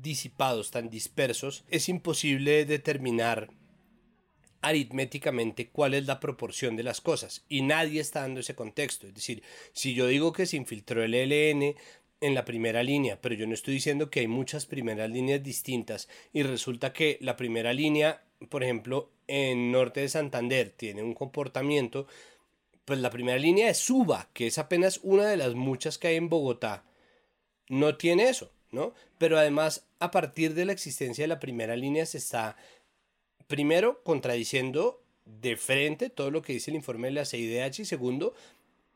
disipados, 0.00 0.70
tan 0.70 0.88
dispersos, 0.88 1.64
es 1.68 1.88
imposible 1.88 2.64
determinar 2.64 3.50
aritméticamente 4.62 5.68
cuál 5.68 5.94
es 5.94 6.06
la 6.06 6.20
proporción 6.20 6.76
de 6.76 6.82
las 6.82 7.00
cosas 7.00 7.44
y 7.48 7.62
nadie 7.62 8.00
está 8.00 8.20
dando 8.20 8.40
ese 8.40 8.54
contexto. 8.54 9.06
Es 9.06 9.14
decir, 9.14 9.42
si 9.72 9.94
yo 9.94 10.06
digo 10.06 10.32
que 10.32 10.46
se 10.46 10.56
infiltró 10.56 11.02
el 11.02 11.14
ELN 11.14 11.74
en 12.20 12.34
la 12.34 12.44
primera 12.44 12.82
línea, 12.82 13.20
pero 13.20 13.34
yo 13.34 13.46
no 13.46 13.54
estoy 13.54 13.74
diciendo 13.74 14.10
que 14.10 14.20
hay 14.20 14.28
muchas 14.28 14.66
primeras 14.66 15.10
líneas 15.10 15.42
distintas 15.42 16.08
y 16.32 16.42
resulta 16.42 16.92
que 16.92 17.18
la 17.20 17.36
primera 17.36 17.72
línea, 17.72 18.22
por 18.48 18.62
ejemplo, 18.62 19.10
en 19.26 19.70
norte 19.70 20.00
de 20.00 20.08
Santander 20.08 20.70
tiene 20.70 21.02
un 21.02 21.14
comportamiento, 21.14 22.06
pues 22.84 22.98
la 22.98 23.10
primera 23.10 23.38
línea 23.38 23.70
es 23.70 23.78
Suba, 23.78 24.28
que 24.32 24.46
es 24.46 24.58
apenas 24.58 25.00
una 25.02 25.26
de 25.26 25.36
las 25.36 25.54
muchas 25.54 25.98
que 25.98 26.08
hay 26.08 26.16
en 26.16 26.28
Bogotá, 26.28 26.84
no 27.68 27.96
tiene 27.96 28.28
eso, 28.28 28.50
¿no? 28.72 28.94
Pero 29.18 29.38
además, 29.38 29.86
a 29.98 30.10
partir 30.10 30.54
de 30.54 30.64
la 30.64 30.72
existencia 30.72 31.22
de 31.24 31.28
la 31.28 31.40
primera 31.40 31.76
línea 31.76 32.06
se 32.06 32.18
está 32.18 32.56
primero, 33.46 34.02
contradiciendo 34.02 35.02
de 35.24 35.56
frente 35.56 36.10
todo 36.10 36.30
lo 36.30 36.42
que 36.42 36.54
dice 36.54 36.70
el 36.70 36.76
informe 36.76 37.08
de 37.08 37.14
la 37.14 37.24
CIDH 37.24 37.80
y 37.80 37.84
segundo, 37.84 38.34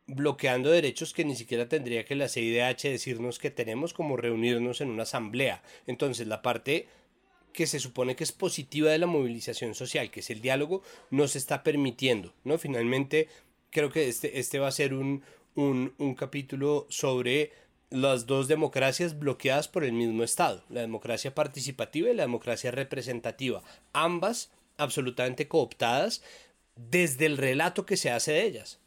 bloqueando 0.07 0.71
derechos 0.71 1.15
que 1.15 1.25
ni 1.25 1.37
siquiera 1.37 1.69
tendría 1.69 2.05
que 2.05 2.15
la 2.15 2.29
CIDH 2.29 2.89
decirnos 2.91 3.39
que 3.39 3.51
tenemos 3.51 3.95
como 3.95 4.17
reunirnos 4.17 4.81
en 4.81 4.91
una 4.91 5.05
asamblea. 5.05 5.63
Entonces, 5.87 6.27
la 6.27 6.43
parte 6.43 6.89
que 7.55 7.67
se 7.67 7.81
supone 7.81 8.17
que 8.17 8.25
es 8.25 8.33
positiva 8.33 8.91
de 8.91 8.99
la 8.99 9.07
movilización 9.07 9.75
social, 9.75 10.11
que 10.11 10.21
es 10.21 10.29
el 10.29 10.43
diálogo, 10.43 10.83
no 11.11 11.27
se 11.27 11.39
está 11.39 11.63
permitiendo, 11.63 12.35
¿no? 12.45 12.59
Finalmente, 12.59 13.29
creo 13.71 13.91
que 13.91 14.09
este, 14.09 14.39
este 14.39 14.59
va 14.59 14.69
a 14.69 14.73
ser 14.73 14.93
un, 14.93 15.23
un, 15.55 15.95
un 15.97 16.15
capítulo 16.15 16.87
sobre 16.91 17.53
las 17.91 18.27
dos 18.27 18.49
democracias 18.49 19.19
bloqueadas 19.19 19.69
por 19.69 19.85
el 19.85 19.93
mismo 19.93 20.25
Estado, 20.25 20.65
la 20.69 20.81
democracia 20.81 21.35
participativa 21.35 22.11
y 22.11 22.15
la 22.15 22.25
democracia 22.25 22.73
representativa, 22.73 23.63
ambas 23.93 24.51
absolutamente 24.77 25.47
cooptadas 25.47 26.23
desde 26.77 27.27
el 27.27 27.37
relato 27.37 27.87
que 27.87 27.97
se 27.97 28.11
hace 28.11 28.33
de 28.33 28.45
ellas. 28.45 28.81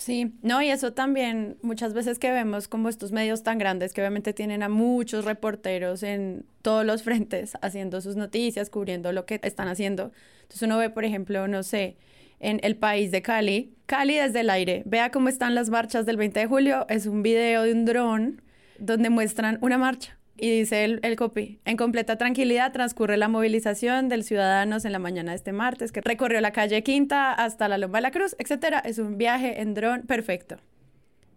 Sí, 0.00 0.32
no, 0.40 0.62
y 0.62 0.70
eso 0.70 0.94
también 0.94 1.58
muchas 1.60 1.92
veces 1.92 2.18
que 2.18 2.32
vemos 2.32 2.68
como 2.68 2.88
estos 2.88 3.12
medios 3.12 3.42
tan 3.42 3.58
grandes 3.58 3.92
que 3.92 4.00
obviamente 4.00 4.32
tienen 4.32 4.62
a 4.62 4.70
muchos 4.70 5.26
reporteros 5.26 6.02
en 6.02 6.46
todos 6.62 6.86
los 6.86 7.02
frentes 7.04 7.52
haciendo 7.60 8.00
sus 8.00 8.16
noticias, 8.16 8.70
cubriendo 8.70 9.12
lo 9.12 9.26
que 9.26 9.38
están 9.42 9.68
haciendo. 9.68 10.10
Entonces 10.40 10.62
uno 10.62 10.78
ve, 10.78 10.88
por 10.88 11.04
ejemplo, 11.04 11.46
no 11.48 11.62
sé, 11.62 11.98
en 12.38 12.60
el 12.62 12.76
país 12.76 13.10
de 13.10 13.20
Cali. 13.20 13.74
Cali 13.84 14.16
desde 14.16 14.40
el 14.40 14.48
aire. 14.48 14.84
Vea 14.86 15.10
cómo 15.10 15.28
están 15.28 15.54
las 15.54 15.68
marchas 15.68 16.06
del 16.06 16.16
20 16.16 16.40
de 16.40 16.46
julio. 16.46 16.86
Es 16.88 17.04
un 17.04 17.22
video 17.22 17.64
de 17.64 17.72
un 17.72 17.84
dron 17.84 18.40
donde 18.78 19.10
muestran 19.10 19.58
una 19.60 19.76
marcha. 19.76 20.16
Y 20.42 20.50
dice 20.50 20.84
el, 20.84 21.00
el, 21.02 21.16
copy, 21.16 21.60
en 21.66 21.76
completa 21.76 22.16
tranquilidad 22.16 22.72
transcurre 22.72 23.18
la 23.18 23.28
movilización 23.28 24.08
del 24.08 24.24
ciudadanos 24.24 24.86
en 24.86 24.92
la 24.92 24.98
mañana 24.98 25.32
de 25.32 25.36
este 25.36 25.52
martes, 25.52 25.92
que 25.92 26.00
recorrió 26.00 26.40
la 26.40 26.52
calle 26.52 26.82
Quinta 26.82 27.34
hasta 27.34 27.68
la 27.68 27.76
Loma 27.76 27.98
de 27.98 28.02
la 28.02 28.10
Cruz, 28.10 28.34
etc. 28.38 28.76
Es 28.84 28.98
un 28.98 29.18
viaje 29.18 29.60
en 29.60 29.74
dron 29.74 30.02
perfecto. 30.06 30.56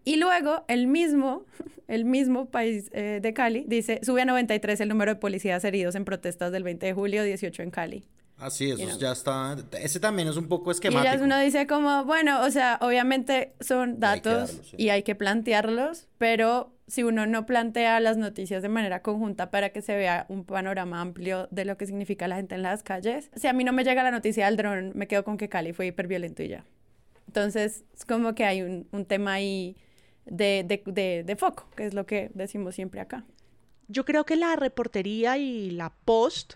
Y 0.05 0.15
luego 0.15 0.63
el 0.69 0.87
mismo, 0.87 1.43
el 1.89 2.05
mismo 2.05 2.45
país 2.45 2.89
eh, 2.93 3.19
de 3.21 3.33
Cali 3.33 3.65
dice, 3.67 3.99
sube 4.03 4.21
a 4.21 4.25
93 4.25 4.79
el 4.79 4.87
número 4.87 5.15
de 5.15 5.19
policías 5.19 5.65
heridos 5.65 5.95
en 5.95 6.05
protestas 6.05 6.53
del 6.53 6.63
20 6.63 6.85
de 6.85 6.93
julio, 6.93 7.23
18 7.23 7.61
en 7.61 7.71
Cali. 7.71 8.05
Así, 8.37 8.71
ah, 8.71 8.75
eso 8.77 8.99
ya 8.99 9.11
está. 9.11 9.55
Ese 9.79 9.99
también 9.99 10.27
es 10.27 10.37
un 10.37 10.47
poco 10.47 10.71
esquemático. 10.71 11.13
Y 11.13 11.17
ya 11.17 11.23
uno 11.23 11.39
dice 11.39 11.67
como, 11.67 12.03
bueno, 12.05 12.43
o 12.43 12.51
sea, 12.51 12.77
obviamente 12.81 13.53
son 13.59 13.99
datos 13.99 14.61
y 14.77 14.89
hay 14.89 15.03
que 15.03 15.15
plantearlos, 15.15 16.07
pero 16.17 16.73
si 16.87 17.03
uno 17.03 17.25
no 17.25 17.45
plantea 17.45 17.99
las 17.99 18.17
noticias 18.17 18.61
de 18.61 18.69
manera 18.69 19.01
conjunta 19.01 19.49
para 19.49 19.69
que 19.69 19.81
se 19.81 19.95
vea 19.95 20.25
un 20.29 20.43
panorama 20.43 20.99
amplio 20.99 21.47
de 21.51 21.65
lo 21.65 21.77
que 21.77 21.85
significa 21.85 22.27
la 22.27 22.35
gente 22.35 22.55
en 22.55 22.63
las 22.63 22.83
calles, 22.83 23.29
si 23.35 23.47
a 23.47 23.53
mí 23.53 23.63
no 23.63 23.71
me 23.71 23.83
llega 23.83 24.03
la 24.03 24.11
noticia 24.11 24.45
del 24.47 24.57
dron, 24.57 24.91
me 24.95 25.07
quedo 25.07 25.23
con 25.23 25.37
que 25.37 25.47
Cali 25.47 25.71
fue 25.71 25.87
hiperviolento 25.87 26.43
y 26.43 26.49
ya. 26.49 26.65
Entonces, 27.27 27.85
es 27.95 28.05
como 28.05 28.35
que 28.35 28.45
hay 28.45 28.61
un, 28.61 28.87
un 28.91 29.05
tema 29.05 29.33
ahí 29.33 29.77
de, 30.25 30.63
de, 30.67 30.83
de, 30.85 31.23
de 31.23 31.35
foco, 31.35 31.67
que 31.75 31.85
es 31.85 31.93
lo 31.93 32.05
que 32.05 32.29
decimos 32.33 32.75
siempre 32.75 32.99
acá. 32.99 33.23
Yo 33.87 34.05
creo 34.05 34.25
que 34.25 34.35
la 34.35 34.55
reportería 34.55 35.37
y 35.37 35.71
la 35.71 35.93
post 36.05 36.55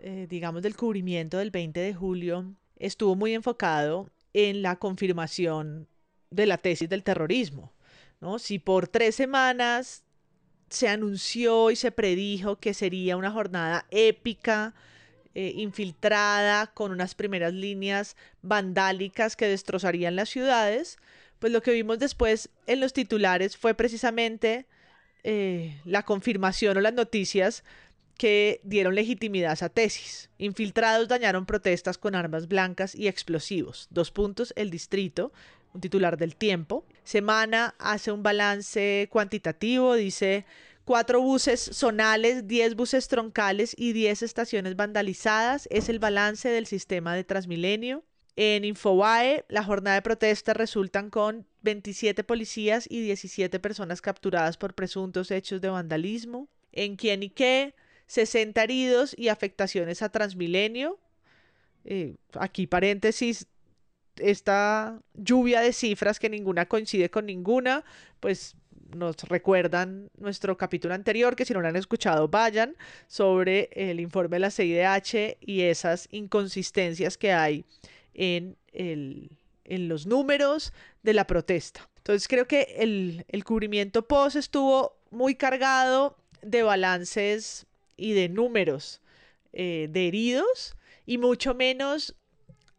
eh, 0.00 0.26
digamos, 0.28 0.62
del 0.62 0.76
cubrimiento 0.76 1.38
del 1.38 1.50
20 1.50 1.80
de 1.80 1.94
julio 1.94 2.54
estuvo 2.76 3.16
muy 3.16 3.34
enfocado 3.34 4.08
en 4.32 4.62
la 4.62 4.76
confirmación 4.76 5.88
de 6.30 6.46
la 6.46 6.58
tesis 6.58 6.88
del 6.88 7.02
terrorismo. 7.02 7.72
¿no? 8.20 8.38
Si 8.38 8.58
por 8.58 8.88
tres 8.88 9.14
semanas 9.14 10.04
se 10.70 10.88
anunció 10.88 11.70
y 11.70 11.76
se 11.76 11.90
predijo 11.90 12.56
que 12.56 12.74
sería 12.74 13.16
una 13.16 13.30
jornada 13.30 13.86
épica, 13.90 14.74
eh, 15.34 15.52
infiltrada, 15.56 16.66
con 16.68 16.90
unas 16.90 17.14
primeras 17.14 17.52
líneas 17.52 18.16
vandálicas 18.42 19.36
que 19.36 19.46
destrozarían 19.46 20.16
las 20.16 20.28
ciudades, 20.28 20.98
pues 21.38 21.52
lo 21.52 21.62
que 21.62 21.72
vimos 21.72 21.98
después 21.98 22.50
en 22.66 22.80
los 22.80 22.92
titulares 22.92 23.56
fue 23.56 23.74
precisamente 23.74 24.66
eh, 25.22 25.80
la 25.84 26.02
confirmación 26.02 26.76
o 26.76 26.80
las 26.80 26.94
noticias 26.94 27.62
que 28.18 28.60
dieron 28.64 28.96
legitimidad 28.96 29.52
a 29.52 29.54
esa 29.54 29.68
tesis. 29.70 30.28
Infiltrados 30.36 31.08
dañaron 31.08 31.46
protestas 31.46 31.96
con 31.96 32.14
armas 32.14 32.48
blancas 32.48 32.94
y 32.94 33.06
explosivos. 33.08 33.86
Dos 33.90 34.10
puntos, 34.10 34.52
el 34.56 34.70
distrito, 34.70 35.32
un 35.72 35.80
titular 35.80 36.18
del 36.18 36.36
tiempo. 36.36 36.84
Semana 37.04 37.74
hace 37.78 38.12
un 38.12 38.22
balance 38.22 39.08
cuantitativo, 39.10 39.94
dice 39.94 40.44
cuatro 40.84 41.20
buses 41.20 41.60
zonales, 41.72 42.48
diez 42.48 42.74
buses 42.74 43.08
troncales 43.08 43.74
y 43.78 43.92
diez 43.92 44.22
estaciones 44.22 44.74
vandalizadas. 44.74 45.68
Es 45.70 45.88
el 45.88 46.00
balance 46.00 46.48
del 46.48 46.66
sistema 46.66 47.14
de 47.14 47.24
Transmilenio. 47.24 48.04
En 48.34 48.64
Infobae, 48.64 49.44
la 49.48 49.64
jornada 49.64 49.96
de 49.96 50.02
protesta 50.02 50.54
resultan 50.54 51.10
con 51.10 51.46
27 51.62 52.24
policías 52.24 52.86
y 52.88 53.00
17 53.00 53.58
personas 53.60 54.00
capturadas 54.00 54.56
por 54.56 54.74
presuntos 54.74 55.30
hechos 55.30 55.60
de 55.60 55.68
vandalismo. 55.68 56.48
en 56.70 56.96
quién 56.96 57.22
y 57.22 57.30
qué, 57.30 57.74
60 58.08 58.62
heridos 58.62 59.14
y 59.16 59.28
afectaciones 59.28 60.02
a 60.02 60.08
Transmilenio. 60.08 60.98
Eh, 61.84 62.16
aquí 62.34 62.66
paréntesis, 62.66 63.46
esta 64.16 65.00
lluvia 65.14 65.60
de 65.60 65.72
cifras 65.72 66.18
que 66.18 66.28
ninguna 66.28 66.66
coincide 66.66 67.10
con 67.10 67.26
ninguna, 67.26 67.84
pues 68.18 68.56
nos 68.94 69.16
recuerdan 69.24 70.10
nuestro 70.18 70.56
capítulo 70.56 70.94
anterior, 70.94 71.36
que 71.36 71.44
si 71.44 71.52
no 71.52 71.60
lo 71.60 71.68
han 71.68 71.76
escuchado, 71.76 72.28
vayan, 72.28 72.74
sobre 73.06 73.68
el 73.72 74.00
informe 74.00 74.36
de 74.36 74.40
la 74.40 74.50
CIDH 74.50 75.36
y 75.40 75.62
esas 75.62 76.08
inconsistencias 76.10 77.18
que 77.18 77.32
hay 77.32 77.64
en, 78.14 78.56
el, 78.72 79.30
en 79.64 79.88
los 79.88 80.06
números 80.06 80.72
de 81.02 81.12
la 81.12 81.26
protesta. 81.26 81.88
Entonces 81.98 82.26
creo 82.26 82.46
que 82.46 82.76
el, 82.78 83.26
el 83.28 83.44
cubrimiento 83.44 84.08
post 84.08 84.36
estuvo 84.36 84.98
muy 85.10 85.34
cargado 85.34 86.16
de 86.40 86.62
balances 86.62 87.67
y 87.98 88.12
de 88.12 88.30
números 88.30 89.02
eh, 89.52 89.88
de 89.90 90.08
heridos 90.08 90.76
y 91.04 91.18
mucho 91.18 91.54
menos 91.54 92.16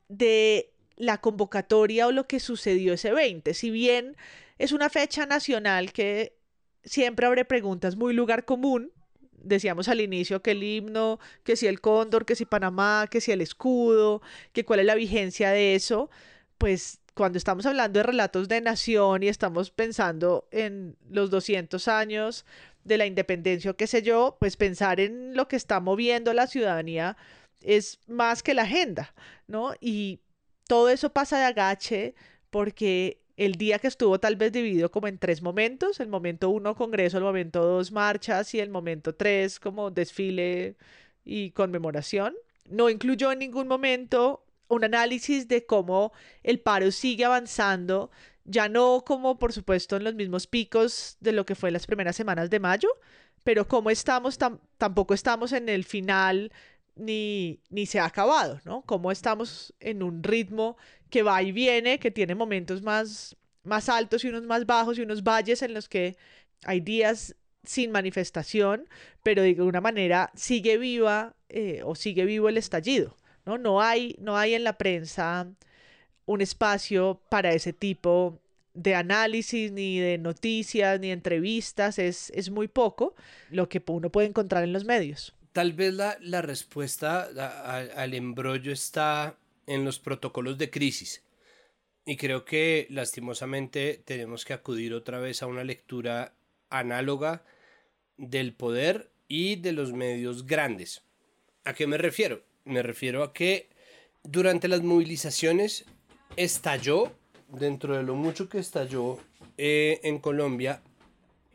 de 0.07 0.71
la 0.95 1.19
convocatoria 1.19 2.07
o 2.07 2.11
lo 2.11 2.27
que 2.27 2.39
sucedió 2.39 2.93
ese 2.93 3.11
20. 3.11 3.53
Si 3.53 3.69
bien 3.69 4.15
es 4.57 4.71
una 4.71 4.89
fecha 4.89 5.25
nacional 5.25 5.93
que 5.93 6.35
siempre 6.83 7.25
abre 7.25 7.45
preguntas 7.45 7.95
muy 7.95 8.13
lugar 8.13 8.45
común, 8.45 8.91
decíamos 9.31 9.87
al 9.87 10.01
inicio 10.01 10.41
que 10.41 10.51
el 10.51 10.63
himno, 10.63 11.19
que 11.43 11.55
si 11.55 11.67
el 11.67 11.81
cóndor, 11.81 12.25
que 12.25 12.35
si 12.35 12.45
Panamá, 12.45 13.07
que 13.09 13.21
si 13.21 13.31
el 13.31 13.41
escudo, 13.41 14.21
que 14.53 14.65
cuál 14.65 14.81
es 14.81 14.85
la 14.85 14.95
vigencia 14.95 15.51
de 15.51 15.75
eso, 15.75 16.09
pues 16.57 16.99
cuando 17.13 17.37
estamos 17.37 17.65
hablando 17.65 17.99
de 17.99 18.03
relatos 18.03 18.47
de 18.47 18.61
nación 18.61 19.23
y 19.23 19.27
estamos 19.27 19.71
pensando 19.71 20.47
en 20.51 20.95
los 21.09 21.29
200 21.29 21.87
años 21.87 22.45
de 22.83 22.97
la 22.97 23.05
independencia 23.05 23.71
o 23.71 23.77
qué 23.77 23.87
sé 23.87 24.01
yo, 24.01 24.37
pues 24.39 24.57
pensar 24.57 24.99
en 24.99 25.35
lo 25.35 25.47
que 25.47 25.55
está 25.55 25.79
moviendo 25.79 26.33
la 26.33 26.47
ciudadanía 26.47 27.17
es 27.61 27.99
más 28.07 28.43
que 28.43 28.53
la 28.53 28.63
agenda, 28.63 29.13
¿no? 29.47 29.73
Y 29.79 30.21
todo 30.67 30.89
eso 30.89 31.11
pasa 31.11 31.39
de 31.39 31.45
agache 31.45 32.15
porque 32.49 33.21
el 33.37 33.53
día 33.53 33.79
que 33.79 33.87
estuvo 33.87 34.19
tal 34.19 34.35
vez 34.35 34.51
dividido 34.51 34.91
como 34.91 35.07
en 35.07 35.17
tres 35.17 35.41
momentos, 35.41 35.99
el 35.99 36.09
momento 36.09 36.49
uno 36.49 36.75
congreso, 36.75 37.17
el 37.17 37.23
momento 37.23 37.63
dos 37.63 37.91
marchas 37.91 38.53
y 38.53 38.59
el 38.59 38.69
momento 38.69 39.15
tres 39.15 39.59
como 39.59 39.91
desfile 39.91 40.75
y 41.23 41.51
conmemoración, 41.51 42.35
no 42.69 42.89
incluyó 42.89 43.31
en 43.31 43.39
ningún 43.39 43.67
momento 43.67 44.45
un 44.67 44.83
análisis 44.83 45.47
de 45.47 45.65
cómo 45.65 46.11
el 46.43 46.59
paro 46.59 46.91
sigue 46.91 47.25
avanzando, 47.25 48.11
ya 48.49 48.67
no 48.67 49.03
como 49.05 49.37
por 49.37 49.53
supuesto 49.53 49.95
en 49.95 50.03
los 50.03 50.15
mismos 50.15 50.47
picos 50.47 51.17
de 51.19 51.31
lo 51.31 51.45
que 51.45 51.55
fue 51.55 51.71
las 51.71 51.85
primeras 51.85 52.15
semanas 52.15 52.49
de 52.49 52.59
mayo, 52.59 52.89
pero 53.43 53.67
cómo 53.67 53.91
estamos, 53.91 54.37
tampoco 54.77 55.13
estamos 55.13 55.53
en 55.53 55.69
el 55.69 55.85
final 55.85 56.51
ni, 56.95 57.59
ni 57.69 57.85
se 57.85 57.99
ha 57.99 58.05
acabado, 58.05 58.59
¿no? 58.65 58.81
Cómo 58.81 59.11
estamos 59.11 59.73
en 59.79 60.03
un 60.03 60.23
ritmo 60.23 60.77
que 61.09 61.23
va 61.23 61.41
y 61.43 61.51
viene, 61.51 61.99
que 61.99 62.11
tiene 62.11 62.35
momentos 62.35 62.81
más, 62.81 63.37
más 63.63 63.87
altos 63.87 64.25
y 64.25 64.29
unos 64.29 64.43
más 64.43 64.65
bajos 64.65 64.97
y 64.97 65.03
unos 65.03 65.23
valles 65.23 65.61
en 65.61 65.73
los 65.73 65.87
que 65.87 66.17
hay 66.65 66.81
días 66.81 67.35
sin 67.63 67.91
manifestación, 67.91 68.89
pero 69.23 69.43
de 69.43 69.49
alguna 69.49 69.81
manera 69.81 70.31
sigue 70.35 70.77
viva 70.77 71.35
eh, 71.49 71.81
o 71.85 71.95
sigue 71.95 72.25
vivo 72.25 72.49
el 72.49 72.57
estallido. 72.57 73.15
¿no? 73.45 73.57
No 73.57 73.81
hay, 73.81 74.15
no 74.19 74.37
hay 74.37 74.55
en 74.55 74.63
la 74.63 74.77
prensa 74.77 75.47
un 76.29 76.41
espacio 76.41 77.19
para 77.29 77.53
ese 77.53 77.73
tipo 77.73 78.39
de 78.75 78.93
análisis, 78.93 79.71
ni 79.71 79.97
de 79.97 80.19
noticias, 80.19 80.99
ni 80.99 81.11
entrevistas, 81.11 81.97
es, 81.97 82.31
es 82.35 82.51
muy 82.51 82.67
poco 82.67 83.15
lo 83.49 83.67
que 83.67 83.81
uno 83.87 84.11
puede 84.11 84.27
encontrar 84.27 84.63
en 84.63 84.71
los 84.71 84.85
medios. 84.85 85.33
Tal 85.53 85.73
vez 85.73 85.91
la, 85.95 86.19
la 86.21 86.43
respuesta 86.43 87.29
al 87.95 88.13
embrollo 88.13 88.71
está 88.71 89.39
en 89.65 89.83
los 89.83 89.97
protocolos 89.97 90.59
de 90.59 90.69
crisis. 90.69 91.23
Y 92.05 92.15
creo 92.15 92.45
que 92.45 92.85
lastimosamente 92.91 93.99
tenemos 94.05 94.45
que 94.45 94.53
acudir 94.53 94.93
otra 94.93 95.19
vez 95.19 95.41
a 95.41 95.47
una 95.47 95.63
lectura 95.63 96.35
análoga 96.69 97.43
del 98.17 98.53
poder 98.53 99.09
y 99.27 99.55
de 99.55 99.71
los 99.71 99.93
medios 99.93 100.45
grandes. 100.45 101.01
¿A 101.65 101.73
qué 101.73 101.87
me 101.87 101.97
refiero? 101.97 102.43
Me 102.65 102.83
refiero 102.83 103.23
a 103.23 103.33
que 103.33 103.69
durante 104.21 104.67
las 104.67 104.83
movilizaciones 104.83 105.85
estalló, 106.39 107.11
dentro 107.49 107.97
de 107.97 108.03
lo 108.03 108.15
mucho 108.15 108.47
que 108.47 108.59
estalló 108.59 109.19
eh, 109.57 109.99
en 110.03 110.19
Colombia, 110.19 110.81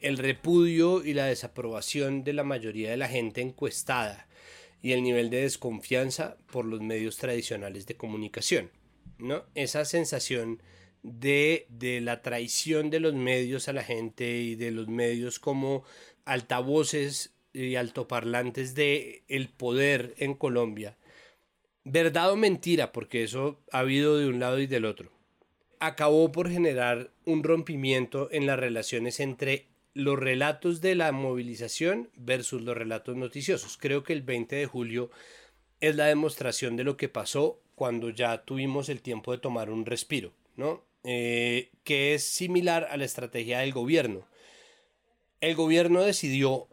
el 0.02 0.18
repudio 0.18 1.02
y 1.02 1.14
la 1.14 1.24
desaprobación 1.24 2.22
de 2.22 2.34
la 2.34 2.44
mayoría 2.44 2.90
de 2.90 2.98
la 2.98 3.08
gente 3.08 3.40
encuestada 3.40 4.28
y 4.82 4.92
el 4.92 5.02
nivel 5.02 5.30
de 5.30 5.40
desconfianza 5.40 6.36
por 6.52 6.66
los 6.66 6.82
medios 6.82 7.16
tradicionales 7.16 7.86
de 7.86 7.96
comunicación. 7.96 8.70
¿no? 9.16 9.44
Esa 9.54 9.86
sensación 9.86 10.60
de, 11.02 11.66
de 11.70 12.02
la 12.02 12.20
traición 12.20 12.90
de 12.90 13.00
los 13.00 13.14
medios 13.14 13.68
a 13.68 13.72
la 13.72 13.84
gente 13.84 14.36
y 14.42 14.54
de 14.54 14.70
los 14.70 14.88
medios 14.88 15.38
como 15.38 15.84
altavoces 16.26 17.32
y 17.54 17.76
altoparlantes 17.76 18.74
de 18.74 19.22
el 19.28 19.48
poder 19.48 20.14
en 20.18 20.34
Colombia 20.34 20.98
verdad 21.84 22.32
o 22.32 22.36
mentira, 22.36 22.92
porque 22.92 23.22
eso 23.22 23.60
ha 23.70 23.80
habido 23.80 24.18
de 24.18 24.26
un 24.26 24.40
lado 24.40 24.58
y 24.58 24.66
del 24.66 24.84
otro, 24.84 25.10
acabó 25.78 26.32
por 26.32 26.50
generar 26.50 27.10
un 27.24 27.44
rompimiento 27.44 28.28
en 28.32 28.46
las 28.46 28.58
relaciones 28.58 29.20
entre 29.20 29.66
los 29.92 30.18
relatos 30.18 30.80
de 30.80 30.96
la 30.96 31.12
movilización 31.12 32.10
versus 32.16 32.62
los 32.62 32.76
relatos 32.76 33.16
noticiosos. 33.16 33.76
Creo 33.76 34.02
que 34.02 34.12
el 34.12 34.22
20 34.22 34.56
de 34.56 34.66
julio 34.66 35.10
es 35.80 35.94
la 35.94 36.06
demostración 36.06 36.76
de 36.76 36.84
lo 36.84 36.96
que 36.96 37.08
pasó 37.08 37.60
cuando 37.74 38.10
ya 38.10 38.44
tuvimos 38.44 38.88
el 38.88 39.00
tiempo 39.02 39.32
de 39.32 39.38
tomar 39.38 39.70
un 39.70 39.86
respiro, 39.86 40.32
¿no? 40.56 40.82
Eh, 41.04 41.70
que 41.84 42.14
es 42.14 42.24
similar 42.24 42.88
a 42.90 42.96
la 42.96 43.04
estrategia 43.04 43.60
del 43.60 43.72
gobierno. 43.72 44.26
El 45.40 45.54
gobierno 45.54 46.02
decidió 46.02 46.66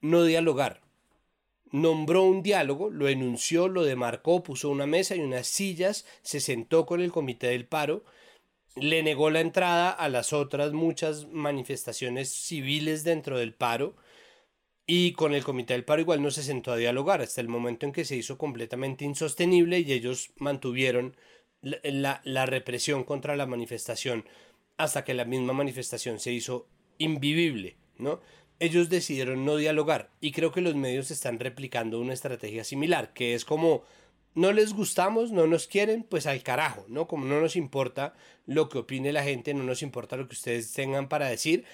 no 0.00 0.22
dialogar, 0.24 0.83
nombró 1.74 2.22
un 2.22 2.44
diálogo, 2.44 2.88
lo 2.88 3.08
enunció, 3.08 3.66
lo 3.66 3.82
demarcó, 3.82 4.44
puso 4.44 4.70
una 4.70 4.86
mesa 4.86 5.16
y 5.16 5.20
unas 5.20 5.48
sillas, 5.48 6.06
se 6.22 6.38
sentó 6.38 6.86
con 6.86 7.00
el 7.00 7.10
comité 7.10 7.48
del 7.48 7.66
paro, 7.66 8.04
le 8.76 9.02
negó 9.02 9.28
la 9.28 9.40
entrada 9.40 9.90
a 9.90 10.08
las 10.08 10.32
otras 10.32 10.72
muchas 10.72 11.26
manifestaciones 11.32 12.30
civiles 12.30 13.02
dentro 13.02 13.40
del 13.40 13.54
paro 13.54 13.96
y 14.86 15.14
con 15.14 15.34
el 15.34 15.42
comité 15.42 15.74
del 15.74 15.84
paro 15.84 16.00
igual 16.00 16.22
no 16.22 16.30
se 16.30 16.44
sentó 16.44 16.70
a 16.70 16.76
dialogar 16.76 17.22
hasta 17.22 17.40
el 17.40 17.48
momento 17.48 17.86
en 17.86 17.92
que 17.92 18.04
se 18.04 18.14
hizo 18.14 18.38
completamente 18.38 19.04
insostenible 19.04 19.80
y 19.80 19.92
ellos 19.92 20.30
mantuvieron 20.36 21.16
la, 21.60 22.20
la 22.22 22.46
represión 22.46 23.02
contra 23.02 23.34
la 23.34 23.46
manifestación 23.46 24.24
hasta 24.76 25.02
que 25.02 25.14
la 25.14 25.24
misma 25.24 25.54
manifestación 25.54 26.20
se 26.20 26.30
hizo 26.30 26.68
invivible, 26.98 27.78
¿no? 27.98 28.20
Ellos 28.60 28.88
decidieron 28.88 29.44
no 29.44 29.56
dialogar 29.56 30.10
y 30.20 30.32
creo 30.32 30.52
que 30.52 30.60
los 30.60 30.74
medios 30.74 31.10
están 31.10 31.38
replicando 31.38 32.00
una 32.00 32.12
estrategia 32.12 32.64
similar, 32.64 33.12
que 33.12 33.34
es 33.34 33.44
como 33.44 33.82
no 34.34 34.52
les 34.52 34.72
gustamos, 34.72 35.30
no 35.30 35.46
nos 35.46 35.66
quieren, 35.66 36.02
pues 36.02 36.26
al 36.26 36.42
carajo, 36.42 36.84
¿no? 36.88 37.06
Como 37.06 37.24
no 37.24 37.40
nos 37.40 37.54
importa 37.54 38.14
lo 38.46 38.68
que 38.68 38.78
opine 38.78 39.12
la 39.12 39.22
gente, 39.22 39.54
no 39.54 39.62
nos 39.62 39.82
importa 39.82 40.16
lo 40.16 40.26
que 40.26 40.34
ustedes 40.34 40.72
tengan 40.72 41.08
para 41.08 41.28
decir 41.28 41.64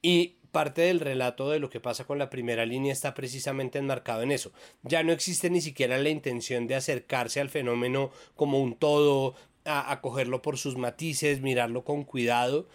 y 0.00 0.36
parte 0.52 0.82
del 0.82 1.00
relato 1.00 1.50
de 1.50 1.58
lo 1.58 1.68
que 1.68 1.80
pasa 1.80 2.06
con 2.06 2.18
la 2.18 2.30
primera 2.30 2.64
línea 2.64 2.92
está 2.92 3.12
precisamente 3.12 3.78
enmarcado 3.78 4.22
en 4.22 4.30
eso. 4.30 4.52
Ya 4.82 5.02
no 5.02 5.12
existe 5.12 5.50
ni 5.50 5.60
siquiera 5.60 5.98
la 5.98 6.08
intención 6.08 6.66
de 6.66 6.76
acercarse 6.76 7.40
al 7.40 7.50
fenómeno 7.50 8.10
como 8.36 8.60
un 8.60 8.76
todo, 8.76 9.34
a, 9.64 10.00
cogerlo 10.00 10.42
por 10.42 10.56
sus 10.56 10.76
matices, 10.76 11.40
mirarlo 11.40 11.84
con 11.84 12.04
cuidado, 12.04 12.68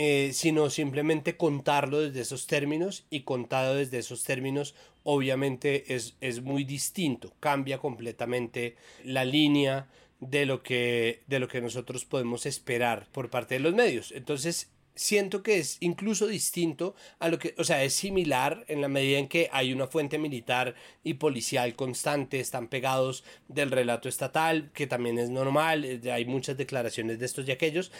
eh, 0.00 0.30
sino 0.32 0.70
simplemente 0.70 1.36
contarlo 1.36 1.98
desde 1.98 2.20
esos 2.20 2.46
términos 2.46 3.04
y 3.10 3.22
contado 3.22 3.74
desde 3.74 3.98
esos 3.98 4.22
términos 4.22 4.76
obviamente 5.02 5.92
es, 5.92 6.14
es 6.20 6.40
muy 6.40 6.62
distinto, 6.62 7.32
cambia 7.40 7.78
completamente 7.78 8.76
la 9.02 9.24
línea 9.24 9.88
de 10.20 10.46
lo, 10.46 10.62
que, 10.62 11.22
de 11.26 11.40
lo 11.40 11.48
que 11.48 11.60
nosotros 11.60 12.04
podemos 12.04 12.46
esperar 12.46 13.08
por 13.10 13.28
parte 13.28 13.54
de 13.54 13.60
los 13.60 13.74
medios. 13.74 14.12
Entonces, 14.12 14.70
siento 14.98 15.44
que 15.44 15.58
es 15.58 15.76
incluso 15.80 16.26
distinto 16.26 16.94
a 17.20 17.28
lo 17.28 17.38
que, 17.38 17.54
o 17.56 17.64
sea, 17.64 17.84
es 17.84 17.94
similar 17.94 18.64
en 18.66 18.80
la 18.80 18.88
medida 18.88 19.18
en 19.18 19.28
que 19.28 19.48
hay 19.52 19.72
una 19.72 19.86
fuente 19.86 20.18
militar 20.18 20.74
y 21.04 21.14
policial 21.14 21.76
constante, 21.76 22.40
están 22.40 22.66
pegados 22.66 23.22
del 23.46 23.70
relato 23.70 24.08
estatal, 24.08 24.70
que 24.74 24.88
también 24.88 25.18
es 25.18 25.30
normal, 25.30 25.84
eh, 25.84 26.12
hay 26.12 26.24
muchas 26.24 26.56
declaraciones 26.56 27.20
de 27.20 27.26
estos 27.26 27.46
y 27.46 27.52
aquellos. 27.52 27.92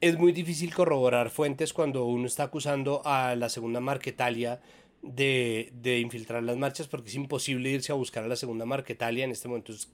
Es 0.00 0.16
muy 0.16 0.32
difícil 0.32 0.72
corroborar 0.72 1.30
fuentes 1.30 1.72
cuando 1.72 2.04
uno 2.04 2.26
está 2.26 2.44
acusando 2.44 3.02
a 3.04 3.34
la 3.34 3.48
segunda 3.48 3.80
Marquetalia 3.80 4.60
de, 5.04 5.70
de, 5.74 6.00
infiltrar 6.00 6.42
las 6.42 6.56
marchas 6.56 6.88
porque 6.88 7.10
es 7.10 7.14
imposible 7.14 7.70
irse 7.70 7.92
a 7.92 7.94
buscar 7.94 8.24
a 8.24 8.28
la 8.28 8.36
segunda 8.36 8.64
Marquetalia 8.64 9.24
en 9.24 9.30
este 9.30 9.48
momento. 9.48 9.72
Es 9.72 9.88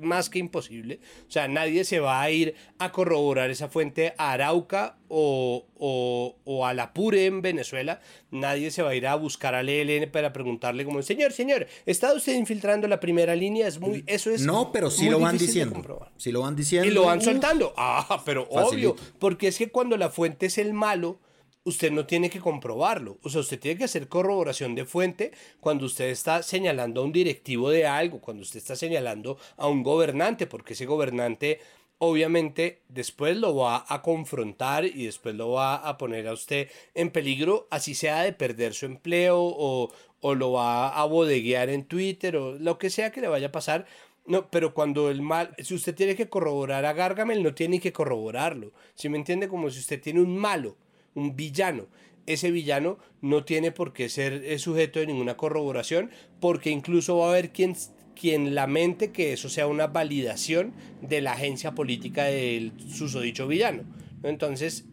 más 0.00 0.30
que 0.30 0.38
imposible. 0.38 1.00
O 1.26 1.30
sea, 1.30 1.48
nadie 1.48 1.84
se 1.84 1.98
va 1.98 2.22
a 2.22 2.30
ir 2.30 2.54
a 2.78 2.92
corroborar 2.92 3.50
esa 3.50 3.68
fuente 3.68 4.14
a 4.18 4.32
Arauca 4.32 4.96
o, 5.08 5.66
o, 5.76 6.36
o 6.44 6.66
a 6.66 6.72
la 6.72 6.92
Pure 6.94 7.26
en 7.26 7.42
Venezuela. 7.42 8.00
Nadie 8.30 8.70
se 8.70 8.82
va 8.82 8.90
a 8.90 8.94
ir 8.94 9.06
a 9.06 9.16
buscar 9.16 9.54
al 9.54 9.68
ELN 9.68 10.10
para 10.10 10.32
preguntarle 10.32 10.84
como, 10.84 11.02
señor, 11.02 11.32
señor, 11.32 11.66
¿está 11.84 12.14
usted 12.14 12.34
infiltrando 12.34 12.86
la 12.86 13.00
primera 13.00 13.34
línea? 13.34 13.66
Es 13.66 13.80
muy, 13.80 14.04
eso 14.06 14.30
es 14.30 14.42
No, 14.42 14.70
pero 14.72 14.90
sí 14.90 15.10
lo 15.10 15.18
van 15.18 15.36
diciendo. 15.36 16.10
Sí 16.16 16.30
lo 16.30 16.42
van 16.42 16.54
diciendo. 16.54 16.88
Y 16.88 16.92
lo 16.92 17.06
van 17.06 17.20
soltando. 17.20 17.74
Ah, 17.76 18.22
pero 18.24 18.46
obvio. 18.50 18.94
Porque 19.18 19.48
es 19.48 19.58
que 19.58 19.68
cuando 19.68 19.96
la 19.96 20.10
fuente 20.10 20.46
es 20.46 20.58
el 20.58 20.72
malo 20.72 21.18
usted 21.64 21.90
no 21.92 22.06
tiene 22.06 22.30
que 22.30 22.40
comprobarlo. 22.40 23.18
O 23.22 23.30
sea, 23.30 23.40
usted 23.40 23.58
tiene 23.58 23.78
que 23.78 23.84
hacer 23.84 24.08
corroboración 24.08 24.74
de 24.74 24.84
fuente 24.84 25.32
cuando 25.60 25.86
usted 25.86 26.06
está 26.06 26.42
señalando 26.42 27.00
a 27.00 27.04
un 27.04 27.12
directivo 27.12 27.70
de 27.70 27.86
algo, 27.86 28.20
cuando 28.20 28.42
usted 28.42 28.58
está 28.58 28.76
señalando 28.76 29.38
a 29.56 29.68
un 29.68 29.82
gobernante, 29.82 30.46
porque 30.46 30.74
ese 30.74 30.86
gobernante 30.86 31.60
obviamente 31.98 32.82
después 32.88 33.36
lo 33.36 33.54
va 33.54 33.84
a 33.88 34.02
confrontar 34.02 34.84
y 34.84 35.04
después 35.04 35.36
lo 35.36 35.52
va 35.52 35.76
a 35.76 35.98
poner 35.98 36.26
a 36.26 36.32
usted 36.32 36.68
en 36.94 37.10
peligro, 37.10 37.68
así 37.70 37.94
sea 37.94 38.22
de 38.22 38.32
perder 38.32 38.74
su 38.74 38.86
empleo 38.86 39.38
o, 39.40 39.92
o 40.20 40.34
lo 40.34 40.52
va 40.52 40.88
a 40.88 41.04
bodeguear 41.04 41.68
en 41.68 41.84
Twitter 41.84 42.36
o 42.36 42.58
lo 42.58 42.76
que 42.76 42.90
sea 42.90 43.12
que 43.12 43.20
le 43.20 43.28
vaya 43.28 43.48
a 43.48 43.52
pasar. 43.52 43.86
No, 44.26 44.50
pero 44.50 44.74
cuando 44.74 45.10
el 45.10 45.22
mal, 45.22 45.54
si 45.58 45.74
usted 45.74 45.94
tiene 45.94 46.16
que 46.16 46.28
corroborar 46.28 46.84
a 46.84 46.92
Gargamel, 46.92 47.42
no 47.42 47.54
tiene 47.54 47.80
que 47.80 47.92
corroborarlo. 47.92 48.72
Si 48.94 49.08
me 49.08 49.18
entiende? 49.18 49.48
Como 49.48 49.70
si 49.70 49.80
usted 49.80 50.00
tiene 50.00 50.20
un 50.20 50.36
malo 50.36 50.76
un 51.14 51.36
villano. 51.36 51.86
Ese 52.26 52.50
villano 52.50 52.98
no 53.20 53.44
tiene 53.44 53.72
por 53.72 53.92
qué 53.92 54.08
ser 54.08 54.44
eh, 54.44 54.58
sujeto 54.58 55.00
de 55.00 55.06
ninguna 55.06 55.36
corroboración, 55.36 56.10
porque 56.40 56.70
incluso 56.70 57.18
va 57.18 57.26
a 57.26 57.30
haber 57.30 57.50
quien, 57.50 57.74
quien 58.14 58.54
lamente 58.54 59.10
que 59.10 59.32
eso 59.32 59.48
sea 59.48 59.66
una 59.66 59.88
validación 59.88 60.72
de 61.00 61.20
la 61.20 61.32
agencia 61.32 61.74
política 61.74 62.24
del 62.24 62.72
susodicho 62.88 63.48
villano. 63.48 63.82
Entonces, 64.22 64.84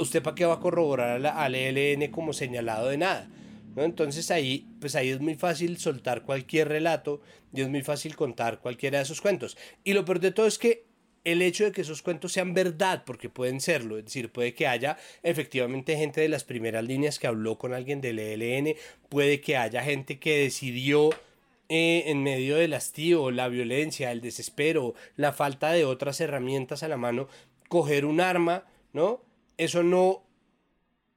¿usted 0.00 0.22
para 0.22 0.34
qué 0.34 0.46
va 0.46 0.54
a 0.54 0.60
corroborar 0.60 1.24
al 1.26 1.54
ELN 1.54 2.10
como 2.10 2.32
señalado 2.32 2.88
de 2.88 2.98
nada? 2.98 3.28
Entonces 3.76 4.30
ahí, 4.30 4.66
pues 4.80 4.94
ahí 4.94 5.10
es 5.10 5.20
muy 5.20 5.34
fácil 5.34 5.78
soltar 5.78 6.22
cualquier 6.22 6.68
relato 6.68 7.20
y 7.52 7.62
es 7.62 7.68
muy 7.68 7.82
fácil 7.82 8.14
contar 8.14 8.60
cualquiera 8.60 8.98
de 8.98 9.04
esos 9.04 9.20
cuentos. 9.20 9.56
Y 9.82 9.92
lo 9.92 10.04
peor 10.04 10.20
de 10.20 10.30
todo 10.30 10.46
es 10.46 10.58
que 10.58 10.86
el 11.24 11.42
hecho 11.42 11.64
de 11.64 11.72
que 11.72 11.80
esos 11.80 12.02
cuentos 12.02 12.32
sean 12.32 12.54
verdad, 12.54 13.02
porque 13.04 13.28
pueden 13.28 13.60
serlo, 13.60 13.98
es 13.98 14.04
decir, 14.04 14.30
puede 14.30 14.54
que 14.54 14.66
haya 14.66 14.98
efectivamente 15.22 15.96
gente 15.96 16.20
de 16.20 16.28
las 16.28 16.44
primeras 16.44 16.84
líneas 16.84 17.18
que 17.18 17.26
habló 17.26 17.56
con 17.58 17.72
alguien 17.72 18.00
del 18.00 18.18
ELN, 18.18 18.76
puede 19.08 19.40
que 19.40 19.56
haya 19.56 19.82
gente 19.82 20.18
que 20.18 20.38
decidió 20.38 21.10
eh, 21.70 22.04
en 22.06 22.22
medio 22.22 22.56
del 22.56 22.74
hastío, 22.74 23.30
la 23.30 23.48
violencia, 23.48 24.12
el 24.12 24.20
desespero, 24.20 24.94
la 25.16 25.32
falta 25.32 25.72
de 25.72 25.86
otras 25.86 26.20
herramientas 26.20 26.82
a 26.82 26.88
la 26.88 26.98
mano, 26.98 27.28
coger 27.68 28.04
un 28.04 28.20
arma, 28.20 28.64
¿no? 28.92 29.22
Eso 29.56 29.82
no 29.82 30.22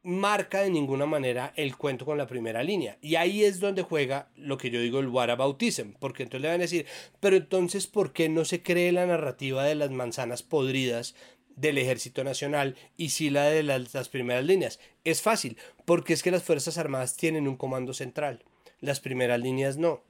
marca 0.08 0.62
de 0.62 0.70
ninguna 0.70 1.06
manera 1.06 1.52
el 1.58 1.76
cuento 1.76 2.06
con 2.06 2.18
la 2.18 2.28
primera 2.28 2.64
línea. 2.64 2.98
Y 3.02 3.16
ahí 3.16 3.44
es 3.44 3.60
donde 3.60 3.82
juega 3.82 4.30
lo 4.38 4.58
que 4.58 4.70
yo 4.70 4.80
digo 4.80 5.00
el 5.00 5.10
whataboutism, 5.10 5.92
porque 6.00 6.24
entonces 6.24 6.44
le 6.44 6.48
van 6.48 6.62
a 6.62 6.64
decir, 6.64 6.86
pero 7.20 7.36
entonces, 7.36 7.88
¿por 7.88 8.14
qué 8.14 8.30
no 8.30 8.46
se 8.46 8.64
cree 8.64 8.94
la 8.94 9.06
narrativa 9.06 9.66
de 9.66 9.76
las 9.76 9.92
manzanas 9.92 10.44
podridas 10.44 11.14
del 11.58 11.78
Ejército 11.78 12.24
Nacional 12.24 12.78
y 12.96 13.10
sí 13.10 13.30
la 13.30 13.46
de 13.46 13.64
las, 13.64 13.94
las 13.94 14.08
primeras 14.08 14.46
líneas? 14.46 14.80
Es 15.04 15.22
fácil, 15.22 15.58
porque 15.84 16.14
es 16.14 16.24
que 16.24 16.32
las 16.32 16.44
Fuerzas 16.44 16.78
Armadas 16.78 17.18
tienen 17.18 17.46
un 17.46 17.58
comando 17.58 17.94
central, 17.94 18.46
las 18.80 19.02
primeras 19.02 19.42
líneas 19.42 19.76
no. 19.76 20.04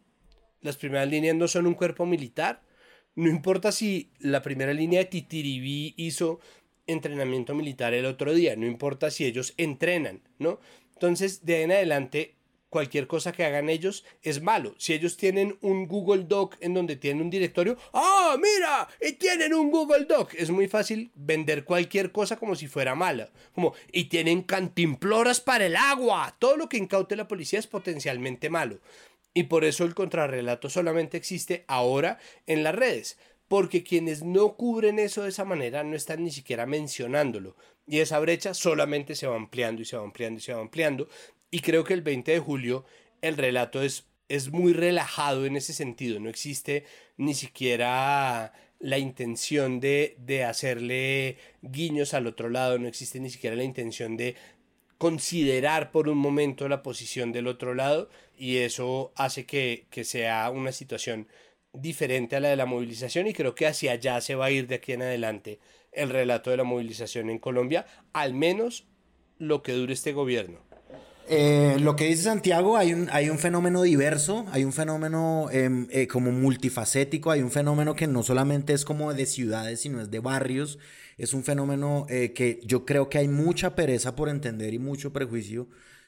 Las 0.61 0.77
primeras 0.77 1.09
líneas 1.09 1.35
no 1.35 1.47
son 1.47 1.65
un 1.65 1.73
cuerpo 1.73 2.05
militar. 2.05 2.61
No 3.15 3.29
importa 3.29 3.71
si 3.71 4.11
la 4.19 4.43
primera 4.43 4.73
línea 4.73 4.99
de 4.99 5.05
Titiribí 5.05 5.95
hizo 5.97 6.39
entrenamiento 6.87 7.53
militar 7.53 7.93
el 7.93 8.05
otro 8.05 8.33
día, 8.33 8.55
no 8.55 8.65
importa 8.65 9.11
si 9.11 9.25
ellos 9.25 9.53
entrenan, 9.57 10.21
¿no? 10.39 10.59
Entonces, 10.93 11.45
de 11.45 11.57
ahí 11.57 11.63
en 11.63 11.71
adelante, 11.71 12.37
cualquier 12.69 13.07
cosa 13.07 13.31
que 13.31 13.45
hagan 13.45 13.69
ellos 13.69 14.03
es 14.23 14.41
malo. 14.41 14.75
Si 14.77 14.93
ellos 14.93 15.17
tienen 15.17 15.57
un 15.61 15.87
Google 15.87 16.23
Doc 16.23 16.55
en 16.59 16.73
donde 16.73 16.95
tienen 16.95 17.23
un 17.23 17.29
directorio, 17.29 17.77
¡ah, 17.93 18.35
mira! 18.37 18.87
Y 19.01 19.13
tienen 19.13 19.53
un 19.53 19.71
Google 19.71 20.05
Doc. 20.05 20.33
Es 20.33 20.49
muy 20.49 20.67
fácil 20.67 21.11
vender 21.15 21.63
cualquier 21.63 22.11
cosa 22.11 22.37
como 22.37 22.55
si 22.55 22.67
fuera 22.67 22.95
mala. 22.95 23.29
Como, 23.53 23.73
y 23.91 24.05
tienen 24.05 24.41
cantimploras 24.41 25.39
para 25.39 25.65
el 25.65 25.75
agua. 25.75 26.35
Todo 26.39 26.57
lo 26.57 26.69
que 26.69 26.77
incaute 26.77 27.15
la 27.15 27.27
policía 27.27 27.59
es 27.59 27.67
potencialmente 27.67 28.49
malo. 28.49 28.79
Y 29.33 29.43
por 29.43 29.65
eso 29.65 29.83
el 29.83 29.93
contrarrelato 29.93 30.69
solamente 30.69 31.15
existe 31.15 31.63
ahora 31.67 32.17
en 32.47 32.63
las 32.63 32.73
redes 32.73 33.17
porque 33.47 33.83
quienes 33.83 34.23
no 34.23 34.55
cubren 34.55 34.99
eso 34.99 35.23
de 35.23 35.29
esa 35.29 35.45
manera 35.45 35.83
no 35.83 35.95
están 35.95 36.23
ni 36.23 36.31
siquiera 36.31 36.65
mencionándolo. 36.65 37.55
Y 37.87 37.99
esa 37.99 38.19
brecha 38.19 38.53
solamente 38.53 39.15
se 39.15 39.27
va 39.27 39.35
ampliando 39.35 39.81
y 39.81 39.85
se 39.85 39.97
va 39.97 40.03
ampliando 40.03 40.39
y 40.39 40.43
se 40.43 40.53
va 40.53 40.61
ampliando. 40.61 41.07
Y 41.49 41.61
creo 41.61 41.83
que 41.83 41.93
el 41.93 42.01
20 42.01 42.31
de 42.31 42.39
julio 42.39 42.85
el 43.21 43.37
relato 43.37 43.81
es, 43.81 44.05
es 44.27 44.51
muy 44.51 44.73
relajado 44.73 45.45
en 45.45 45.55
ese 45.55 45.73
sentido. 45.73 46.19
No 46.19 46.29
existe 46.29 46.85
ni 47.15 47.33
siquiera 47.33 48.53
la 48.79 48.97
intención 48.97 49.79
de, 49.79 50.15
de 50.19 50.43
hacerle 50.43 51.37
guiños 51.61 52.13
al 52.13 52.27
otro 52.27 52.49
lado, 52.49 52.77
no 52.77 52.87
existe 52.87 53.19
ni 53.19 53.29
siquiera 53.29 53.55
la 53.55 53.63
intención 53.63 54.17
de 54.17 54.35
considerar 54.97 55.91
por 55.91 56.09
un 56.09 56.17
momento 56.17 56.67
la 56.67 56.83
posición 56.83 57.31
del 57.31 57.47
otro 57.47 57.73
lado 57.73 58.09
y 58.37 58.57
eso 58.57 59.11
hace 59.15 59.45
que, 59.45 59.85
que 59.89 60.03
sea 60.03 60.49
una 60.49 60.71
situación 60.71 61.27
diferente 61.73 62.35
a 62.35 62.39
la 62.39 62.49
de 62.49 62.55
la 62.55 62.65
movilización 62.65 63.27
y 63.27 63.33
creo 63.33 63.55
que 63.55 63.67
hacia 63.67 63.93
allá 63.93 64.21
se 64.21 64.35
va 64.35 64.45
a 64.45 64.51
ir 64.51 64.67
de 64.67 64.75
aquí 64.75 64.93
en 64.93 65.01
adelante 65.01 65.59
el 65.91 66.09
relato 66.09 66.49
de 66.51 66.57
la 66.57 66.63
movilización 66.63 67.29
en 67.29 67.39
Colombia, 67.39 67.85
al 68.13 68.33
menos 68.33 68.87
lo 69.39 69.63
que 69.63 69.73
dure 69.73 69.93
este 69.93 70.13
gobierno. 70.13 70.59
Eh, 71.29 71.77
lo 71.81 71.97
que 71.97 72.05
dice 72.05 72.23
Santiago, 72.23 72.77
hay 72.77 72.93
un, 72.93 73.09
hay 73.11 73.29
un 73.29 73.37
fenómeno 73.37 73.81
diverso, 73.81 74.45
hay 74.51 74.63
un 74.63 74.71
fenómeno 74.71 75.49
em, 75.51 75.87
eh, 75.91 76.07
como 76.07 76.31
multifacético, 76.31 77.31
hay 77.31 77.41
un 77.41 77.51
fenómeno 77.51 77.95
que 77.95 78.07
no 78.07 78.23
solamente 78.23 78.71
es 78.71 78.85
como 78.85 79.13
de 79.13 79.25
ciudades, 79.25 79.81
sino 79.81 79.99
es 79.99 80.09
de 80.09 80.19
barrios, 80.19 80.79
es 81.17 81.33
un 81.33 81.43
fenómeno 81.43 82.05
eh, 82.09 82.31
que 82.31 82.61
yo 82.63 82.85
creo 82.85 83.09
que 83.09 83.17
hay 83.17 83.27
mucha 83.27 83.75
pereza 83.75 84.15
por 84.15 84.29
entender 84.29 84.73
y 84.73 84.79
mucho 84.79 85.11
prejuicio 85.11 85.67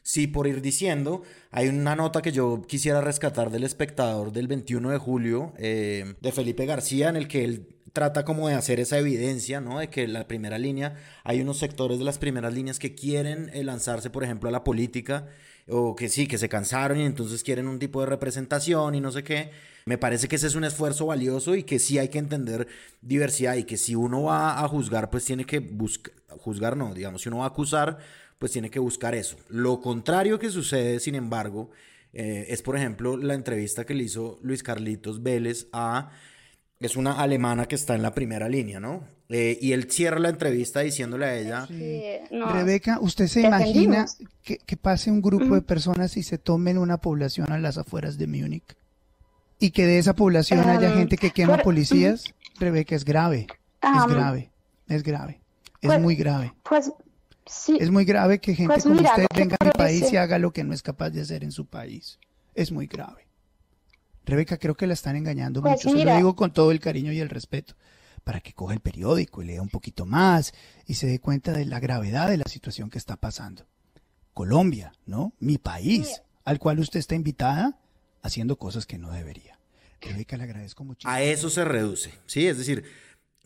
Sí, 0.10 0.26
por 0.26 0.48
ir 0.48 0.64
diciendo, 0.64 1.22
hay 1.52 1.68
una 1.68 1.96
nota 1.96 2.24
que 2.24 2.32
yo 2.32 2.64
quisiera 2.68 3.00
rescatar 3.00 3.52
del 3.52 3.64
espectador 3.64 4.32
del 4.32 4.48
21 4.48 4.90
de 4.90 4.98
julio 4.98 5.54
eh, 5.60 6.16
de 6.20 6.32
Felipe 6.32 6.66
García 6.66 7.10
en 7.10 7.16
el 7.16 7.28
que 7.28 7.44
él 7.44 7.76
trata 7.94 8.26
como 8.26 8.48
de 8.48 8.56
hacer 8.56 8.80
esa 8.80 8.98
evidencia, 8.98 9.62
¿no? 9.62 9.78
De 9.78 9.92
que 9.92 10.08
la 10.08 10.28
primera 10.28 10.58
línea, 10.58 10.96
hay 11.24 11.42
unos 11.42 11.60
sectores 11.60 12.00
de 12.00 12.06
las 12.06 12.18
primeras 12.18 12.56
líneas 12.56 12.80
que 12.80 12.96
quieren 12.96 13.52
eh, 13.54 13.64
lanzarse, 13.64 14.10
por 14.10 14.24
ejemplo, 14.24 14.50
a 14.50 14.52
la 14.52 14.64
política, 14.64 15.28
o 15.68 15.96
que 15.96 16.10
sí, 16.10 16.26
que 16.26 16.40
se 16.40 16.50
cansaron 16.50 17.00
y 17.00 17.06
entonces 17.06 17.44
quieren 17.44 17.68
un 17.68 17.78
tipo 17.78 18.00
de 18.00 18.08
representación 18.08 18.96
y 18.96 19.02
no 19.02 19.12
sé 19.12 19.24
qué. 19.24 19.52
Me 19.86 20.00
parece 20.00 20.28
que 20.28 20.38
ese 20.38 20.48
es 20.48 20.56
un 20.56 20.64
esfuerzo 20.64 21.06
valioso 21.06 21.54
y 21.54 21.62
que 21.62 21.78
sí 21.78 22.00
hay 22.00 22.10
que 22.10 22.18
entender 22.18 22.68
diversidad 23.04 23.58
y 23.58 23.64
que 23.64 23.78
si 23.78 23.94
uno 23.94 24.24
va 24.24 24.60
a 24.64 24.68
juzgar, 24.68 25.12
pues 25.12 25.24
tiene 25.26 25.46
que 25.46 25.60
buscar, 25.60 26.14
juzgar 26.40 26.76
no, 26.76 26.96
digamos, 26.96 27.22
si 27.22 27.30
uno 27.30 27.40
va 27.40 27.46
a 27.46 27.50
acusar, 27.50 28.00
pues 28.40 28.54
tiene 28.54 28.72
que 28.72 28.80
buscar 28.80 29.14
eso. 29.14 29.38
Lo 29.50 29.82
contrario 29.82 30.40
que 30.40 30.50
sucede, 30.50 31.00
sin 31.00 31.16
embargo, 31.16 31.70
eh, 32.14 32.48
es 32.50 32.62
por 32.62 32.76
ejemplo 32.78 33.18
la 33.18 33.36
entrevista 33.36 33.86
que 33.86 33.94
le 33.94 34.04
hizo 34.04 34.40
Luis 34.42 34.64
Carlitos 34.64 35.22
Vélez 35.22 35.68
a... 35.74 36.10
Es 36.80 36.96
una 36.96 37.20
alemana 37.20 37.66
que 37.66 37.76
está 37.76 37.94
en 37.94 38.02
la 38.02 38.14
primera 38.14 38.48
línea, 38.48 38.80
¿no? 38.80 39.04
Eh, 39.28 39.60
y 39.62 39.74
él 39.74 39.92
cierra 39.92 40.18
la 40.18 40.30
entrevista 40.30 40.80
diciéndole 40.80 41.26
a 41.26 41.38
ella... 41.38 41.68
Rebeca, 42.32 43.00
¿usted 43.02 43.28
se 43.28 43.42
imagina 43.42 44.06
que, 44.42 44.78
pase 44.78 45.12
un 45.12 45.22
grupo 45.22 45.56
de 45.56 45.62
personas 45.62 46.16
y 46.16 46.24
se 46.24 46.38
tomen 46.38 46.78
una 46.78 46.98
población 46.98 47.52
a 47.52 47.60
las 47.60 47.78
afueras 47.78 48.18
de 48.18 48.28
Múnich? 48.28 48.78
Y 49.60 49.72
que 49.72 49.86
de 49.86 50.00
esa 50.00 50.16
población 50.16 50.62
haya 50.70 50.92
gente 50.94 51.18
que 51.18 51.32
quema 51.32 51.58
policías? 51.58 52.34
Rebeca, 52.62 52.96
es 52.96 53.04
grave. 53.04 53.48
es 53.82 54.08
grave. 54.08 54.52
Es 54.88 55.04
grave. 55.04 55.42
Es 55.82 55.88
pues, 55.90 56.00
muy 56.00 56.16
grave. 56.16 56.54
Pues 56.64 56.90
es 57.80 57.92
muy 57.92 58.06
grave 58.06 58.40
que 58.40 58.56
gente 58.56 58.74
pues 58.74 58.84
como 58.84 58.96
usted 58.96 59.26
venga 59.36 59.58
a 59.60 59.66
mi 59.66 59.72
país 59.72 60.12
y 60.12 60.18
haga 60.18 60.40
lo 60.40 60.52
que 60.52 60.64
no 60.64 60.74
es 60.74 60.82
capaz 60.82 61.10
de 61.10 61.22
hacer 61.22 61.44
en 61.44 61.52
su 61.52 61.66
país. 61.66 62.20
Es 62.54 62.72
muy 62.72 62.88
grave. 62.88 63.28
Rebeca, 64.26 64.58
creo 64.58 64.76
que 64.76 64.88
la 64.88 64.94
están 64.94 65.16
engañando 65.16 65.62
pues 65.62 65.84
mucho. 65.86 65.98
Se 65.98 66.06
lo 66.06 66.16
digo 66.16 66.36
con 66.36 66.54
todo 66.54 66.72
el 66.72 66.80
cariño 66.80 67.12
y 67.12 67.20
el 67.20 67.30
respeto. 67.30 67.76
Para 68.24 68.42
que 68.42 68.54
coja 68.54 68.74
el 68.74 68.80
periódico 68.80 69.42
y 69.42 69.48
lea 69.48 69.62
un 69.62 69.70
poquito 69.70 70.06
más 70.06 70.54
y 70.86 70.96
se 70.96 71.08
dé 71.08 71.20
cuenta 71.20 71.52
de 71.54 71.66
la 71.66 71.80
gravedad 71.80 72.30
de 72.30 72.38
la 72.38 72.46
situación 72.46 72.90
que 72.90 72.98
está 72.98 73.16
pasando. 73.16 73.66
Colombia, 74.34 74.94
¿no? 75.06 75.34
Mi 75.40 75.58
país, 75.58 76.22
al 76.44 76.60
cual 76.60 76.80
usted 76.80 77.00
está 77.00 77.16
invitada 77.16 77.80
haciendo 78.22 78.58
cosas 78.58 78.86
que 78.86 78.98
no 78.98 79.12
debería. 79.12 79.58
Rebeca, 80.02 80.38
le 80.38 80.44
agradezco 80.44 80.84
muchísimo. 80.84 81.12
A 81.12 81.22
eso 81.22 81.50
se 81.50 81.66
reduce, 81.66 82.14
¿sí? 82.26 82.48
Es 82.48 82.58
decir, 82.58 82.86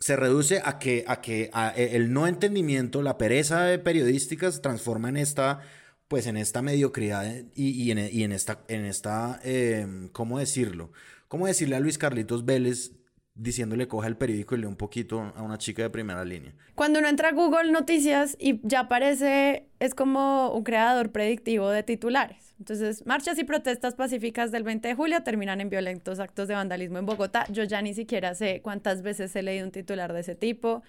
se 0.04 0.16
reduce 0.16 0.60
a 0.62 0.78
que, 0.78 1.02
a 1.06 1.22
que 1.22 1.50
e, 1.76 1.96
el 1.96 2.12
no 2.12 2.26
entendimiento, 2.26 3.00
la 3.00 3.16
pereza 3.16 3.64
de 3.64 3.78
periodística 3.78 4.52
se 4.52 4.60
transforma 4.60 5.08
en 5.08 5.16
esta 5.16 5.60
pues 6.08 6.26
en 6.26 6.36
esta 6.36 6.60
mediocridad 6.60 7.24
y, 7.54 7.90
en, 7.90 8.10
y 8.12 8.22
en, 8.22 8.32
esta, 8.32 8.60
en 8.68 8.84
esta 8.84 9.40
em, 9.42 10.10
¿cómo 10.10 10.38
decirlo? 10.38 10.92
¿Cómo 11.26 11.46
decirle 11.46 11.76
a 11.76 11.80
Luis 11.80 11.96
Carlitos 11.96 12.44
Vélez 12.44 12.92
diciéndole 13.34 13.88
coja 13.88 14.06
el 14.06 14.18
periódico 14.18 14.54
y 14.54 14.58
lee 14.58 14.66
un 14.66 14.76
poquito 14.76 15.32
a 15.34 15.42
una 15.42 15.56
chica 15.56 15.82
de 15.82 15.88
primera 15.88 16.22
línea. 16.22 16.54
Cuando 16.74 16.98
uno 16.98 17.08
entra 17.08 17.30
a 17.30 17.32
Google 17.32 17.72
Noticias 17.72 18.36
y 18.38 18.60
ya 18.62 18.80
aparece, 18.80 19.70
es 19.80 19.94
como 19.94 20.52
un 20.52 20.64
creador 20.64 21.12
predictivo 21.12 21.70
de 21.70 21.82
titulares. 21.82 22.43
Entonces, 22.58 23.04
marchas 23.04 23.38
y 23.38 23.44
protestas 23.44 23.94
pacíficas 23.94 24.52
del 24.52 24.62
20 24.62 24.88
de 24.88 24.94
julio 24.94 25.22
terminan 25.22 25.60
en 25.60 25.70
violentos 25.70 26.20
actos 26.20 26.48
de 26.48 26.54
vandalismo 26.54 26.98
en 26.98 27.06
Bogotá. 27.06 27.46
Yo 27.50 27.64
ya 27.64 27.82
ni 27.82 27.94
siquiera 27.94 28.34
sé 28.34 28.60
cuántas 28.62 29.02
veces 29.02 29.34
he 29.34 29.42
leído 29.42 29.66
un 29.66 29.72
titular 29.72 30.12
de 30.12 30.20
ese 30.20 30.34
tipo. 30.34 30.82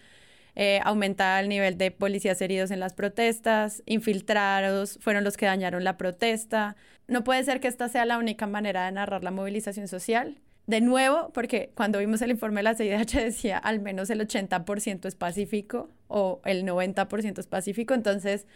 Eh, 0.56 0.82
el 0.86 1.50
nivel 1.50 1.78
de 1.78 1.92
policías 1.92 2.42
heridos 2.42 2.72
en 2.72 2.80
las 2.80 2.94
protestas, 2.94 3.84
infiltrados 3.86 4.98
fueron 5.02 5.24
los 5.24 5.38
que 5.38 5.48
dañaron 5.48 5.84
la 5.84 5.98
protesta. 5.98 6.76
No 7.08 7.24
puede 7.24 7.44
ser 7.44 7.60
que 7.60 7.68
esta 7.68 7.90
sea 7.90 8.06
la 8.06 8.18
única 8.18 8.48
manera 8.48 8.86
de 8.86 8.92
narrar 8.92 9.24
la 9.24 9.32
movilización 9.32 9.88
social 9.88 10.40
de 10.68 10.82
nuevo, 10.82 11.32
porque 11.34 11.72
cuando 11.76 12.00
vimos 12.00 12.22
el 12.22 12.32
informe 12.32 12.60
de 12.60 12.64
la 12.64 12.76
CIDH 12.76 13.14
decía 13.24 13.58
al 13.58 13.80
menos 13.82 14.10
el 14.10 14.22
80% 14.22 15.06
es 15.06 15.16
pacífico 15.16 15.90
o 16.08 16.42
el 16.46 16.64
90% 16.64 17.40
es 17.40 17.48
pacífico, 17.48 17.94
entonces 17.94 18.48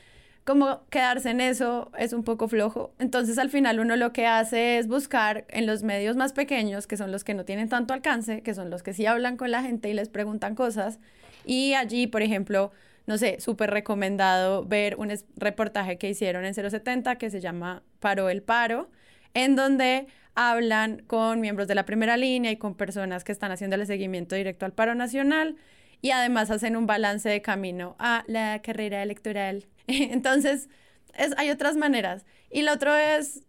como 0.46 0.86
quedarse 0.90 1.30
en 1.30 1.42
eso 1.42 1.92
es 1.98 2.14
un 2.14 2.24
poco 2.24 2.48
flojo. 2.48 2.94
Entonces 3.00 3.38
al 3.38 3.50
final 3.50 3.80
uno 3.80 3.96
lo 3.96 4.14
que 4.14 4.26
hace 4.26 4.78
es 4.80 4.88
buscar 4.88 5.46
en 5.50 5.66
los 5.66 5.84
medios 5.84 6.16
más 6.16 6.34
pequeños, 6.34 6.88
que 6.88 6.98
son 6.98 7.12
los 7.12 7.24
que 7.24 7.34
no 7.34 7.46
tienen 7.46 7.70
tanto 7.70 7.94
alcance, 7.94 8.42
que 8.42 8.54
son 8.54 8.70
los 8.70 8.84
que 8.84 8.94
sí 8.94 9.06
hablan 9.06 9.38
con 9.38 9.52
la 9.52 9.62
gente 9.62 9.90
y 9.90 9.94
les 9.94 10.10
preguntan 10.10 10.56
cosas. 10.56 11.00
Y 11.46 11.74
allí, 11.74 12.08
por 12.08 12.22
ejemplo, 12.22 12.72
no 13.06 13.18
sé, 13.18 13.40
súper 13.40 13.72
recomendado 13.72 14.66
ver 14.66 14.96
un 14.98 15.12
reportaje 15.36 15.98
que 15.98 16.10
hicieron 16.10 16.46
en 16.46 16.54
070 16.54 17.18
que 17.18 17.30
se 17.30 17.42
llama 17.42 17.84
Paro 18.00 18.30
el 18.30 18.42
Paro, 18.42 18.90
en 19.34 19.56
donde 19.56 20.08
hablan 20.36 21.04
con 21.08 21.42
miembros 21.42 21.68
de 21.68 21.76
la 21.76 21.86
primera 21.86 22.18
línea 22.18 22.52
y 22.52 22.58
con 22.58 22.76
personas 22.76 23.24
que 23.24 23.32
están 23.32 23.52
haciendo 23.52 23.76
el 23.76 23.86
seguimiento 23.86 24.36
directo 24.36 24.66
al 24.66 24.74
paro 24.74 24.96
nacional 24.96 25.56
y 26.02 26.12
además 26.12 26.50
hacen 26.52 26.76
un 26.76 26.88
balance 26.88 27.28
de 27.28 27.42
camino 27.42 27.96
a 28.00 28.24
la 28.28 28.62
carrera 28.62 29.04
electoral. 29.04 29.66
Entonces, 29.88 30.70
es, 31.16 31.34
hay 31.38 31.50
otras 31.50 31.76
maneras. 31.76 32.26
Y 32.50 32.62
lo 32.62 32.74
otro 32.74 32.96
es, 32.96 33.44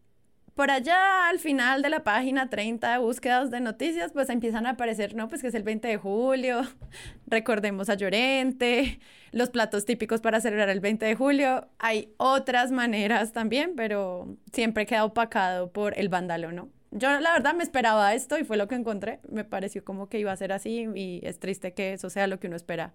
por 0.54 0.70
allá 0.70 1.28
al 1.28 1.38
final 1.38 1.82
de 1.82 1.90
la 1.90 2.02
página 2.02 2.50
30 2.50 2.92
de 2.92 2.98
búsquedas 2.98 3.50
de 3.50 3.60
noticias, 3.60 4.12
pues 4.12 4.28
empiezan 4.28 4.66
a 4.66 4.70
aparecer, 4.70 5.14
¿no? 5.14 5.28
Pues 5.28 5.42
que 5.42 5.48
es 5.48 5.54
el 5.54 5.62
20 5.62 5.88
de 5.88 5.96
julio, 5.96 6.62
recordemos 7.26 7.88
a 7.88 7.94
Llorente, 7.94 9.00
los 9.32 9.50
platos 9.50 9.84
típicos 9.84 10.20
para 10.20 10.40
celebrar 10.40 10.68
el 10.68 10.80
20 10.80 11.06
de 11.06 11.14
julio. 11.14 11.68
Hay 11.78 12.12
otras 12.16 12.72
maneras 12.72 13.32
también, 13.32 13.74
pero 13.76 14.36
siempre 14.52 14.86
queda 14.86 15.04
opacado 15.04 15.72
por 15.72 15.98
el 15.98 16.08
vándalo, 16.08 16.52
¿no? 16.52 16.68
Yo 16.90 17.20
la 17.20 17.32
verdad 17.32 17.54
me 17.54 17.62
esperaba 17.62 18.14
esto 18.14 18.38
y 18.38 18.44
fue 18.44 18.56
lo 18.56 18.68
que 18.68 18.74
encontré. 18.74 19.20
Me 19.30 19.44
pareció 19.44 19.84
como 19.84 20.08
que 20.08 20.18
iba 20.18 20.32
a 20.32 20.36
ser 20.36 20.52
así 20.52 20.86
y 20.94 21.20
es 21.22 21.38
triste 21.38 21.72
que 21.72 21.92
eso 21.92 22.10
sea 22.10 22.26
lo 22.26 22.40
que 22.40 22.48
uno 22.48 22.56
espera 22.56 22.94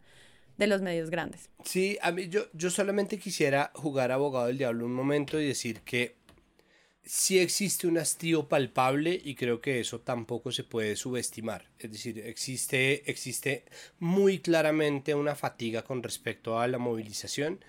de 0.57 0.67
los 0.67 0.81
medios 0.81 1.09
grandes. 1.09 1.49
Sí, 1.63 1.97
a 2.01 2.11
mí 2.11 2.29
yo, 2.29 2.45
yo 2.53 2.69
solamente 2.69 3.19
quisiera 3.19 3.71
jugar 3.75 4.11
abogado 4.11 4.47
del 4.47 4.57
diablo 4.57 4.85
un 4.85 4.93
momento 4.93 5.39
y 5.39 5.47
decir 5.47 5.81
que 5.81 6.15
sí 7.03 7.39
existe 7.39 7.87
un 7.87 7.97
hastío 7.97 8.47
palpable 8.47 9.19
y 9.23 9.35
creo 9.35 9.61
que 9.61 9.79
eso 9.79 10.01
tampoco 10.01 10.51
se 10.51 10.63
puede 10.63 10.95
subestimar. 10.95 11.69
Es 11.77 11.91
decir, 11.91 12.19
existe, 12.19 13.09
existe 13.09 13.65
muy 13.99 14.39
claramente 14.39 15.13
una 15.13 15.35
fatiga 15.35 15.83
con 15.83 16.03
respecto 16.03 16.59
a 16.59 16.67
la 16.67 16.79
movilización 16.79 17.63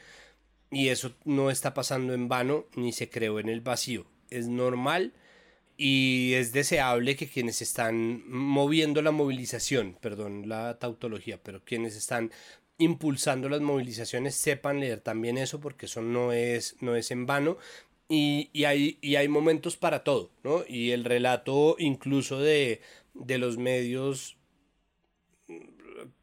y 0.70 0.88
eso 0.88 1.14
no 1.24 1.50
está 1.50 1.74
pasando 1.74 2.14
en 2.14 2.28
vano 2.28 2.66
ni 2.74 2.92
se 2.92 3.08
creó 3.08 3.38
en 3.38 3.48
el 3.48 3.60
vacío. 3.60 4.06
Es 4.30 4.48
normal 4.48 5.12
y 5.76 6.32
es 6.34 6.52
deseable 6.52 7.16
que 7.16 7.28
quienes 7.28 7.62
están 7.62 8.22
moviendo 8.28 9.02
la 9.02 9.10
movilización, 9.12 9.96
perdón 10.00 10.48
la 10.48 10.78
tautología, 10.78 11.38
pero 11.42 11.64
quienes 11.64 11.96
están 11.96 12.30
impulsando 12.78 13.48
las 13.48 13.60
movilizaciones 13.60 14.34
sepan 14.34 14.80
leer 14.80 15.00
también 15.00 15.38
eso 15.38 15.60
porque 15.60 15.86
eso 15.86 16.02
no 16.02 16.32
es, 16.32 16.76
no 16.80 16.94
es 16.96 17.10
en 17.10 17.26
vano 17.26 17.58
y, 18.08 18.50
y, 18.52 18.64
hay, 18.64 18.98
y 19.00 19.16
hay 19.16 19.28
momentos 19.28 19.76
para 19.76 20.04
todo, 20.04 20.30
¿no? 20.44 20.64
Y 20.68 20.92
el 20.92 21.04
relato 21.04 21.76
incluso 21.78 22.40
de, 22.40 22.80
de 23.14 23.38
los 23.38 23.58
medios 23.58 24.36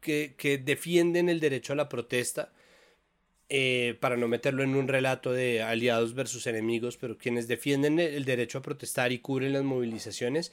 que, 0.00 0.34
que 0.36 0.58
defienden 0.58 1.28
el 1.28 1.40
derecho 1.40 1.72
a 1.72 1.76
la 1.76 1.88
protesta, 1.88 2.52
eh, 3.48 3.96
para 4.00 4.16
no 4.16 4.28
meterlo 4.28 4.62
en 4.62 4.74
un 4.74 4.88
relato 4.88 5.32
de 5.32 5.62
aliados 5.62 6.14
versus 6.14 6.46
enemigos, 6.46 6.96
pero 6.96 7.18
quienes 7.18 7.48
defienden 7.48 8.00
el 8.00 8.24
derecho 8.24 8.58
a 8.58 8.62
protestar 8.62 9.12
y 9.12 9.18
cubren 9.18 9.52
las 9.52 9.64
movilizaciones, 9.64 10.52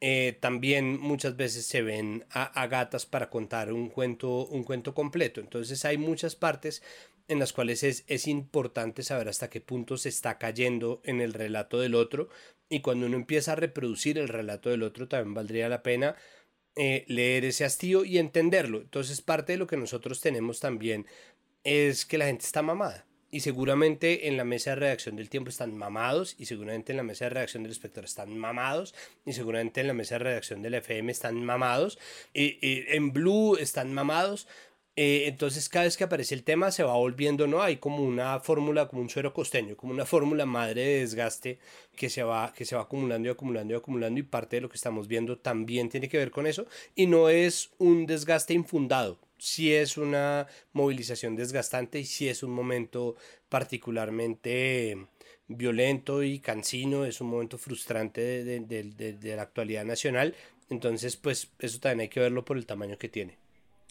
eh, 0.00 0.36
también 0.40 1.00
muchas 1.00 1.36
veces 1.36 1.66
se 1.66 1.82
ven 1.82 2.24
a, 2.30 2.66
gatas 2.68 3.04
para 3.06 3.30
contar 3.30 3.72
un 3.72 3.88
cuento, 3.88 4.46
un 4.46 4.62
cuento 4.62 4.94
completo. 4.94 5.40
Entonces 5.40 5.84
hay 5.84 5.98
muchas 5.98 6.36
partes 6.36 6.82
en 7.26 7.38
las 7.38 7.52
cuales 7.52 7.82
es, 7.82 8.04
es 8.06 8.26
importante 8.28 9.02
saber 9.02 9.28
hasta 9.28 9.50
qué 9.50 9.60
punto 9.60 9.96
se 9.96 10.08
está 10.08 10.38
cayendo 10.38 11.00
en 11.04 11.20
el 11.20 11.32
relato 11.34 11.80
del 11.80 11.94
otro 11.94 12.28
y 12.68 12.80
cuando 12.80 13.06
uno 13.06 13.16
empieza 13.16 13.52
a 13.52 13.56
reproducir 13.56 14.18
el 14.18 14.28
relato 14.28 14.70
del 14.70 14.82
otro 14.82 15.08
también 15.08 15.34
valdría 15.34 15.68
la 15.68 15.82
pena 15.82 16.16
eh, 16.76 17.04
leer 17.08 17.44
ese 17.44 17.64
hastío 17.64 18.04
y 18.04 18.18
entenderlo. 18.18 18.78
Entonces 18.80 19.20
parte 19.20 19.52
de 19.52 19.58
lo 19.58 19.66
que 19.66 19.76
nosotros 19.76 20.20
tenemos 20.20 20.60
también 20.60 21.06
es 21.64 22.04
que 22.04 22.18
la 22.18 22.26
gente 22.26 22.44
está 22.44 22.62
mamada. 22.62 23.04
Y 23.30 23.40
seguramente 23.40 24.28
en 24.28 24.38
la 24.38 24.44
mesa 24.44 24.70
de 24.70 24.76
redacción 24.76 25.16
del 25.16 25.28
tiempo 25.28 25.50
están 25.50 25.76
mamados, 25.76 26.34
y 26.38 26.46
seguramente 26.46 26.92
en 26.92 26.96
la 26.96 27.02
mesa 27.02 27.26
de 27.26 27.30
redacción 27.30 27.62
del 27.62 27.72
espectador 27.72 28.06
están 28.06 28.36
mamados, 28.38 28.94
y 29.26 29.34
seguramente 29.34 29.82
en 29.82 29.86
la 29.86 29.92
mesa 29.92 30.14
de 30.14 30.20
redacción 30.20 30.62
del 30.62 30.74
FM 30.74 31.12
están 31.12 31.44
mamados, 31.44 31.98
y, 32.32 32.58
en 32.62 33.12
Blue 33.12 33.56
están 33.56 33.92
mamados. 33.92 34.48
Eh, 35.00 35.28
entonces 35.28 35.68
cada 35.68 35.84
vez 35.84 35.96
que 35.96 36.02
aparece 36.02 36.34
el 36.34 36.42
tema 36.42 36.72
se 36.72 36.82
va 36.82 36.94
volviendo, 36.94 37.46
¿no? 37.46 37.62
Hay 37.62 37.76
como 37.76 38.02
una 38.02 38.40
fórmula, 38.40 38.88
como 38.88 39.00
un 39.02 39.08
suero 39.08 39.32
costeño, 39.32 39.76
como 39.76 39.92
una 39.92 40.04
fórmula 40.04 40.44
madre 40.44 40.82
de 40.82 41.00
desgaste 41.00 41.60
que 41.94 42.10
se, 42.10 42.24
va, 42.24 42.52
que 42.52 42.64
se 42.64 42.74
va 42.74 42.82
acumulando 42.82 43.28
y 43.28 43.30
acumulando 43.30 43.74
y 43.74 43.76
acumulando 43.76 44.18
y 44.18 44.24
parte 44.24 44.56
de 44.56 44.62
lo 44.62 44.68
que 44.68 44.74
estamos 44.74 45.06
viendo 45.06 45.38
también 45.38 45.88
tiene 45.88 46.08
que 46.08 46.18
ver 46.18 46.32
con 46.32 46.48
eso 46.48 46.66
y 46.96 47.06
no 47.06 47.28
es 47.28 47.70
un 47.78 48.06
desgaste 48.06 48.54
infundado, 48.54 49.20
si 49.38 49.74
es 49.74 49.96
una 49.96 50.46
movilización 50.72 51.36
desgastante 51.36 52.00
y 52.00 52.04
si 52.04 52.28
es 52.28 52.42
un 52.42 52.50
momento 52.50 53.16
particularmente 53.48 55.06
violento 55.48 56.22
y 56.22 56.40
cansino, 56.40 57.04
es 57.04 57.20
un 57.20 57.28
momento 57.28 57.58
frustrante 57.58 58.44
de, 58.44 59.36
la 59.36 59.42
actualidad 59.42 59.84
nacional. 59.84 60.34
Entonces, 60.70 61.16
pues 61.16 61.50
eso 61.58 61.80
también 61.80 62.00
hay 62.00 62.08
que 62.08 62.20
verlo 62.20 62.44
por 62.44 62.56
el 62.58 62.66
tamaño 62.66 62.98
que 62.98 63.08
tiene. 63.08 63.38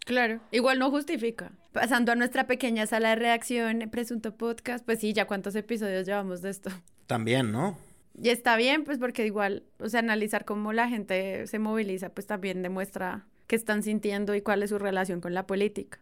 Claro, 0.06 0.40
igual 0.52 0.80
no 0.80 0.90
justifica. 0.90 1.52
Pasando 1.74 2.12
a 2.12 2.16
nuestra 2.16 2.48
pequeña 2.48 2.86
sala 2.86 3.10
de 3.10 3.16
reacción, 3.16 3.90
presunto 3.92 4.36
podcast, 4.36 4.86
pues 4.86 5.00
sí, 5.00 5.12
ya 5.12 5.26
cuántos 5.26 5.56
episodios 5.56 6.06
llevamos 6.06 6.42
de 6.42 6.52
esto. 6.52 6.70
También, 7.08 7.52
¿no? 7.52 7.78
Y 8.20 8.30
está 8.30 8.56
bien, 8.58 8.84
pues 8.84 8.98
porque 8.98 9.26
igual, 9.26 9.64
o 9.80 9.90
sea, 9.90 10.00
analizar 10.00 10.46
cómo 10.46 10.74
la 10.74 10.88
gente 10.88 11.46
se 11.46 11.60
moviliza, 11.60 12.10
pues 12.10 12.26
también 12.26 12.64
demuestra 12.64 13.28
qué 13.48 13.56
están 13.56 13.82
sintiendo 13.82 14.36
y 14.36 14.42
cuál 14.42 14.62
es 14.62 14.70
su 14.70 14.78
relación 14.78 15.22
con 15.22 15.34
la 15.34 15.48
política. 15.48 16.00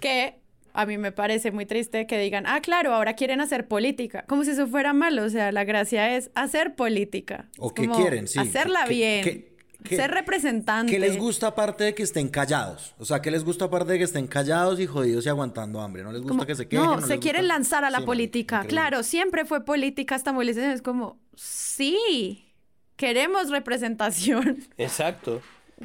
Que 0.00 0.40
a 0.72 0.86
mí 0.86 0.98
me 0.98 1.12
parece 1.12 1.50
muy 1.52 1.66
triste 1.66 2.06
que 2.06 2.18
digan, 2.18 2.44
ah, 2.46 2.60
claro, 2.60 2.94
ahora 2.94 3.14
quieren 3.14 3.40
hacer 3.40 3.66
política, 3.66 4.24
como 4.26 4.44
si 4.44 4.50
eso 4.50 4.66
fuera 4.66 4.92
malo, 4.92 5.24
o 5.24 5.30
sea, 5.30 5.52
la 5.52 5.64
gracia 5.64 6.16
es 6.16 6.30
hacer 6.34 6.74
política. 6.74 7.48
O 7.58 7.72
que 7.72 7.88
quieren, 7.88 8.28
sí. 8.28 8.38
Hacerla 8.38 8.86
bien. 8.86 9.46
ser 9.88 10.10
representante. 10.10 10.92
¿Qué 10.92 10.98
les 10.98 11.16
gusta 11.16 11.48
aparte 11.48 11.84
de 11.84 11.94
que 11.94 12.02
estén 12.02 12.28
callados? 12.28 12.94
O 12.98 13.04
sea, 13.04 13.22
¿qué 13.22 13.30
les 13.30 13.44
gusta 13.44 13.66
aparte 13.66 13.92
de 13.92 13.98
que 13.98 14.04
estén 14.04 14.26
callados 14.26 14.80
y 14.80 14.86
jodidos 14.86 15.24
y 15.24 15.28
aguantando 15.28 15.80
hambre? 15.80 16.02
¿No 16.02 16.12
les 16.12 16.22
gusta 16.22 16.44
que 16.44 16.54
se 16.54 16.66
queden? 16.68 16.84
No, 16.84 17.00
se 17.00 17.18
quieren 17.18 17.48
lanzar 17.48 17.84
a 17.84 17.90
la 17.90 18.02
política. 18.02 18.64
claro, 18.64 19.02
siempre 19.02 19.44
fue 19.44 19.64
política 19.64 20.14
esta 20.14 20.32
movilización. 20.32 20.72
Es 20.72 20.82
como, 20.82 21.18
sí, 21.36 22.52
queremos 22.96 23.50
representación. 23.50 24.58
Exacto. 24.76 25.40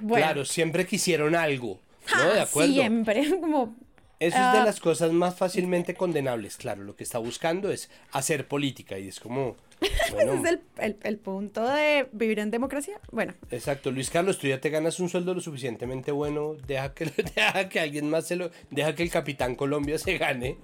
Claro, 0.07 0.45
siempre 0.45 0.85
quisieron 0.85 1.35
algo, 1.35 1.79
¿no? 2.15 2.33
De 2.33 2.41
acuerdo. 2.41 2.73
Siempre, 2.73 3.39
como... 3.41 3.75
Eso 4.19 4.37
es 4.37 4.53
de 4.53 4.59
ah, 4.59 4.65
las 4.65 4.79
cosas 4.79 5.11
más 5.11 5.33
fácilmente 5.35 5.95
condenables, 5.95 6.55
claro. 6.55 6.83
Lo 6.83 6.95
que 6.95 7.03
está 7.03 7.17
buscando 7.17 7.71
es 7.71 7.89
hacer 8.11 8.47
política 8.47 8.99
y 8.99 9.07
es 9.07 9.19
como... 9.19 9.55
Bueno, 10.11 10.33
Ese 10.33 10.41
es 10.43 10.59
el, 10.77 10.97
el, 11.01 11.17
punto 11.17 11.67
de 11.67 12.07
vivir 12.11 12.37
en 12.37 12.51
democracia. 12.51 12.99
Bueno. 13.11 13.33
Exacto, 13.49 13.89
Luis 13.89 14.11
Carlos, 14.11 14.37
tú 14.37 14.45
ya 14.45 14.61
te 14.61 14.69
ganas 14.69 14.99
un 14.99 15.09
sueldo 15.09 15.33
lo 15.33 15.41
suficientemente 15.41 16.11
bueno, 16.11 16.55
deja 16.67 16.93
que, 16.93 17.05
deja 17.35 17.67
que 17.67 17.79
alguien 17.79 18.11
más 18.11 18.27
se 18.27 18.35
lo, 18.35 18.51
deja 18.69 18.93
que 18.93 19.01
el 19.01 19.09
capitán 19.09 19.55
Colombia 19.55 19.97
se 19.97 20.19
gane 20.19 20.57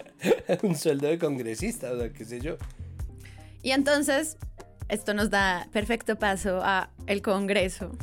un 0.62 0.76
sueldo 0.76 1.08
de 1.08 1.18
congresista, 1.18 1.91
o 1.91 1.97
sea, 1.97 2.14
qué 2.14 2.26
sé 2.26 2.41
yo. 2.41 2.58
Y 3.64 3.72
entonces, 3.72 4.38
esto 4.88 5.14
nos 5.14 5.30
da 5.30 5.68
perfecto 5.74 6.18
paso 6.18 6.62
a 6.64 6.91
el 7.08 7.22
Congreso. 7.22 7.97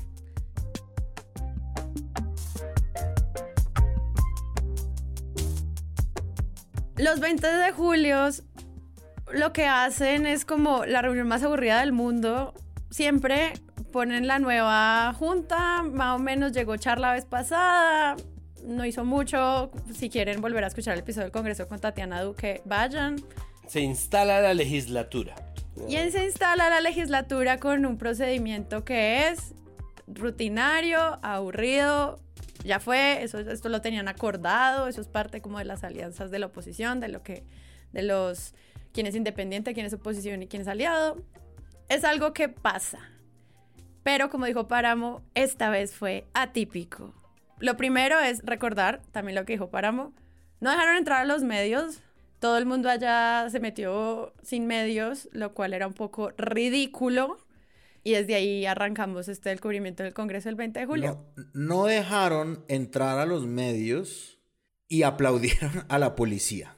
Los 6.97 7.19
20 7.19 7.47
de 7.47 7.73
julio, 7.73 8.29
lo 9.33 9.53
que 9.53 9.67
hacen 9.67 10.27
es 10.27 10.45
como 10.45 10.85
la 10.87 11.03
reunión 11.03 11.27
más 11.27 11.43
aburrida 11.43 11.81
del 11.81 11.93
mundo. 11.93 12.55
Siempre 12.91 13.53
ponen 13.93 14.29
la 14.29 14.39
nueva 14.39 15.13
junta, 15.15 15.83
más 15.83 16.17
o 16.17 16.19
menos 16.19 16.53
llegó 16.53 16.77
charla 16.77 17.09
la 17.09 17.15
vez 17.15 17.25
pasada, 17.25 18.17
no 18.65 18.85
hizo 18.85 19.05
mucho. 19.05 19.73
Si 19.93 20.09
quieren 20.09 20.41
volver 20.41 20.63
a 20.63 20.69
escuchar 20.69 20.95
el 20.95 21.01
episodio 21.01 21.25
del 21.25 21.33
Congreso 21.33 21.67
con 21.67 21.81
Tatiana 21.81 22.23
Duque, 22.23 22.63
vayan. 22.65 23.17
Se 23.67 23.81
instala 23.81 24.41
la 24.41 24.55
legislatura. 24.55 25.35
Y 25.89 25.97
en 25.97 26.13
se 26.13 26.25
instala 26.25 26.71
la 26.71 26.81
legislatura 26.81 27.59
con 27.59 27.85
un 27.87 27.99
procedimiento 27.99 28.85
que 28.85 29.29
es 29.29 29.55
rutinario, 30.07 31.19
aburrido, 31.23 32.21
ya 32.65 32.81
fue, 32.81 33.23
eso, 33.23 33.39
esto 33.39 33.69
lo 33.69 33.81
tenían 33.81 34.09
acordado, 34.09 34.89
eso 34.89 35.01
es 35.01 35.09
parte 35.09 35.41
como 35.41 35.59
de 35.59 35.65
las 35.65 35.85
alianzas 35.85 36.31
de 36.31 36.39
la 36.39 36.47
oposición, 36.47 36.99
de 36.99 37.09
lo 37.09 37.23
que, 37.23 37.45
de 37.93 38.03
los, 38.03 38.55
quién 38.93 39.07
es 39.07 39.15
independiente, 39.15 39.75
quién 39.75 39.87
es 39.87 39.93
oposición 39.93 40.43
y 40.43 40.49
quién 40.49 40.63
es 40.63 40.69
aliado. 40.69 41.23
Es 41.89 42.05
algo 42.05 42.33
que 42.33 42.49
pasa. 42.49 42.99
Pero 44.03 44.31
como 44.31 44.47
dijo 44.47 44.67
Páramo, 44.67 45.23
esta 45.35 45.71
vez 45.71 45.95
fue 45.95 46.27
atípico. 46.35 47.15
Lo 47.59 47.77
primero 47.77 48.19
es 48.19 48.43
recordar, 48.45 49.03
también 49.13 49.37
lo 49.37 49.45
que 49.45 49.53
dijo 49.55 49.71
Páramo, 49.71 50.13
no 50.61 50.71
dejaron 50.71 50.97
entrar 50.97 51.21
a 51.21 51.25
los 51.25 51.43
medios, 51.43 52.03
todo 52.39 52.59
el 52.59 52.67
mundo 52.67 52.91
allá 52.91 53.49
se 53.51 53.61
metió 53.61 54.35
sin 54.43 54.67
medios, 54.67 55.29
lo 55.33 55.55
cual 55.55 55.73
era 55.73 55.87
un 55.87 55.95
poco 55.95 56.31
ridículo. 56.37 57.39
Y 58.05 58.13
desde 58.13 58.35
ahí 58.35 58.67
arrancamos 58.67 59.29
este 59.29 59.51
el 59.51 59.61
cubrimiento 59.61 60.03
del 60.03 60.15
Congreso 60.15 60.49
el 60.49 60.55
20 60.55 60.79
de 60.79 60.87
julio. 60.87 61.27
No, 61.55 61.87
dejaron 61.87 62.65
entrar 62.69 63.19
a 63.19 63.27
los 63.27 63.47
medios 63.47 64.39
y 64.89 65.03
aplaudieron 65.03 65.85
a 65.89 65.99
la 65.99 66.15
policía. 66.15 66.77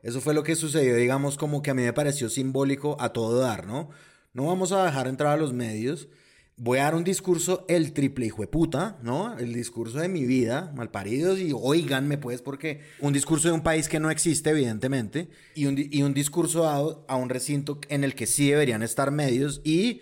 Eso 0.00 0.20
fue 0.20 0.32
lo 0.32 0.42
que 0.42 0.54
sucedió, 0.54 0.96
digamos, 0.96 1.36
como 1.36 1.60
que 1.60 1.70
a 1.70 1.74
mí 1.74 1.82
me 1.82 1.92
pareció 1.92 2.28
simbólico 2.28 2.96
a 3.00 3.12
todo 3.12 3.40
dar, 3.40 3.66
¿no? 3.66 3.90
No 4.32 4.46
vamos 4.46 4.72
a 4.72 4.84
dejar 4.84 5.08
entrar 5.08 5.32
a 5.32 5.36
los 5.36 5.52
medios 5.52 6.08
voy 6.56 6.78
a 6.78 6.84
dar 6.84 6.94
un 6.94 7.04
discurso 7.04 7.64
el 7.68 7.92
triple 7.92 8.26
hijo 8.26 8.42
de 8.42 8.48
puta, 8.48 8.98
¿no? 9.02 9.36
El 9.38 9.52
discurso 9.52 9.98
de 9.98 10.08
mi 10.08 10.24
vida, 10.24 10.72
malparidos, 10.76 11.40
y 11.40 11.52
oiganme 11.52 12.18
pues, 12.18 12.42
porque 12.42 12.80
un 13.00 13.12
discurso 13.12 13.48
de 13.48 13.54
un 13.54 13.62
país 13.62 13.88
que 13.88 14.00
no 14.00 14.10
existe, 14.10 14.50
evidentemente, 14.50 15.28
y 15.54 15.66
un, 15.66 15.76
y 15.78 16.02
un 16.02 16.14
discurso 16.14 16.62
dado 16.62 17.04
a 17.08 17.16
un 17.16 17.28
recinto 17.28 17.80
en 17.88 18.04
el 18.04 18.14
que 18.14 18.26
sí 18.26 18.50
deberían 18.50 18.82
estar 18.82 19.10
medios 19.10 19.60
y 19.64 20.00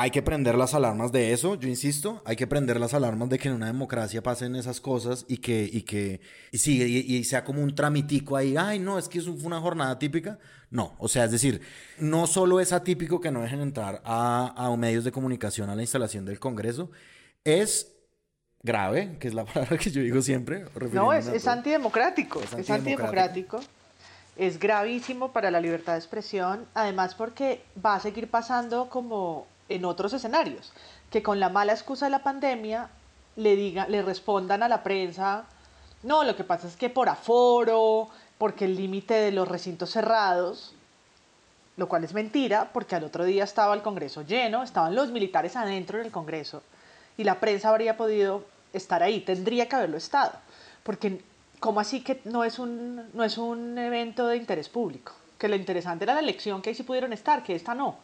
hay 0.00 0.10
que 0.10 0.22
prender 0.22 0.54
las 0.54 0.74
alarmas 0.74 1.12
de 1.12 1.32
eso, 1.32 1.56
yo 1.56 1.68
insisto, 1.68 2.22
hay 2.24 2.36
que 2.36 2.46
prender 2.46 2.78
las 2.78 2.94
alarmas 2.94 3.28
de 3.28 3.38
que 3.38 3.48
en 3.48 3.54
una 3.54 3.66
democracia 3.66 4.22
pasen 4.22 4.54
esas 4.56 4.80
cosas 4.80 5.24
y 5.28 5.38
que, 5.38 5.68
y 5.70 5.82
que, 5.82 6.20
y 6.52 6.58
sí, 6.58 6.82
y, 6.82 7.24
sea 7.24 7.44
como 7.44 7.62
un 7.62 7.74
tramitico 7.74 8.36
ahí, 8.36 8.56
ay, 8.56 8.78
no, 8.78 8.98
es 8.98 9.08
que 9.08 9.18
eso 9.18 9.34
fue 9.34 9.46
una 9.46 9.60
jornada 9.60 9.98
típica. 9.98 10.38
No, 10.70 10.94
o 10.98 11.08
sea, 11.08 11.24
es 11.24 11.30
decir, 11.30 11.62
no 11.98 12.26
solo 12.26 12.60
es 12.60 12.72
atípico 12.72 13.20
que 13.20 13.30
no 13.30 13.40
dejen 13.40 13.60
entrar 13.60 14.02
a, 14.04 14.54
a 14.56 14.76
medios 14.76 15.04
de 15.04 15.12
comunicación 15.12 15.70
a 15.70 15.74
la 15.74 15.82
instalación 15.82 16.24
del 16.24 16.38
Congreso, 16.38 16.90
es 17.44 17.94
grave, 18.62 19.16
que 19.18 19.28
es 19.28 19.34
la 19.34 19.44
palabra 19.52 19.78
que 19.78 19.90
yo 19.90 20.02
digo 20.02 20.22
siempre. 20.22 20.64
No, 20.92 21.12
es, 21.12 21.26
es 21.26 21.46
antidemocrático, 21.46 22.40
es 22.40 22.52
antidemocrático. 22.52 22.62
Es 22.62 22.70
antidemocrático 22.70 23.60
es 24.38 24.60
gravísimo 24.60 25.32
para 25.32 25.50
la 25.50 25.60
libertad 25.60 25.94
de 25.94 25.98
expresión, 25.98 26.64
además 26.72 27.16
porque 27.16 27.64
va 27.84 27.96
a 27.96 28.00
seguir 28.00 28.30
pasando 28.30 28.88
como 28.88 29.48
en 29.68 29.84
otros 29.84 30.12
escenarios, 30.12 30.72
que 31.10 31.22
con 31.22 31.40
la 31.40 31.48
mala 31.48 31.72
excusa 31.72 32.06
de 32.06 32.10
la 32.10 32.22
pandemia 32.22 32.90
le, 33.36 33.56
diga, 33.56 33.86
le 33.88 34.02
respondan 34.02 34.62
a 34.62 34.68
la 34.68 34.82
prensa, 34.82 35.44
no, 36.02 36.24
lo 36.24 36.36
que 36.36 36.44
pasa 36.44 36.68
es 36.68 36.76
que 36.76 36.90
por 36.90 37.08
aforo, 37.08 38.08
porque 38.38 38.64
el 38.64 38.76
límite 38.76 39.14
de 39.14 39.32
los 39.32 39.48
recintos 39.48 39.90
cerrados, 39.90 40.74
lo 41.76 41.88
cual 41.88 42.04
es 42.04 42.14
mentira, 42.14 42.70
porque 42.72 42.96
al 42.96 43.04
otro 43.04 43.24
día 43.24 43.44
estaba 43.44 43.74
el 43.74 43.82
Congreso 43.82 44.22
lleno, 44.22 44.62
estaban 44.62 44.94
los 44.94 45.10
militares 45.10 45.56
adentro 45.56 45.98
del 45.98 46.10
Congreso, 46.10 46.62
y 47.16 47.24
la 47.24 47.40
prensa 47.40 47.68
habría 47.68 47.96
podido 47.96 48.44
estar 48.72 49.02
ahí, 49.02 49.20
tendría 49.20 49.68
que 49.68 49.76
haberlo 49.76 49.96
estado, 49.96 50.32
porque 50.82 51.22
¿cómo 51.60 51.80
así 51.80 52.02
que 52.02 52.20
no 52.24 52.44
es 52.44 52.58
un, 52.58 53.08
no 53.12 53.24
es 53.24 53.38
un 53.38 53.76
evento 53.78 54.26
de 54.26 54.36
interés 54.36 54.68
público? 54.68 55.12
Que 55.38 55.48
lo 55.48 55.56
interesante 55.56 56.04
era 56.04 56.14
la 56.14 56.20
elección, 56.20 56.62
que 56.62 56.70
ahí 56.70 56.74
sí 56.74 56.82
pudieron 56.82 57.12
estar, 57.12 57.42
que 57.42 57.54
esta 57.54 57.74
no. 57.74 57.96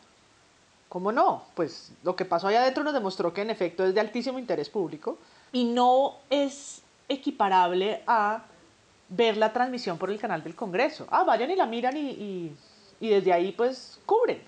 ¿Cómo 0.95 1.11
no? 1.11 1.43
Pues 1.57 1.91
lo 2.05 2.15
que 2.15 2.25
pasó 2.25 2.47
allá 2.47 2.63
adentro 2.63 2.85
nos 2.85 2.95
demostró 2.95 3.35
que 3.35 3.43
en 3.43 3.51
efecto 3.51 3.85
es 3.85 3.93
de 3.95 3.99
altísimo 3.99 4.39
interés 4.39 4.71
público 4.71 5.19
y 5.51 5.65
no 5.65 6.19
es 6.31 6.83
equiparable 7.09 8.05
a 8.07 8.45
ver 9.09 9.37
la 9.37 9.53
transmisión 9.53 9.99
por 9.99 10.09
el 10.09 10.21
canal 10.21 10.45
del 10.45 10.55
Congreso. 10.55 11.09
Ah, 11.11 11.25
vayan 11.25 11.51
y 11.51 11.57
la 11.57 11.67
miran 11.67 11.97
y, 11.97 12.55
desde 13.01 13.33
ahí 13.33 13.51
pues 13.51 13.99
cubren. 14.07 14.41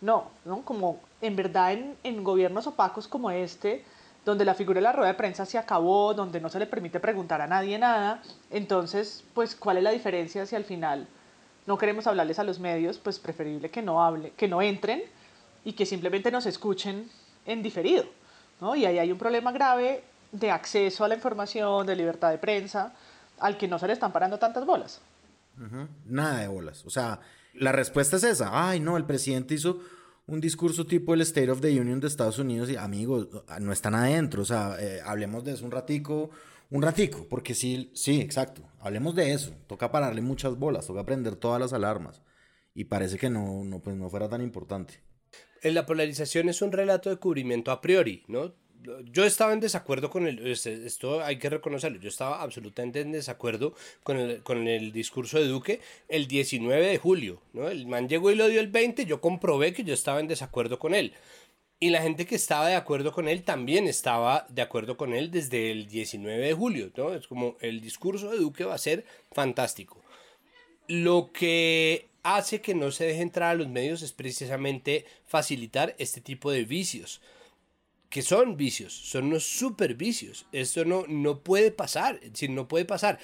No, 0.00 0.28
¿no? 0.46 0.62
Como 0.62 1.00
en 1.20 1.36
verdad 1.36 1.74
en, 1.74 1.98
en 2.02 2.24
gobiernos 2.24 2.66
opacos 2.66 3.06
como 3.06 3.30
este, 3.30 3.84
donde 4.24 4.46
la 4.46 4.54
figura 4.54 4.78
de 4.78 4.84
la 4.84 4.92
rueda 4.92 5.08
de 5.08 5.18
prensa 5.18 5.44
se 5.44 5.58
acabó, 5.58 6.14
donde 6.14 6.40
no 6.40 6.48
se 6.48 6.58
le 6.58 6.66
permite 6.66 6.98
preguntar 6.98 7.42
a 7.42 7.46
nadie 7.46 7.78
nada, 7.78 8.22
entonces, 8.50 9.22
pues, 9.34 9.54
¿cuál 9.54 9.76
es 9.76 9.82
la 9.82 9.90
diferencia 9.90 10.46
si 10.46 10.56
al 10.56 10.64
final 10.64 11.06
no 11.66 11.76
queremos 11.76 12.06
hablarles 12.06 12.38
a 12.38 12.44
los 12.44 12.58
medios? 12.58 12.96
Pues 12.96 13.18
preferible 13.18 13.70
que 13.70 13.82
no 13.82 14.02
hable, 14.02 14.30
que 14.30 14.48
no 14.48 14.62
entren 14.62 15.02
y 15.64 15.72
que 15.72 15.86
simplemente 15.86 16.30
nos 16.30 16.46
escuchen 16.46 17.08
en 17.46 17.62
diferido. 17.62 18.04
¿no? 18.60 18.76
Y 18.76 18.86
ahí 18.86 18.98
hay 18.98 19.12
un 19.12 19.18
problema 19.18 19.52
grave 19.52 20.02
de 20.32 20.50
acceso 20.50 21.04
a 21.04 21.08
la 21.08 21.14
información, 21.14 21.86
de 21.86 21.96
libertad 21.96 22.30
de 22.30 22.38
prensa, 22.38 22.94
al 23.38 23.56
que 23.56 23.68
no 23.68 23.78
se 23.78 23.86
le 23.86 23.92
están 23.92 24.12
parando 24.12 24.38
tantas 24.38 24.64
bolas. 24.66 25.00
Nada 26.06 26.40
de 26.40 26.48
bolas. 26.48 26.84
O 26.86 26.90
sea, 26.90 27.20
la 27.54 27.72
respuesta 27.72 28.16
es 28.16 28.24
esa. 28.24 28.50
Ay, 28.52 28.80
no, 28.80 28.96
el 28.96 29.04
presidente 29.04 29.54
hizo 29.54 29.80
un 30.26 30.40
discurso 30.40 30.86
tipo 30.86 31.14
el 31.14 31.22
State 31.22 31.50
of 31.50 31.60
the 31.60 31.80
Union 31.80 32.00
de 32.00 32.06
Estados 32.06 32.38
Unidos 32.38 32.70
y 32.70 32.76
amigos, 32.76 33.28
no 33.60 33.72
están 33.72 33.94
adentro. 33.94 34.42
O 34.42 34.44
sea, 34.44 34.76
eh, 34.78 35.00
hablemos 35.04 35.44
de 35.44 35.52
eso 35.52 35.64
un 35.64 35.70
ratico, 35.70 36.30
un 36.70 36.82
ratico, 36.82 37.26
porque 37.28 37.54
sí, 37.54 37.90
sí, 37.94 38.20
exacto. 38.20 38.62
Hablemos 38.80 39.14
de 39.14 39.32
eso. 39.32 39.52
Toca 39.66 39.90
pararle 39.90 40.20
muchas 40.20 40.56
bolas, 40.56 40.86
toca 40.86 41.04
prender 41.04 41.36
todas 41.36 41.60
las 41.60 41.72
alarmas. 41.72 42.22
Y 42.74 42.84
parece 42.84 43.18
que 43.18 43.30
no, 43.30 43.64
no, 43.64 43.80
pues 43.80 43.96
no 43.96 44.08
fuera 44.08 44.28
tan 44.28 44.42
importante 44.42 45.00
la 45.62 45.86
polarización 45.86 46.48
es 46.48 46.62
un 46.62 46.72
relato 46.72 47.10
de 47.10 47.16
cubrimiento 47.16 47.70
a 47.70 47.80
priori, 47.80 48.22
¿no? 48.26 48.52
Yo 49.10 49.24
estaba 49.24 49.52
en 49.52 49.60
desacuerdo 49.60 50.08
con 50.08 50.26
el, 50.26 50.46
esto 50.46 51.22
hay 51.22 51.38
que 51.38 51.50
reconocerlo, 51.50 51.98
yo 51.98 52.08
estaba 52.08 52.40
absolutamente 52.42 53.00
en 53.00 53.12
desacuerdo 53.12 53.74
con 54.02 54.16
el, 54.16 54.42
con 54.42 54.68
el 54.68 54.92
discurso 54.92 55.38
de 55.38 55.48
Duque 55.48 55.80
el 56.08 56.28
19 56.28 56.86
de 56.86 56.98
julio, 56.98 57.42
¿no? 57.52 57.68
El 57.68 57.86
man 57.86 58.08
llegó 58.08 58.30
y 58.30 58.36
lo 58.36 58.46
dio 58.48 58.60
el 58.60 58.68
20, 58.68 59.04
yo 59.04 59.20
comprobé 59.20 59.72
que 59.72 59.84
yo 59.84 59.94
estaba 59.94 60.20
en 60.20 60.28
desacuerdo 60.28 60.78
con 60.78 60.94
él. 60.94 61.12
Y 61.80 61.90
la 61.90 62.02
gente 62.02 62.26
que 62.26 62.34
estaba 62.34 62.68
de 62.68 62.74
acuerdo 62.74 63.12
con 63.12 63.28
él 63.28 63.44
también 63.44 63.86
estaba 63.86 64.46
de 64.48 64.62
acuerdo 64.62 64.96
con 64.96 65.14
él 65.14 65.30
desde 65.30 65.70
el 65.70 65.86
19 65.86 66.38
de 66.38 66.52
julio, 66.52 66.90
¿no? 66.96 67.14
Es 67.14 67.28
como 67.28 67.56
el 67.60 67.80
discurso 67.80 68.30
de 68.30 68.38
Duque 68.38 68.64
va 68.64 68.74
a 68.74 68.78
ser 68.78 69.04
fantástico. 69.30 70.02
Lo 70.88 71.30
que 71.32 72.08
hace 72.36 72.60
que 72.60 72.74
no 72.74 72.90
se 72.90 73.04
deje 73.04 73.22
entrar 73.22 73.50
a 73.50 73.54
los 73.54 73.68
medios 73.68 74.02
es 74.02 74.12
precisamente 74.12 75.04
facilitar 75.24 75.94
este 75.98 76.20
tipo 76.20 76.50
de 76.50 76.64
vicios. 76.64 77.20
Que 78.10 78.22
son 78.22 78.56
vicios, 78.56 78.92
son 78.92 79.26
unos 79.26 79.44
super 79.44 79.94
vicios. 79.94 80.46
Esto 80.52 80.84
no, 80.84 81.04
no 81.08 81.40
puede 81.40 81.70
pasar, 81.70 82.20
es 82.22 82.48
no 82.48 82.66
puede 82.66 82.84
pasar. 82.84 83.18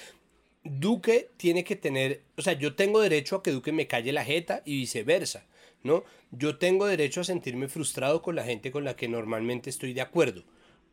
Duque 0.63 1.29
tiene 1.37 1.63
que 1.63 1.75
tener, 1.75 2.23
o 2.37 2.41
sea, 2.41 2.53
yo 2.53 2.75
tengo 2.75 2.99
derecho 2.99 3.37
a 3.37 3.43
que 3.43 3.51
Duque 3.51 3.71
me 3.71 3.87
calle 3.87 4.11
la 4.11 4.25
jeta 4.25 4.61
y 4.65 4.77
viceversa, 4.77 5.45
¿no? 5.83 6.03
Yo 6.31 6.57
tengo 6.57 6.87
derecho 6.87 7.21
a 7.21 7.23
sentirme 7.23 7.67
frustrado 7.67 8.21
con 8.21 8.35
la 8.35 8.43
gente 8.43 8.71
con 8.71 8.83
la 8.83 8.95
que 8.95 9.07
normalmente 9.07 9.69
estoy 9.69 9.93
de 9.93 10.01
acuerdo, 10.01 10.43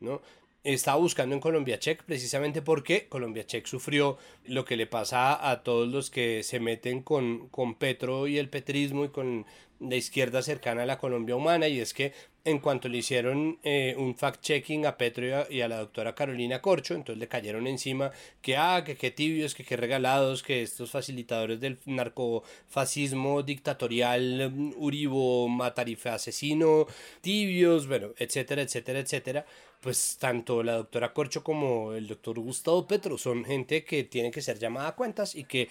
¿no? 0.01 0.21
Estaba 0.65 0.99
buscando 0.99 1.35
en 1.35 1.41
Colombia 1.41 1.79
Check 1.79 2.03
precisamente 2.05 2.63
porque 2.63 3.07
Colombia 3.09 3.47
Check 3.47 3.67
sufrió 3.67 4.19
lo 4.45 4.65
que 4.65 4.77
le 4.77 4.87
pasa 4.87 5.51
a 5.51 5.63
todos 5.63 5.89
los 5.89 6.11
que 6.11 6.43
se 6.43 6.61
meten 6.61 7.03
con, 7.03 7.49
con 7.49 7.75
Petro 7.75 8.27
y 8.29 8.39
el 8.39 8.49
petrismo 8.49 9.05
y 9.05 9.09
con 9.09 9.45
la 9.81 9.97
izquierda 9.97 10.43
cercana 10.43 10.85
a 10.85 10.87
la 10.87 10.99
Colombia 10.99 11.35
humana. 11.35 11.67
Y 11.67 11.81
es 11.81 11.93
que 11.93 12.13
en 12.45 12.59
cuanto 12.59 12.89
le 12.89 12.99
hicieron 12.99 13.59
eh, 13.63 13.95
un 13.99 14.17
fact-checking 14.17 14.87
a 14.87 14.97
Petro 14.97 15.47
y 15.51 15.61
a, 15.61 15.69
la 15.69 15.79
doctora 15.79 16.15
Carolina 16.15 16.61
Corcho, 16.61 16.95
entonces 16.95 17.19
le 17.19 17.29
cayeron 17.29 17.67
encima 17.67 18.11
que, 18.41 18.57
ah, 18.57 18.83
que 18.85 18.97
qué 18.97 19.11
tibios, 19.11 19.55
que 19.55 19.65
qué 19.65 19.77
regalados, 19.77 20.43
que 20.43 20.63
estos 20.63 20.91
facilitadores 20.91 21.61
del 21.61 21.79
narcofascismo 21.87 23.43
dictatorial, 23.43 24.51
mm, 24.53 24.75
Uribo, 24.77 25.49
Matarife 25.49 26.09
asesino, 26.09 26.87
tibios, 27.21 27.87
bueno, 27.87 28.09
etcétera, 28.19 28.63
etcétera, 28.63 29.01
etcétera 29.01 29.47
pues 29.83 30.17
tanto 30.19 30.63
la 30.63 30.75
doctora 30.75 31.13
Corcho 31.13 31.43
como 31.43 31.93
el 31.93 32.07
doctor 32.07 32.39
Gustavo 32.39 32.87
Petro 32.87 33.19
son 33.19 33.45
gente 33.45 33.85
que 33.85 34.05
tiene 34.05 34.31
que 34.31 34.41
ser 34.41 34.61
llamada 34.61 34.89
a 34.89 34.95
cuentas 34.95 35.35
y 35.35 35.43
que 35.43 35.69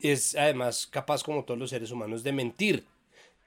es 0.00 0.34
además 0.34 0.88
capaz 0.88 1.22
como 1.22 1.44
todos 1.44 1.60
los 1.60 1.70
seres 1.70 1.92
humanos 1.92 2.24
de 2.24 2.32
mentir 2.32 2.84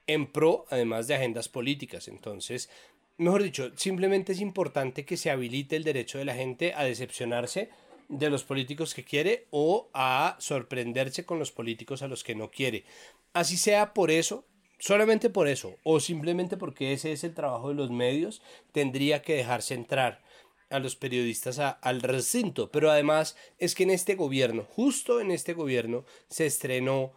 en 0.06 0.26
pro 0.26 0.64
además 0.70 1.06
de 1.06 1.16
agendas 1.16 1.50
políticas. 1.50 2.08
Entonces, 2.08 2.70
mejor 3.18 3.42
dicho, 3.42 3.70
simplemente 3.76 4.32
es 4.32 4.40
importante 4.40 5.04
que 5.04 5.18
se 5.18 5.30
habilite 5.30 5.76
el 5.76 5.84
derecho 5.84 6.16
de 6.16 6.24
la 6.24 6.34
gente 6.34 6.72
a 6.72 6.84
decepcionarse 6.84 7.68
de 8.08 8.30
los 8.30 8.42
políticos 8.42 8.94
que 8.94 9.04
quiere 9.04 9.46
o 9.50 9.90
a 9.92 10.36
sorprenderse 10.38 11.26
con 11.26 11.38
los 11.38 11.52
políticos 11.52 12.00
a 12.00 12.08
los 12.08 12.24
que 12.24 12.34
no 12.34 12.50
quiere. 12.50 12.84
Así 13.34 13.58
sea 13.58 13.92
por 13.92 14.10
eso, 14.10 14.46
solamente 14.78 15.30
por 15.30 15.48
eso, 15.48 15.76
o 15.82 16.00
simplemente 16.00 16.56
porque 16.56 16.92
ese 16.92 17.12
es 17.12 17.24
el 17.24 17.34
trabajo 17.34 17.68
de 17.68 17.74
los 17.74 17.90
medios, 17.90 18.42
tendría 18.72 19.22
que 19.22 19.34
dejarse 19.34 19.74
entrar 19.74 20.22
a 20.70 20.78
los 20.78 20.96
periodistas 20.96 21.58
al 21.58 22.02
recinto. 22.02 22.70
Pero 22.70 22.90
además 22.90 23.36
es 23.58 23.74
que 23.74 23.84
en 23.84 23.90
este 23.90 24.14
gobierno, 24.14 24.64
justo 24.64 25.20
en 25.20 25.30
este 25.30 25.54
gobierno, 25.54 26.04
se 26.28 26.46
estrenó 26.46 27.12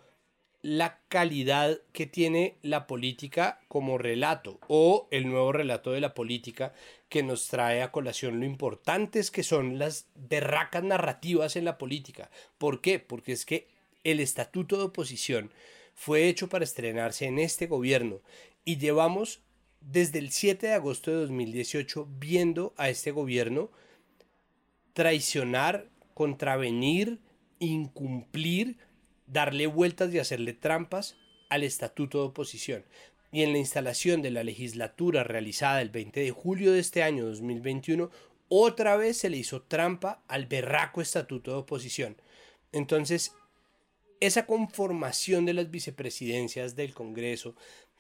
la 0.62 1.00
calidad 1.08 1.80
que 1.94 2.06
tiene 2.06 2.58
la 2.62 2.86
política 2.86 3.62
como 3.70 3.98
relato 3.98 4.60
o 4.68 5.08
el 5.10 5.30
nuevo 5.30 5.54
relato 5.54 5.92
de 5.92 6.02
la 6.02 6.14
política 6.14 6.74
que 7.08 7.24
nos 7.24 7.48
trae 7.48 7.82
a 7.82 7.92
colación 7.92 8.40
lo 8.40 8.46
importantes 8.46 9.32
que 9.32 9.44
son 9.44 9.80
las 9.80 10.08
berracas 10.16 10.84
narrativas 10.84 11.56
en 11.56 11.64
la 11.64 11.78
política. 11.78 12.30
¿Por 12.58 12.82
qué? 12.82 13.00
Porque 13.00 13.32
es 13.32 13.46
que 13.46 13.68
el 14.04 14.20
estatuto 14.20 14.78
de 14.78 14.84
oposición 14.84 15.52
fue 16.00 16.30
hecho 16.30 16.48
para 16.48 16.64
estrenarse 16.64 17.26
en 17.26 17.40
este 17.40 17.68
gobierno 17.68 18.22
y 18.64 18.78
llevamos 18.78 19.42
desde 19.82 20.20
el 20.20 20.32
7 20.32 20.68
de 20.68 20.74
agosto 20.74 21.12
de 21.12 21.18
2018 21.18 22.08
viendo 22.18 22.74
a 22.78 22.88
este 22.88 23.12
gobierno 23.12 23.70
traicionar, 24.94 25.90
contravenir, 26.14 27.20
incumplir, 27.60 28.78
darle 29.28 29.68
vueltas 29.68 30.14
y 30.14 30.20
hacerle 30.20 30.54
trampas 30.54 31.18
al 31.50 31.64
estatuto 31.64 32.20
de 32.20 32.28
oposición. 32.30 32.86
Y 33.34 33.44
en 33.44 33.52
la 33.52 33.58
instalación 33.58 34.22
de 34.22 34.32
la 34.32 34.46
legislatura 34.46 35.26
realizada 35.26 35.82
el 35.82 35.90
20 35.90 36.22
de 36.22 36.32
julio 36.32 36.72
de 36.72 36.80
este 36.80 37.04
año 37.04 37.26
2021, 37.26 38.10
otra 38.48 38.96
vez 38.96 39.18
se 39.18 39.30
le 39.30 39.36
hizo 39.36 39.64
trampa 39.64 40.24
al 40.30 40.46
berraco 40.46 41.02
estatuto 41.02 41.52
de 41.52 41.58
oposición. 41.58 42.16
Entonces, 42.72 43.34
esa 44.20 44.46
conformación 44.46 45.46
de 45.46 45.54
las 45.54 45.72
vicepresidencias 45.72 46.76
del 46.76 46.94
Congreso, 46.94 47.56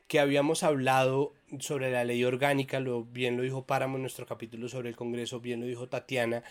que 0.07 0.19
habíamos 0.19 0.63
hablado 0.63 1.33
sobre 1.59 1.91
la 1.91 2.03
ley 2.03 2.23
orgánica, 2.23 2.79
lo, 2.79 3.03
bien 3.03 3.37
lo 3.37 3.43
dijo 3.43 3.65
Páramo 3.65 3.97
en 3.97 4.01
nuestro 4.01 4.25
capítulo 4.25 4.67
sobre 4.67 4.89
el 4.89 4.95
Congreso, 4.95 5.39
bien 5.39 5.59
lo 5.59 5.67
dijo 5.67 5.87
Tatiana, 5.87 6.43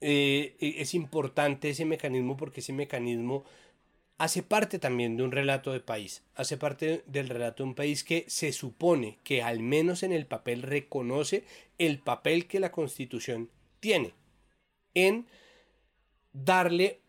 eh, 0.00 0.56
es 0.60 0.94
importante 0.94 1.70
ese 1.70 1.84
mecanismo 1.84 2.36
porque 2.36 2.60
ese 2.60 2.72
mecanismo 2.72 3.44
hace 4.18 4.42
parte 4.42 4.78
también 4.78 5.16
de 5.16 5.22
un 5.22 5.32
relato 5.32 5.72
de 5.72 5.80
país, 5.80 6.22
hace 6.34 6.56
parte 6.56 7.02
del 7.06 7.28
relato 7.28 7.62
de 7.62 7.68
un 7.68 7.74
país 7.74 8.02
que 8.02 8.24
se 8.28 8.52
supone 8.52 9.18
que 9.24 9.42
al 9.42 9.60
menos 9.60 10.02
en 10.02 10.12
el 10.12 10.26
papel 10.26 10.62
reconoce 10.62 11.44
el 11.78 11.98
papel 11.98 12.46
que 12.46 12.60
la 12.60 12.72
constitución 12.72 13.50
tiene 13.80 14.14
en 14.94 15.26
darle 16.32 17.00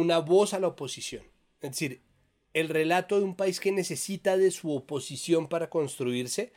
una 0.00 0.18
voz 0.18 0.54
a 0.54 0.60
la 0.60 0.68
oposición. 0.68 1.22
Es 1.60 1.70
decir, 1.70 2.00
el 2.54 2.68
relato 2.68 3.18
de 3.18 3.24
un 3.24 3.36
país 3.36 3.60
que 3.60 3.72
necesita 3.72 4.36
de 4.36 4.50
su 4.50 4.74
oposición 4.74 5.48
para 5.48 5.70
construirse, 5.70 6.52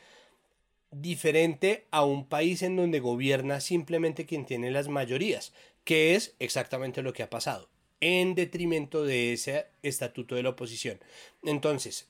diferente 0.92 1.88
a 1.92 2.06
un 2.06 2.28
país 2.28 2.62
en 2.62 2.76
donde 2.76 3.00
gobierna 3.00 3.60
simplemente 3.60 4.26
quien 4.26 4.46
tiene 4.46 4.72
las 4.72 4.88
mayorías, 4.88 5.54
que 5.84 6.16
es 6.16 6.36
exactamente 6.40 7.02
lo 7.02 7.14
que 7.14 7.24
ha 7.24 7.30
pasado 7.30 7.70
en 8.04 8.36
detrimento 8.36 9.06
de 9.06 9.32
ese 9.32 9.68
estatuto 9.82 10.36
de 10.36 10.44
la 10.44 10.50
oposición. 10.50 11.00
Entonces, 11.42 12.10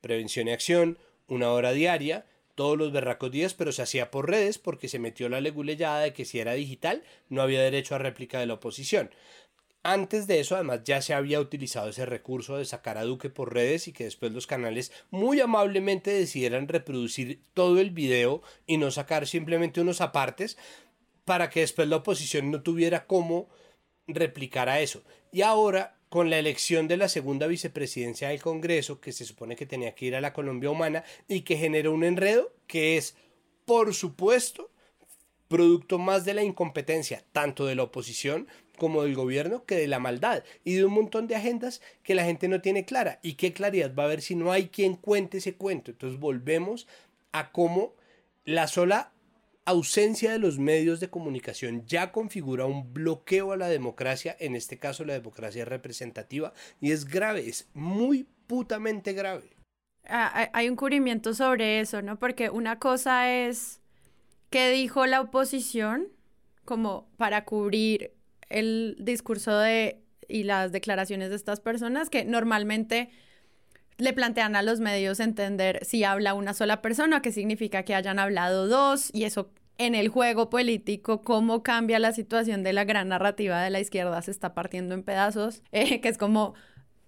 prevención 0.00 0.48
y 0.48 0.50
acción, 0.50 0.98
una 1.28 1.52
hora 1.52 1.70
diaria, 1.70 2.26
todos 2.56 2.76
los 2.76 2.90
berracos 2.90 3.30
días, 3.30 3.54
pero 3.54 3.70
se 3.70 3.82
hacía 3.82 4.10
por 4.10 4.28
redes 4.28 4.58
porque 4.58 4.88
se 4.88 4.98
metió 4.98 5.28
la 5.28 5.40
leguleyada 5.40 6.00
de 6.00 6.12
que 6.12 6.24
si 6.24 6.40
era 6.40 6.54
digital 6.54 7.04
no 7.28 7.40
había 7.40 7.62
derecho 7.62 7.94
a 7.94 7.98
réplica 7.98 8.40
de 8.40 8.46
la 8.46 8.54
oposición. 8.54 9.10
Antes 9.82 10.26
de 10.26 10.40
eso, 10.40 10.54
además, 10.54 10.82
ya 10.84 11.00
se 11.00 11.14
había 11.14 11.40
utilizado 11.40 11.88
ese 11.88 12.04
recurso 12.04 12.56
de 12.56 12.64
sacar 12.64 12.98
a 12.98 13.04
Duque 13.04 13.30
por 13.30 13.54
redes 13.54 13.88
y 13.88 13.92
que 13.92 14.04
después 14.04 14.32
los 14.32 14.46
canales 14.46 14.92
muy 15.10 15.40
amablemente 15.40 16.10
decidieran 16.10 16.68
reproducir 16.68 17.40
todo 17.54 17.80
el 17.80 17.90
video 17.90 18.42
y 18.66 18.76
no 18.76 18.90
sacar 18.90 19.26
simplemente 19.26 19.80
unos 19.80 20.00
apartes 20.00 20.58
para 21.24 21.48
que 21.48 21.60
después 21.60 21.88
la 21.88 21.96
oposición 21.96 22.50
no 22.50 22.62
tuviera 22.62 23.06
cómo 23.06 23.48
replicar 24.06 24.68
a 24.68 24.80
eso. 24.80 25.02
Y 25.30 25.42
ahora, 25.42 25.96
con 26.08 26.28
la 26.30 26.38
elección 26.38 26.88
de 26.88 26.96
la 26.96 27.08
segunda 27.08 27.46
vicepresidencia 27.46 28.28
del 28.28 28.42
Congreso, 28.42 29.00
que 29.00 29.12
se 29.12 29.24
supone 29.24 29.54
que 29.54 29.66
tenía 29.66 29.94
que 29.94 30.06
ir 30.06 30.16
a 30.16 30.20
la 30.20 30.32
Colombia 30.32 30.70
humana 30.70 31.04
y 31.28 31.42
que 31.42 31.56
generó 31.56 31.92
un 31.92 32.02
enredo 32.02 32.52
que 32.66 32.96
es, 32.96 33.14
por 33.64 33.94
supuesto, 33.94 34.70
producto 35.48 35.98
más 35.98 36.24
de 36.24 36.34
la 36.34 36.42
incompetencia, 36.42 37.24
tanto 37.32 37.66
de 37.66 37.74
la 37.74 37.84
oposición 37.84 38.46
como 38.78 39.02
del 39.02 39.14
gobierno, 39.14 39.64
que 39.64 39.74
de 39.74 39.88
la 39.88 39.98
maldad 39.98 40.44
y 40.64 40.74
de 40.74 40.84
un 40.84 40.92
montón 40.92 41.26
de 41.26 41.34
agendas 41.34 41.82
que 42.02 42.14
la 42.14 42.24
gente 42.24 42.48
no 42.48 42.60
tiene 42.60 42.84
clara. 42.84 43.18
¿Y 43.22 43.34
qué 43.34 43.52
claridad 43.52 43.94
va 43.94 44.04
a 44.04 44.06
haber 44.06 44.22
si 44.22 44.36
no 44.36 44.52
hay 44.52 44.68
quien 44.68 44.94
cuente 44.94 45.38
ese 45.38 45.56
cuento? 45.56 45.90
Entonces 45.90 46.20
volvemos 46.20 46.86
a 47.32 47.50
cómo 47.50 47.94
la 48.44 48.68
sola 48.68 49.12
ausencia 49.64 50.32
de 50.32 50.38
los 50.38 50.58
medios 50.58 50.98
de 51.00 51.10
comunicación 51.10 51.84
ya 51.86 52.10
configura 52.10 52.64
un 52.64 52.94
bloqueo 52.94 53.52
a 53.52 53.56
la 53.58 53.68
democracia, 53.68 54.34
en 54.40 54.56
este 54.56 54.78
caso 54.78 55.04
la 55.04 55.12
democracia 55.12 55.66
representativa, 55.66 56.54
y 56.80 56.92
es 56.92 57.04
grave, 57.04 57.46
es 57.46 57.68
muy 57.74 58.26
putamente 58.46 59.12
grave. 59.12 59.50
Ah, 60.08 60.48
hay 60.54 60.70
un 60.70 60.76
cubrimiento 60.76 61.34
sobre 61.34 61.80
eso, 61.80 62.00
¿no? 62.00 62.18
Porque 62.18 62.48
una 62.48 62.78
cosa 62.78 63.30
es 63.30 63.82
qué 64.50 64.70
dijo 64.70 65.06
la 65.06 65.20
oposición 65.20 66.08
como 66.64 67.08
para 67.16 67.44
cubrir 67.44 68.12
el 68.48 68.96
discurso 68.98 69.58
de 69.58 70.02
y 70.28 70.44
las 70.44 70.72
declaraciones 70.72 71.30
de 71.30 71.36
estas 71.36 71.60
personas 71.60 72.10
que 72.10 72.24
normalmente 72.24 73.10
le 73.96 74.12
plantean 74.12 74.54
a 74.54 74.62
los 74.62 74.78
medios 74.78 75.20
entender 75.20 75.84
si 75.84 76.04
habla 76.04 76.34
una 76.34 76.54
sola 76.54 76.82
persona, 76.82 77.22
qué 77.22 77.32
significa 77.32 77.82
que 77.82 77.94
hayan 77.94 78.18
hablado 78.18 78.68
dos, 78.68 79.10
y 79.12 79.24
eso 79.24 79.50
en 79.78 79.94
el 79.94 80.08
juego 80.08 80.50
político, 80.50 81.22
cómo 81.22 81.62
cambia 81.62 81.98
la 81.98 82.12
situación 82.12 82.62
de 82.62 82.72
la 82.72 82.84
gran 82.84 83.08
narrativa 83.08 83.62
de 83.62 83.70
la 83.70 83.80
izquierda, 83.80 84.20
se 84.22 84.30
está 84.30 84.54
partiendo 84.54 84.94
en 84.94 85.02
pedazos, 85.02 85.62
eh, 85.72 86.00
que 86.00 86.08
es 86.08 86.18
como 86.18 86.54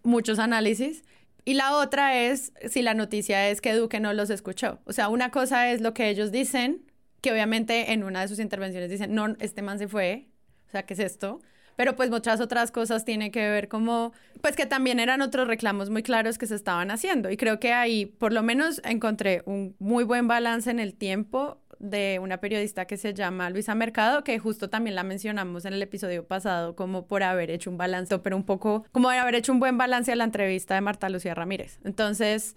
muchos 0.03 0.39
análisis. 0.39 1.03
Y 1.45 1.55
la 1.55 1.77
otra 1.77 2.17
es 2.17 2.53
si 2.69 2.83
la 2.83 2.95
noticia 2.95 3.49
es 3.49 3.61
que 3.61 3.75
Duque 3.75 3.99
no 3.99 4.13
los 4.13 4.31
escuchó. 4.31 4.81
O 4.85 4.93
sea, 4.93 5.09
una 5.09 5.31
cosa 5.31 5.71
es 5.71 5.81
lo 5.81 5.95
que 5.95 6.09
ellos 6.09 6.31
dicen, 6.33 6.90
que 7.21 7.33
obviamente 7.33 7.93
en 7.93 8.05
una 8.05 8.21
de 8.23 8.29
sus 8.29 8.39
intervenciones 8.39 8.91
dicen, 8.91 9.15
no, 9.15 9.37
este 9.41 9.63
man 9.63 9.79
se 9.79 9.89
fue, 9.89 10.29
o 10.69 10.71
sea, 10.71 10.85
¿qué 10.85 10.95
es 10.95 11.01
esto? 11.01 11.41
Pero 11.77 11.97
pues 11.97 12.11
muchas 12.11 12.41
otras 12.41 12.71
cosas 12.73 13.05
tienen 13.05 13.33
que 13.33 13.49
ver 13.49 13.69
como, 13.69 14.13
pues 14.43 14.55
que 14.55 14.67
también 14.67 15.01
eran 15.01 15.23
otros 15.23 15.49
reclamos 15.49 15.89
muy 15.89 16.03
claros 16.03 16.37
que 16.37 16.47
se 16.47 16.55
estaban 16.55 16.91
haciendo. 16.91 17.31
Y 17.31 17.37
creo 17.39 17.59
que 17.59 17.73
ahí 17.73 18.05
por 18.07 18.33
lo 18.33 18.43
menos 18.43 18.83
encontré 18.85 19.43
un 19.47 19.77
muy 19.79 20.05
buen 20.05 20.29
balance 20.29 20.71
en 20.71 20.79
el 20.79 20.95
tiempo 20.95 21.59
de 21.79 22.19
una 22.23 22.37
periodista 22.39 22.85
que 22.85 22.99
se 22.99 23.15
llama 23.15 23.49
Luisa 23.49 23.75
Mercado, 23.75 24.23
que 24.23 24.39
justo 24.39 24.69
también 24.69 24.95
la 24.95 25.03
mencionamos 25.03 25.65
en 25.65 25.73
el 25.73 25.83
episodio 25.83 26.27
pasado 26.27 26.77
como 26.77 27.07
por 27.07 27.23
haber 27.23 27.51
hecho 27.51 27.71
un 27.71 27.79
balance, 27.79 28.19
pero 28.19 28.37
un 28.37 28.45
poco 28.45 28.85
como 28.93 29.09
haber 29.09 29.35
hecho 29.35 29.51
un 29.51 29.61
buen 29.61 29.79
balance 29.79 30.13
a 30.13 30.17
la 30.17 30.25
entrevista 30.25 30.75
de 30.75 30.83
Marta 30.83 31.09
Lucía 31.09 31.35
Ramírez. 31.35 31.79
Entonces, 31.85 32.57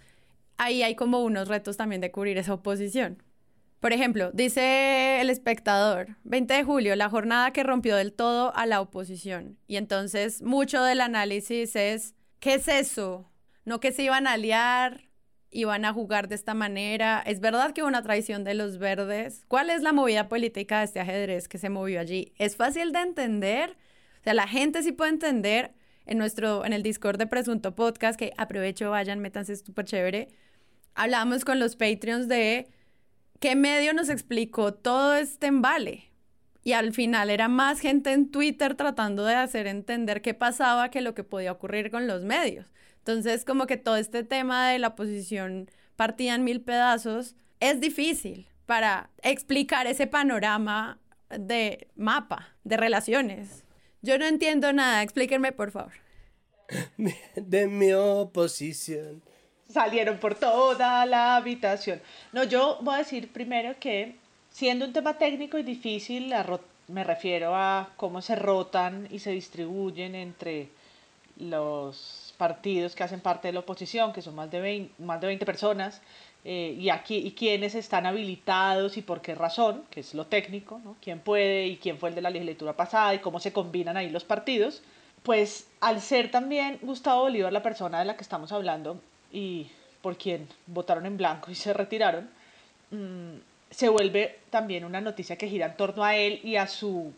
ahí 0.57 0.83
hay 0.83 0.95
como 0.95 1.23
unos 1.23 1.47
retos 1.47 1.77
también 1.77 2.01
de 2.01 2.11
cubrir 2.11 2.37
esa 2.37 2.53
oposición. 2.53 3.23
Por 3.83 3.91
ejemplo, 3.91 4.31
dice 4.31 5.19
el 5.19 5.29
espectador, 5.29 6.15
20 6.23 6.53
de 6.53 6.63
julio, 6.63 6.95
la 6.95 7.09
jornada 7.09 7.51
que 7.51 7.63
rompió 7.63 7.97
del 7.97 8.13
todo 8.13 8.55
a 8.55 8.65
la 8.65 8.79
oposición. 8.79 9.57
Y 9.67 9.75
entonces 9.75 10.41
mucho 10.41 10.81
del 10.81 11.01
análisis 11.01 11.75
es, 11.75 12.15
¿qué 12.39 12.53
es 12.53 12.69
eso? 12.69 13.29
No 13.65 13.81
que 13.81 13.91
se 13.91 14.03
iban 14.03 14.25
a 14.25 14.31
aliar, 14.33 15.09
iban 15.51 15.83
a 15.83 15.91
jugar 15.91 16.29
de 16.29 16.35
esta 16.35 16.53
manera. 16.53 17.21
Es 17.25 17.41
verdad 17.41 17.73
que 17.73 17.81
hubo 17.81 17.89
una 17.89 18.03
traición 18.03 18.45
de 18.45 18.53
los 18.53 18.77
verdes. 18.77 19.43
¿Cuál 19.49 19.69
es 19.69 19.81
la 19.81 19.91
movida 19.91 20.29
política 20.29 20.79
de 20.79 20.85
este 20.85 21.01
ajedrez 21.01 21.49
que 21.49 21.57
se 21.57 21.67
movió 21.67 21.99
allí? 21.99 22.31
Es 22.37 22.55
fácil 22.55 22.93
de 22.93 23.01
entender. 23.01 23.71
O 24.21 24.23
sea, 24.23 24.33
la 24.33 24.47
gente 24.47 24.81
sí 24.81 24.93
puede 24.93 25.11
entender 25.11 25.73
en 26.05 26.17
nuestro, 26.17 26.63
en 26.63 26.71
el 26.71 26.83
Discord 26.83 27.17
de 27.17 27.27
Presunto 27.27 27.75
Podcast, 27.75 28.17
que 28.17 28.31
aprovecho, 28.37 28.91
vayan, 28.91 29.19
métanse, 29.19 29.57
súper 29.57 29.83
chévere. 29.83 30.29
Hablamos 30.95 31.43
con 31.43 31.59
los 31.59 31.75
Patreons 31.75 32.29
de 32.29 32.69
qué 33.43 33.57
medio 33.57 33.93
nos 33.93 34.07
explicó 34.07 34.73
todo 34.73 35.15
este 35.15 35.47
embale. 35.47 36.05
Y 36.63 36.71
al 36.71 36.93
final 36.93 37.29
era 37.29 37.49
más 37.49 37.81
gente 37.81 38.13
en 38.13 38.31
Twitter 38.31 38.75
tratando 38.75 39.25
de 39.25 39.35
hacer 39.35 39.67
entender 39.67 40.21
qué 40.21 40.33
pasaba 40.33 40.89
que 40.89 41.01
lo 41.01 41.13
que 41.13 41.25
podía 41.25 41.51
ocurrir 41.51 41.91
con 41.91 42.07
los 42.07 42.23
medios. 42.23 42.67
Entonces, 42.99 43.43
como 43.43 43.67
que 43.67 43.75
todo 43.75 43.97
este 43.97 44.23
tema 44.23 44.69
de 44.69 44.79
la 44.79 44.95
posición 44.95 45.69
partida 45.97 46.35
en 46.35 46.45
mil 46.45 46.61
pedazos 46.61 47.35
es 47.59 47.81
difícil 47.81 48.47
para 48.65 49.09
explicar 49.23 49.87
ese 49.87 50.07
panorama 50.07 51.01
de 51.29 51.89
mapa, 51.97 52.55
de 52.63 52.77
relaciones. 52.77 53.65
Yo 54.01 54.17
no 54.17 54.25
entiendo 54.25 54.71
nada, 54.71 55.03
explíquenme 55.03 55.51
por 55.51 55.71
favor. 55.71 55.91
De 57.35 57.67
mi 57.67 57.91
oposición. 57.91 59.21
Salieron 59.69 60.17
por 60.17 60.35
toda 60.35 61.05
la 61.05 61.35
habitación. 61.35 62.01
No, 62.31 62.43
yo 62.43 62.77
voy 62.81 62.95
a 62.95 62.97
decir 62.99 63.31
primero 63.31 63.75
que 63.79 64.15
siendo 64.49 64.85
un 64.85 64.93
tema 64.93 65.17
técnico 65.17 65.57
y 65.57 65.63
difícil, 65.63 66.33
me 66.87 67.03
refiero 67.03 67.55
a 67.55 67.89
cómo 67.97 68.21
se 68.21 68.35
rotan 68.35 69.07
y 69.09 69.19
se 69.19 69.31
distribuyen 69.31 70.15
entre 70.15 70.69
los 71.37 72.33
partidos 72.37 72.95
que 72.95 73.03
hacen 73.03 73.19
parte 73.19 73.47
de 73.47 73.53
la 73.53 73.61
oposición, 73.61 74.13
que 74.13 74.21
son 74.21 74.35
más 74.35 74.51
de 74.51 74.59
20, 74.59 75.03
más 75.03 75.19
de 75.21 75.27
20 75.27 75.45
personas, 75.45 76.01
eh, 76.45 76.75
y, 76.77 76.89
aquí, 76.89 77.15
y 77.15 77.31
quiénes 77.31 77.73
están 77.73 78.05
habilitados 78.05 78.97
y 78.97 79.01
por 79.01 79.21
qué 79.21 79.33
razón, 79.33 79.85
que 79.89 80.01
es 80.01 80.13
lo 80.13 80.27
técnico, 80.27 80.81
¿no? 80.83 80.97
quién 81.01 81.19
puede 81.19 81.67
y 81.67 81.77
quién 81.77 81.97
fue 81.97 82.09
el 82.09 82.15
de 82.15 82.21
la 82.21 82.29
legislatura 82.29 82.73
pasada 82.73 83.13
y 83.15 83.19
cómo 83.19 83.39
se 83.39 83.53
combinan 83.53 83.95
ahí 83.95 84.09
los 84.09 84.25
partidos, 84.25 84.83
pues 85.23 85.69
al 85.79 86.01
ser 86.01 86.31
también 86.31 86.79
Gustavo 86.81 87.21
Bolívar 87.21 87.53
la 87.53 87.63
persona 87.63 87.99
de 87.99 88.05
la 88.05 88.17
que 88.17 88.23
estamos 88.23 88.51
hablando 88.51 88.99
y 89.33 89.69
por 90.01 90.17
quien 90.17 90.47
votaron 90.67 91.05
en 91.05 91.17
blanco 91.17 91.51
y 91.51 91.55
se 91.55 91.73
retiraron, 91.73 92.29
mmm, 92.91 93.35
se 93.69 93.89
vuelve 93.89 94.39
también 94.49 94.85
una 94.85 95.01
noticia 95.01 95.35
que 95.35 95.49
gira 95.49 95.65
en 95.65 95.75
torno 95.75 96.03
a 96.05 96.15
él 96.15 96.39
y 96.43 96.55
a 96.55 96.67
su 96.67 97.11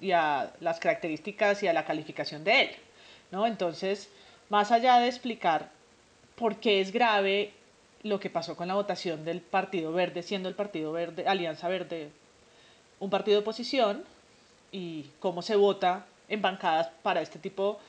y 0.00 0.12
a 0.12 0.52
las 0.60 0.78
características 0.78 1.62
y 1.64 1.66
a 1.66 1.72
la 1.72 1.84
calificación 1.84 2.44
de 2.44 2.60
él, 2.62 2.70
¿no? 3.32 3.46
Entonces, 3.46 4.08
más 4.48 4.70
allá 4.70 5.00
de 5.00 5.08
explicar 5.08 5.70
por 6.36 6.56
qué 6.56 6.80
es 6.80 6.92
grave 6.92 7.52
lo 8.04 8.20
que 8.20 8.30
pasó 8.30 8.56
con 8.56 8.68
la 8.68 8.74
votación 8.74 9.24
del 9.24 9.40
Partido 9.40 9.92
Verde, 9.92 10.22
siendo 10.22 10.48
el 10.48 10.54
Partido 10.54 10.92
Verde, 10.92 11.26
Alianza 11.26 11.66
Verde, 11.66 12.10
un 13.00 13.10
partido 13.10 13.38
de 13.38 13.42
oposición, 13.42 14.04
y 14.70 15.06
cómo 15.18 15.42
se 15.42 15.56
vota 15.56 16.06
en 16.28 16.42
bancadas 16.42 16.90
para 17.02 17.22
este 17.22 17.38
tipo 17.38 17.80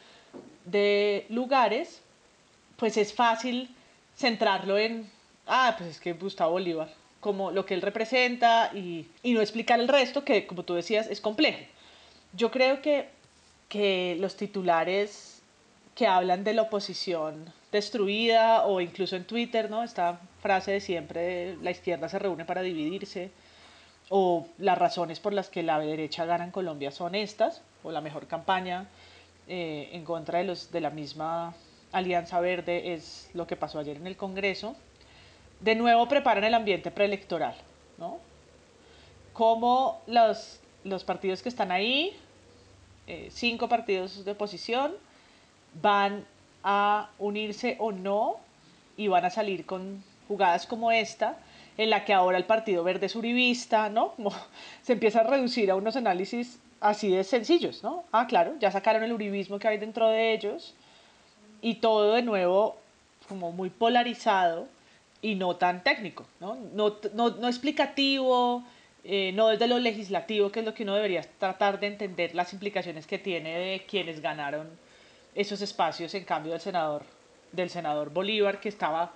de 0.65 1.25
lugares, 1.29 2.01
pues 2.79 2.97
es 2.97 3.13
fácil 3.13 3.69
centrarlo 4.15 4.77
en, 4.77 5.09
ah, 5.45 5.75
pues 5.77 5.91
es 5.91 5.99
que 5.99 6.13
Gustavo 6.13 6.53
Bolívar, 6.53 6.89
como 7.19 7.51
lo 7.51 7.65
que 7.65 7.73
él 7.73 7.81
representa 7.81 8.71
y, 8.73 9.07
y, 9.21 9.33
no 9.33 9.41
explicar 9.41 9.79
el 9.79 9.87
resto, 9.87 10.23
que 10.23 10.47
como 10.47 10.63
tú 10.63 10.73
decías 10.73 11.07
es 11.07 11.21
complejo. 11.21 11.59
Yo 12.33 12.49
creo 12.49 12.81
que, 12.81 13.09
que 13.67 14.15
los 14.19 14.35
titulares 14.37 15.41
que 15.95 16.07
hablan 16.07 16.43
de 16.43 16.53
la 16.53 16.63
oposición 16.63 17.51
destruida 17.71 18.65
o 18.65 18.81
incluso 18.81 19.15
en 19.15 19.25
Twitter, 19.25 19.69
¿no? 19.69 19.83
Esta 19.83 20.21
frase 20.41 20.71
de 20.71 20.81
siempre, 20.81 21.57
la 21.57 21.71
izquierda 21.71 22.07
se 22.07 22.19
reúne 22.19 22.45
para 22.45 22.61
dividirse, 22.61 23.31
o 24.09 24.47
las 24.57 24.77
razones 24.77 25.19
por 25.19 25.33
las 25.33 25.49
que 25.49 25.61
la 25.61 25.79
derecha 25.79 26.25
gana 26.25 26.45
en 26.45 26.51
Colombia 26.51 26.91
son 26.91 27.15
estas, 27.15 27.61
o 27.83 27.91
la 27.91 28.01
mejor 28.01 28.27
campaña 28.27 28.87
eh, 29.47 29.89
en 29.91 30.03
contra 30.05 30.39
de, 30.39 30.45
los, 30.45 30.71
de 30.71 30.81
la 30.81 30.89
misma 30.89 31.53
Alianza 31.91 32.39
Verde 32.39 32.93
es 32.93 33.29
lo 33.33 33.47
que 33.47 33.55
pasó 33.55 33.79
ayer 33.79 33.97
en 33.97 34.07
el 34.07 34.17
Congreso 34.17 34.75
de 35.59 35.75
nuevo 35.75 36.07
preparan 36.07 36.43
el 36.43 36.53
ambiente 36.53 36.91
preelectoral, 36.91 37.55
¿no? 37.97 38.19
Cómo 39.33 40.01
los, 40.07 40.59
los 40.83 41.03
partidos 41.03 41.41
que 41.41 41.49
están 41.49 41.71
ahí, 41.71 42.15
eh, 43.07 43.29
cinco 43.31 43.67
partidos 43.67 44.23
de 44.23 44.31
oposición, 44.31 44.93
van 45.81 46.25
a 46.63 47.09
unirse 47.19 47.75
o 47.79 47.91
no 47.91 48.37
y 48.97 49.07
van 49.07 49.25
a 49.25 49.29
salir 49.29 49.65
con 49.65 50.03
jugadas 50.27 50.65
como 50.65 50.91
esta, 50.91 51.37
en 51.77 51.89
la 51.89 52.03
que 52.03 52.13
ahora 52.13 52.37
el 52.37 52.45
Partido 52.45 52.83
Verde 52.83 53.05
es 53.05 53.15
uribista, 53.15 53.89
¿no? 53.89 54.11
Como 54.15 54.31
se 54.81 54.93
empieza 54.93 55.21
a 55.21 55.23
reducir 55.23 55.71
a 55.71 55.75
unos 55.75 55.95
análisis 55.95 56.59
así 56.81 57.09
de 57.09 57.23
sencillos, 57.23 57.83
¿no? 57.83 58.03
Ah, 58.11 58.27
claro, 58.27 58.55
ya 58.59 58.71
sacaron 58.71 59.03
el 59.03 59.13
uribismo 59.13 59.59
que 59.59 59.67
hay 59.67 59.77
dentro 59.77 60.07
de 60.09 60.33
ellos 60.33 60.75
y 61.61 61.75
todo 61.75 62.13
de 62.13 62.21
nuevo 62.21 62.77
como 63.27 63.51
muy 63.51 63.69
polarizado 63.69 64.67
y 65.21 65.35
no 65.35 65.55
tan 65.57 65.83
técnico, 65.83 66.25
no, 66.39 66.57
no, 66.73 66.97
no, 67.13 67.47
explicativo, 67.47 68.63
eh, 69.03 69.31
no 69.33 69.49
desde 69.49 69.67
lo 69.67 69.77
legislativo, 69.79 70.51
que 70.51 70.61
es 70.61 70.65
lo 70.65 70.73
que 70.73 70.83
uno 70.83 70.95
debería 70.95 71.23
tratar 71.37 71.79
de 71.79 71.87
entender 71.87 72.33
las 72.35 72.53
implicaciones 72.53 73.05
que 73.05 73.19
tiene 73.19 73.57
de 73.59 73.85
quienes 73.85 74.21
ganaron 74.21 74.69
esos 75.35 75.61
espacios 75.61 76.13
en 76.13 76.23
cambio 76.23 76.53
del 76.53 76.61
senador, 76.61 77.03
del 77.51 77.69
senador 77.69 78.11
Bolívar, 78.11 78.59
que 78.59 78.69
estaba 78.69 79.11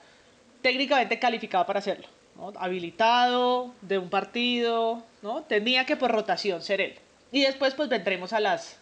técnicamente 0.62 1.20
calificado 1.20 1.66
para 1.66 1.80
hacerlo, 1.80 2.08
¿no? 2.36 2.52
habilitado 2.58 3.74
de 3.82 3.98
un 3.98 4.10
partido, 4.10 5.02
¿no? 5.22 5.44
tenía 5.44 5.86
que 5.86 5.96
por 5.96 6.12
rotación 6.12 6.62
ser 6.62 6.82
él. 6.82 6.96
Y 7.32 7.42
después 7.42 7.74
pues 7.74 7.90
vendremos 7.90 8.34
a 8.34 8.40
las 8.40 8.78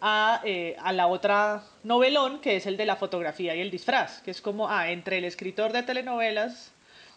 a, 0.00 0.40
eh, 0.44 0.76
a, 0.80 0.92
la 0.92 1.06
otra 1.06 1.62
novelón, 1.84 2.40
que 2.40 2.56
es 2.56 2.66
el 2.66 2.76
de 2.76 2.86
la 2.86 2.96
fotografía 2.96 3.54
y 3.54 3.60
el 3.60 3.70
disfraz, 3.70 4.20
que 4.22 4.30
es 4.30 4.40
como 4.40 4.68
ah, 4.68 4.90
entre 4.90 5.18
el 5.18 5.24
escritor 5.24 5.72
de 5.72 5.82
telenovelas 5.82 6.72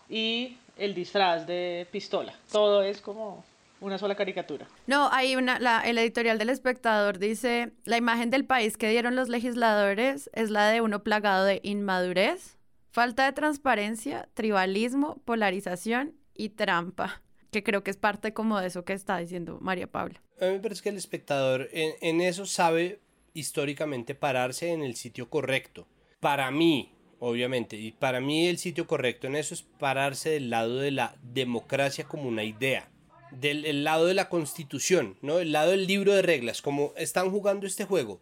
y 0.09 0.57
el 0.77 0.93
disfraz 0.93 1.45
de 1.45 1.87
pistola. 1.91 2.33
Todo 2.51 2.83
es 2.83 3.01
como 3.01 3.43
una 3.81 3.97
sola 3.97 4.15
caricatura. 4.15 4.67
No, 4.87 5.09
hay 5.11 5.35
una, 5.35 5.59
la, 5.59 5.81
el 5.81 5.97
editorial 5.97 6.37
del 6.37 6.49
espectador 6.49 7.19
dice, 7.19 7.71
la 7.85 7.97
imagen 7.97 8.29
del 8.29 8.45
país 8.45 8.77
que 8.77 8.89
dieron 8.89 9.15
los 9.15 9.29
legisladores 9.29 10.29
es 10.33 10.49
la 10.49 10.69
de 10.69 10.81
uno 10.81 11.03
plagado 11.03 11.45
de 11.45 11.61
inmadurez, 11.63 12.57
falta 12.91 13.25
de 13.25 13.33
transparencia, 13.33 14.27
tribalismo, 14.33 15.21
polarización 15.25 16.15
y 16.33 16.49
trampa 16.49 17.21
que 17.51 17.63
creo 17.63 17.83
que 17.83 17.91
es 17.91 17.97
parte 17.97 18.33
como 18.33 18.59
de 18.59 18.67
eso 18.67 18.85
que 18.85 18.93
está 18.93 19.17
diciendo 19.17 19.57
María 19.61 19.87
Pablo. 19.87 20.19
A 20.41 20.45
mí 20.45 20.53
me 20.53 20.59
parece 20.59 20.83
que 20.83 20.89
el 20.89 20.97
espectador 20.97 21.69
en, 21.73 22.21
eso 22.21 22.45
sabe 22.45 22.99
históricamente 23.33 24.15
pararse 24.15 24.71
en 24.71 24.83
el 24.83 24.95
sitio 24.95 25.29
correcto. 25.29 25.87
Para 26.19 26.49
mí, 26.51 26.93
obviamente, 27.19 27.75
y 27.77 27.91
para 27.91 28.19
mí 28.19 28.47
el 28.47 28.57
sitio 28.57 28.87
correcto 28.87 29.27
en 29.27 29.35
eso 29.35 29.53
es 29.53 29.63
pararse 29.63 30.29
del 30.29 30.49
lado 30.49 30.77
de 30.77 30.91
la 30.91 31.15
democracia 31.21 32.05
como 32.05 32.27
una 32.27 32.43
idea, 32.43 32.89
del 33.31 33.83
lado 33.83 34.05
de 34.05 34.13
la 34.13 34.29
constitución, 34.29 35.17
¿no? 35.21 35.39
El 35.39 35.51
lado 35.51 35.71
del 35.71 35.87
libro 35.87 36.13
de 36.13 36.21
reglas, 36.21 36.61
como 36.61 36.93
están 36.95 37.31
jugando 37.31 37.67
este 37.67 37.85
juego. 37.85 38.21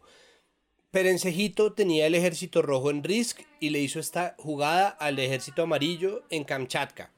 Perencejito 0.92 1.74
tenía 1.74 2.08
el 2.08 2.16
ejército 2.16 2.62
rojo 2.62 2.90
en 2.90 3.04
Risk 3.04 3.42
y 3.60 3.70
le 3.70 3.80
hizo 3.80 4.00
esta 4.00 4.36
jugada 4.38 4.90
al 4.90 5.20
ejército 5.20 5.64
amarillo 5.64 6.24
en 6.30 6.44
Kamchatka 6.44 7.12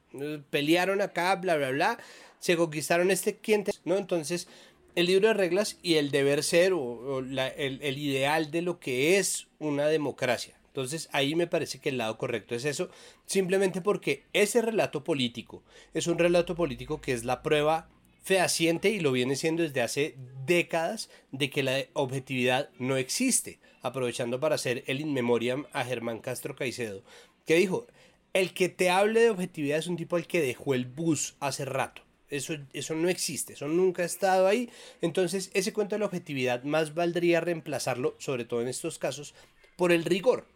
pelearon 0.50 1.02
acá, 1.02 1.36
bla, 1.36 1.56
bla, 1.58 1.72
bla, 1.72 2.00
se 2.40 2.56
conquistaron 2.56 3.12
este 3.12 3.38
cliente, 3.38 3.72
¿no? 3.86 3.98
Entonces, 3.98 4.48
el 4.96 5.06
libro 5.08 5.28
de 5.30 5.34
reglas 5.34 5.78
y 5.82 5.96
el 5.96 6.12
deber 6.12 6.44
ser 6.44 6.74
o, 6.74 7.20
el, 7.20 7.38
el, 7.38 7.98
ideal 7.98 8.52
de 8.52 8.62
lo 8.62 8.80
que 8.80 9.18
es 9.18 9.48
una 9.60 9.88
democracia. 9.88 10.56
Entonces 10.68 11.10
ahí 11.12 11.36
me 11.36 11.48
parece 11.48 11.80
que 11.80 11.90
el 11.90 11.98
lado 11.98 12.18
correcto 12.18 12.56
es 12.56 12.66
eso, 12.66 12.90
simplemente 13.26 13.82
porque 13.82 14.24
ese 14.34 14.62
relato 14.62 15.04
político 15.04 15.64
es 15.94 16.08
un 16.08 16.20
relato 16.20 16.56
político 16.56 17.02
que 17.02 17.14
es 17.14 17.24
la 17.24 17.42
prueba 17.42 17.90
fehaciente 18.22 18.90
y 18.90 19.00
lo 19.00 19.12
viene 19.12 19.36
siendo 19.36 19.64
desde 19.64 19.82
hace 19.82 20.16
décadas 20.46 21.10
de 21.32 21.50
que 21.50 21.64
la 21.64 21.86
objetividad 21.94 22.70
no 22.78 22.98
existe, 22.98 23.60
aprovechando 23.82 24.40
para 24.40 24.56
hacer 24.56 24.84
el 24.88 25.02
in 25.02 25.14
memoriam 25.14 25.66
a 25.74 25.84
Germán 25.84 26.20
Castro 26.20 26.56
Caicedo, 26.56 27.04
que 27.46 27.56
dijo, 27.56 27.88
el 28.34 28.54
que 28.54 28.70
te 28.70 28.92
hable 28.92 29.22
de 29.22 29.30
objetividad 29.32 29.80
es 29.80 29.88
un 29.88 29.98
tipo 29.98 30.16
al 30.16 30.28
que 30.28 30.42
dejó 30.42 30.76
el 30.76 30.86
bus 30.86 31.36
hace 31.40 31.66
rato. 31.66 32.04
Eso, 32.30 32.56
eso 32.74 32.96
no 32.96 33.10
existe, 33.10 33.54
eso 33.54 33.68
nunca 33.68 34.04
ha 34.04 34.06
estado 34.06 34.48
ahí. 34.48 34.70
Entonces, 35.02 35.50
ese 35.54 35.74
cuento 35.74 35.96
de 35.96 36.00
la 36.00 36.06
objetividad 36.06 36.64
más 36.64 36.94
valdría 36.94 37.42
reemplazarlo, 37.42 38.16
sobre 38.20 38.46
todo 38.46 38.62
en 38.62 38.68
estos 38.68 39.00
casos, 39.00 39.34
por 39.76 39.92
el 39.92 40.06
rigor. 40.06 40.48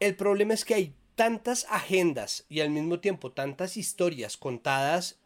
El 0.00 0.16
problema 0.16 0.54
es 0.54 0.64
que 0.64 0.74
hay 0.74 0.94
tantas 1.14 1.66
agendas 1.70 2.44
y 2.48 2.60
al 2.60 2.70
mismo 2.70 3.00
tiempo 3.00 3.32
tantas 3.32 3.76
historias 3.76 4.36
contadas 4.36 5.18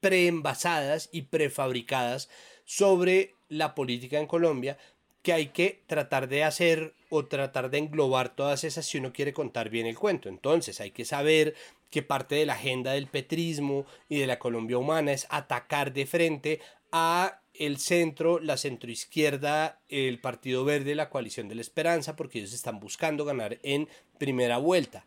preenvasadas 0.00 1.08
y 1.12 1.22
prefabricadas 1.22 2.28
sobre 2.64 3.34
la 3.48 3.74
política 3.74 4.18
en 4.18 4.26
Colombia 4.26 4.78
que 5.22 5.32
hay 5.32 5.48
que 5.48 5.82
tratar 5.86 6.28
de 6.28 6.44
hacer 6.44 6.94
o 7.08 7.26
tratar 7.26 7.70
de 7.70 7.78
englobar 7.78 8.34
todas 8.34 8.64
esas 8.64 8.86
si 8.86 8.98
uno 8.98 9.12
quiere 9.12 9.32
contar 9.32 9.70
bien 9.70 9.86
el 9.86 9.98
cuento. 9.98 10.28
Entonces 10.28 10.80
hay 10.80 10.90
que 10.90 11.04
saber 11.04 11.54
que 11.92 12.02
parte 12.02 12.34
de 12.34 12.46
la 12.46 12.54
agenda 12.54 12.92
del 12.92 13.06
petrismo 13.06 13.86
y 14.08 14.18
de 14.18 14.26
la 14.26 14.38
Colombia 14.38 14.78
humana 14.78 15.12
es 15.12 15.26
atacar 15.28 15.92
de 15.92 16.06
frente 16.06 16.60
a 16.90 17.42
el 17.54 17.76
centro, 17.78 18.40
la 18.40 18.56
centroizquierda, 18.56 19.78
el 19.90 20.18
Partido 20.18 20.64
Verde, 20.64 20.94
la 20.94 21.10
coalición 21.10 21.48
de 21.48 21.54
la 21.54 21.60
esperanza, 21.60 22.16
porque 22.16 22.38
ellos 22.38 22.54
están 22.54 22.80
buscando 22.80 23.26
ganar 23.26 23.58
en 23.62 23.88
primera 24.18 24.56
vuelta. 24.56 25.04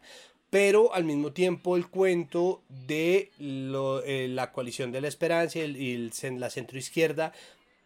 Pero 0.52 0.94
al 0.94 1.06
mismo 1.06 1.34
tiempo 1.34 1.76
el 1.76 1.88
cuento 1.88 2.62
de 2.70 3.32
eh, 3.40 4.28
la 4.30 4.52
coalición 4.52 4.92
de 4.92 5.02
la 5.02 5.08
esperanza 5.08 5.58
y, 5.58 5.64
y 5.64 6.12
la 6.38 6.52
centroizquierda 6.52 7.34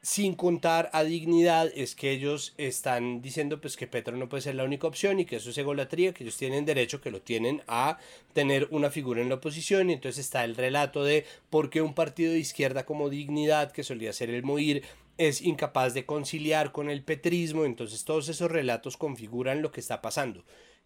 sin 0.02 0.36
contar 0.36 0.90
a 0.94 1.04
dignidad 1.04 1.72
es 1.76 1.94
que 1.94 2.12
ellos 2.12 2.54
están 2.58 3.22
diciendo 3.22 3.60
pues 3.60 3.76
que 3.76 3.88
Petro 3.88 4.16
no 4.16 4.30
puede 4.30 4.42
ser 4.42 4.56
la 4.56 4.64
única 4.64 4.88
opción 4.88 5.20
y 5.20 5.26
que 5.26 5.36
eso 5.36 5.50
es 5.50 5.58
egolatría, 5.58 6.14
que 6.14 6.24
ellos 6.24 6.38
tienen 6.38 6.66
derecho, 6.66 7.02
que 7.02 7.12
lo 7.12 7.22
tienen 7.22 7.62
a 7.68 7.98
tener 8.34 8.68
una 8.72 8.92
figura 8.92 9.22
en 9.22 9.30
la 9.30 9.36
oposición 9.36 9.90
y 9.90 9.94
entonces 9.94 10.26
está 10.26 10.46
el 10.46 10.56
relato 10.56 11.04
de 11.04 11.26
por 11.50 11.70
qué 11.70 11.82
un 11.82 11.94
partido 11.94 12.32
de 12.32 12.40
izquierda 12.40 12.86
como 12.86 13.10
dignidad 13.10 13.72
que 13.72 13.84
solía 13.84 14.14
ser 14.14 14.30
el 14.30 14.44
MOIR 14.44 14.84
es 15.18 15.42
incapaz 15.42 15.94
de 15.94 16.06
conciliar 16.06 16.72
con 16.72 16.90
el 16.90 17.04
petrismo, 17.04 17.66
entonces 17.66 18.06
todos 18.06 18.30
esos 18.30 18.50
relatos 18.50 18.96
configuran 18.96 19.62
lo 19.62 19.72
que 19.72 19.82
está 19.82 20.02
pasando. 20.02 20.46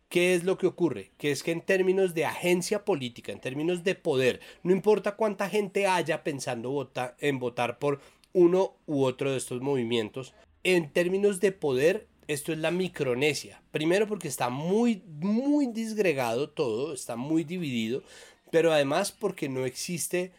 ¿Qué 0.09 0.33
es 0.33 0.43
lo 0.43 0.57
que 0.57 0.67
ocurre? 0.67 1.11
Que 1.17 1.31
es 1.31 1.43
que 1.43 1.51
en 1.51 1.61
términos 1.61 2.15
de 2.15 2.25
agencia 2.25 2.83
política, 2.83 3.31
en 3.31 3.39
términos 3.39 3.83
de 3.83 3.95
poder, 3.95 4.41
no 4.63 4.71
importa 4.71 5.15
cuánta 5.15 5.49
gente 5.49 5.87
haya 5.87 6.23
pensando 6.23 6.91
en 7.19 7.39
votar 7.39 7.77
por 7.77 7.99
uno 8.33 8.75
u 8.85 9.03
otro 9.03 9.31
de 9.31 9.37
estos 9.37 9.61
movimientos. 9.61 10.33
En 10.63 10.91
términos 10.91 11.39
de 11.39 11.51
poder, 11.51 12.07
esto 12.27 12.51
es 12.51 12.57
la 12.59 12.71
Micronesia. 12.71 13.61
Primero 13.71 14.07
porque 14.07 14.27
está 14.27 14.49
muy, 14.49 15.03
muy 15.19 15.67
disgregado 15.67 16.49
todo, 16.49 16.93
está 16.93 17.15
muy 17.15 17.43
dividido, 17.43 18.03
pero 18.51 18.73
además 18.73 19.11
porque 19.11 19.49
no 19.49 19.65
existe 19.65 20.31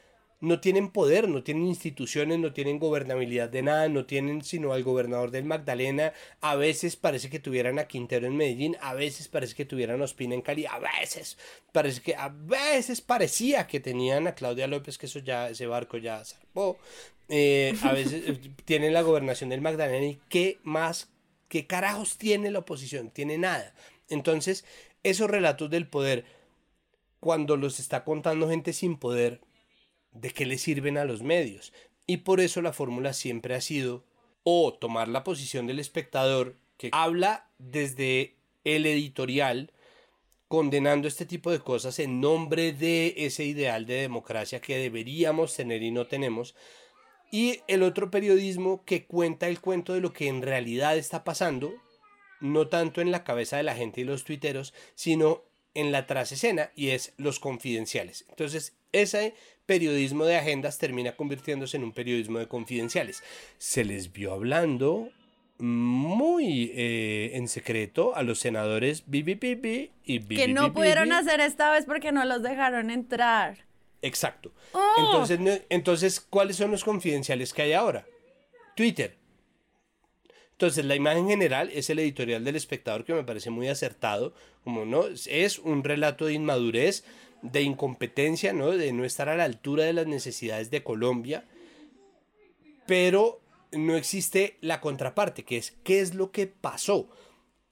no 0.44 0.60
tienen 0.60 0.90
poder, 0.90 1.28
no 1.28 1.42
tienen 1.42 1.66
instituciones, 1.66 2.38
no 2.38 2.52
tienen 2.52 2.78
gobernabilidad 2.78 3.48
de 3.48 3.62
nada, 3.62 3.88
no 3.88 4.04
tienen 4.04 4.42
sino 4.42 4.72
al 4.72 4.84
gobernador 4.84 5.30
del 5.30 5.44
Magdalena, 5.44 6.12
a 6.40 6.54
veces 6.54 6.96
parece 6.96 7.30
que 7.30 7.38
tuvieran 7.38 7.78
a 7.78 7.86
Quintero 7.86 8.26
en 8.26 8.36
Medellín, 8.36 8.76
a 8.80 8.92
veces 8.94 9.28
parece 9.28 9.54
que 9.54 9.64
tuvieran 9.64 10.00
a 10.00 10.04
Ospina 10.04 10.34
en 10.34 10.42
Cali, 10.42 10.66
a 10.66 10.78
veces 10.78 11.38
parece 11.72 12.02
que 12.02 12.14
a 12.14 12.28
veces 12.28 13.00
parecía 13.00 13.66
que 13.66 13.80
tenían 13.80 14.26
a 14.26 14.34
Claudia 14.34 14.66
López, 14.66 14.98
que 14.98 15.06
eso 15.06 15.18
ya, 15.18 15.48
ese 15.48 15.66
barco 15.66 15.96
ya 15.96 16.22
zarpó, 16.24 16.78
eh, 17.28 17.74
a 17.82 17.92
veces 17.92 18.28
eh, 18.28 18.40
tienen 18.66 18.92
la 18.92 19.02
gobernación 19.02 19.48
del 19.48 19.62
Magdalena 19.62 20.04
y 20.04 20.20
qué 20.28 20.58
más, 20.62 21.08
qué 21.48 21.66
carajos 21.66 22.18
tiene 22.18 22.50
la 22.50 22.60
oposición, 22.60 23.10
tiene 23.10 23.38
nada. 23.38 23.74
Entonces, 24.10 24.66
esos 25.02 25.30
relatos 25.30 25.70
del 25.70 25.88
poder, 25.88 26.26
cuando 27.18 27.56
los 27.56 27.80
está 27.80 28.04
contando 28.04 28.50
gente 28.50 28.74
sin 28.74 28.98
poder, 28.98 29.40
de 30.14 30.30
qué 30.30 30.46
le 30.46 30.58
sirven 30.58 30.96
a 30.96 31.04
los 31.04 31.22
medios. 31.22 31.72
Y 32.06 32.18
por 32.18 32.40
eso 32.40 32.62
la 32.62 32.72
fórmula 32.72 33.12
siempre 33.12 33.54
ha 33.54 33.60
sido 33.60 34.04
o 34.42 34.74
tomar 34.74 35.08
la 35.08 35.24
posición 35.24 35.66
del 35.66 35.78
espectador 35.78 36.56
que 36.76 36.88
habla 36.92 37.48
desde 37.58 38.34
el 38.64 38.86
editorial 38.86 39.70
condenando 40.48 41.08
este 41.08 41.26
tipo 41.26 41.50
de 41.50 41.58
cosas 41.58 41.98
en 41.98 42.20
nombre 42.20 42.72
de 42.72 43.14
ese 43.16 43.44
ideal 43.44 43.86
de 43.86 43.94
democracia 43.94 44.60
que 44.60 44.78
deberíamos 44.78 45.54
tener 45.56 45.82
y 45.82 45.90
no 45.90 46.06
tenemos. 46.06 46.54
Y 47.32 47.62
el 47.66 47.82
otro 47.82 48.10
periodismo 48.10 48.84
que 48.84 49.06
cuenta 49.06 49.48
el 49.48 49.60
cuento 49.60 49.94
de 49.94 50.00
lo 50.00 50.12
que 50.12 50.28
en 50.28 50.42
realidad 50.42 50.96
está 50.96 51.24
pasando, 51.24 51.74
no 52.40 52.68
tanto 52.68 53.00
en 53.00 53.10
la 53.10 53.24
cabeza 53.24 53.56
de 53.56 53.64
la 53.64 53.74
gente 53.74 54.02
y 54.02 54.04
los 54.04 54.24
tuiteros, 54.24 54.74
sino 54.94 55.42
en 55.74 55.90
la 55.90 56.06
trasescena 56.06 56.70
y 56.76 56.90
es 56.90 57.14
los 57.16 57.40
confidenciales. 57.40 58.24
Entonces, 58.28 58.76
ese 58.92 59.34
periodismo 59.66 60.24
de 60.24 60.36
agendas 60.36 60.78
termina 60.78 61.12
convirtiéndose 61.12 61.76
en 61.76 61.84
un 61.84 61.92
periodismo 61.92 62.38
de 62.38 62.48
confidenciales. 62.48 63.22
Se 63.58 63.84
les 63.84 64.12
vio 64.12 64.32
hablando 64.32 65.10
muy 65.58 66.72
eh, 66.74 67.30
en 67.34 67.48
secreto 67.48 68.16
a 68.16 68.22
los 68.22 68.40
senadores 68.40 69.04
Bibi 69.06 69.34
Bibi 69.34 69.92
y 70.04 70.18
Bibi 70.18 70.36
Que 70.36 70.48
no 70.48 70.72
pudieron 70.72 71.12
hacer 71.12 71.40
esta 71.40 71.70
vez 71.70 71.86
porque 71.86 72.12
no 72.12 72.24
los 72.24 72.42
dejaron 72.42 72.90
entrar. 72.90 73.64
Exacto. 74.02 74.52
¡Oh! 74.72 74.94
Entonces, 74.98 75.62
entonces, 75.70 76.20
¿cuáles 76.20 76.56
son 76.56 76.70
los 76.70 76.84
confidenciales 76.84 77.54
que 77.54 77.62
hay 77.62 77.72
ahora? 77.72 78.04
Twitter. 78.76 79.16
Entonces, 80.52 80.84
la 80.84 80.94
imagen 80.94 81.28
general 81.28 81.70
es 81.72 81.90
el 81.90 81.98
editorial 81.98 82.44
del 82.44 82.56
espectador 82.56 83.04
que 83.04 83.14
me 83.14 83.24
parece 83.24 83.50
muy 83.50 83.68
acertado, 83.68 84.34
como 84.62 84.84
no, 84.84 85.06
es 85.06 85.58
un 85.58 85.82
relato 85.82 86.26
de 86.26 86.34
inmadurez, 86.34 87.04
de 87.44 87.62
incompetencia, 87.62 88.52
¿no? 88.52 88.70
de 88.70 88.92
no 88.92 89.04
estar 89.04 89.28
a 89.28 89.36
la 89.36 89.44
altura 89.44 89.84
de 89.84 89.92
las 89.92 90.06
necesidades 90.06 90.70
de 90.70 90.82
Colombia, 90.82 91.44
pero 92.86 93.40
no 93.72 93.96
existe 93.96 94.56
la 94.60 94.80
contraparte, 94.80 95.44
que 95.44 95.58
es 95.58 95.74
qué 95.84 96.00
es 96.00 96.14
lo 96.14 96.32
que 96.32 96.46
pasó. 96.46 97.08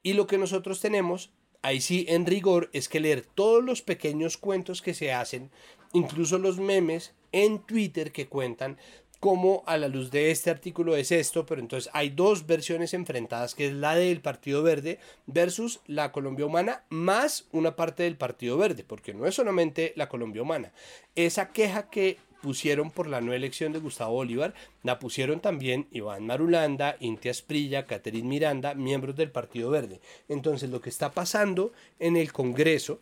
Y 0.02 0.12
lo 0.12 0.26
que 0.26 0.36
nosotros 0.36 0.80
tenemos, 0.80 1.32
ahí 1.62 1.80
sí 1.80 2.04
en 2.08 2.26
rigor, 2.26 2.68
es 2.72 2.88
que 2.88 3.00
leer 3.00 3.22
todos 3.22 3.64
los 3.64 3.82
pequeños 3.82 4.36
cuentos 4.36 4.82
que 4.82 4.94
se 4.94 5.12
hacen, 5.12 5.50
incluso 5.92 6.38
los 6.38 6.58
memes 6.58 7.14
en 7.32 7.60
Twitter 7.60 8.12
que 8.12 8.28
cuentan 8.28 8.76
cómo 9.22 9.62
a 9.66 9.76
la 9.76 9.86
luz 9.86 10.10
de 10.10 10.32
este 10.32 10.50
artículo 10.50 10.96
es 10.96 11.12
esto, 11.12 11.46
pero 11.46 11.60
entonces 11.60 11.88
hay 11.94 12.10
dos 12.10 12.44
versiones 12.44 12.92
enfrentadas, 12.92 13.54
que 13.54 13.68
es 13.68 13.72
la 13.72 13.94
del 13.94 14.20
Partido 14.20 14.64
Verde 14.64 14.98
versus 15.26 15.78
la 15.86 16.10
Colombia 16.10 16.44
Humana, 16.44 16.82
más 16.90 17.46
una 17.52 17.76
parte 17.76 18.02
del 18.02 18.16
Partido 18.16 18.58
Verde, 18.58 18.82
porque 18.82 19.14
no 19.14 19.24
es 19.24 19.36
solamente 19.36 19.92
la 19.94 20.08
Colombia 20.08 20.42
Humana. 20.42 20.72
Esa 21.14 21.52
queja 21.52 21.88
que 21.88 22.18
pusieron 22.42 22.90
por 22.90 23.06
la 23.06 23.20
no 23.20 23.32
elección 23.32 23.72
de 23.72 23.78
Gustavo 23.78 24.14
Bolívar, 24.14 24.54
la 24.82 24.98
pusieron 24.98 25.38
también 25.38 25.86
Iván 25.92 26.26
Marulanda, 26.26 26.96
Intia 26.98 27.30
Esprilla, 27.30 27.86
Catherine 27.86 28.28
Miranda, 28.28 28.74
miembros 28.74 29.14
del 29.14 29.30
Partido 29.30 29.70
Verde. 29.70 30.00
Entonces 30.28 30.68
lo 30.68 30.80
que 30.80 30.90
está 30.90 31.12
pasando 31.12 31.72
en 32.00 32.16
el 32.16 32.32
Congreso 32.32 32.98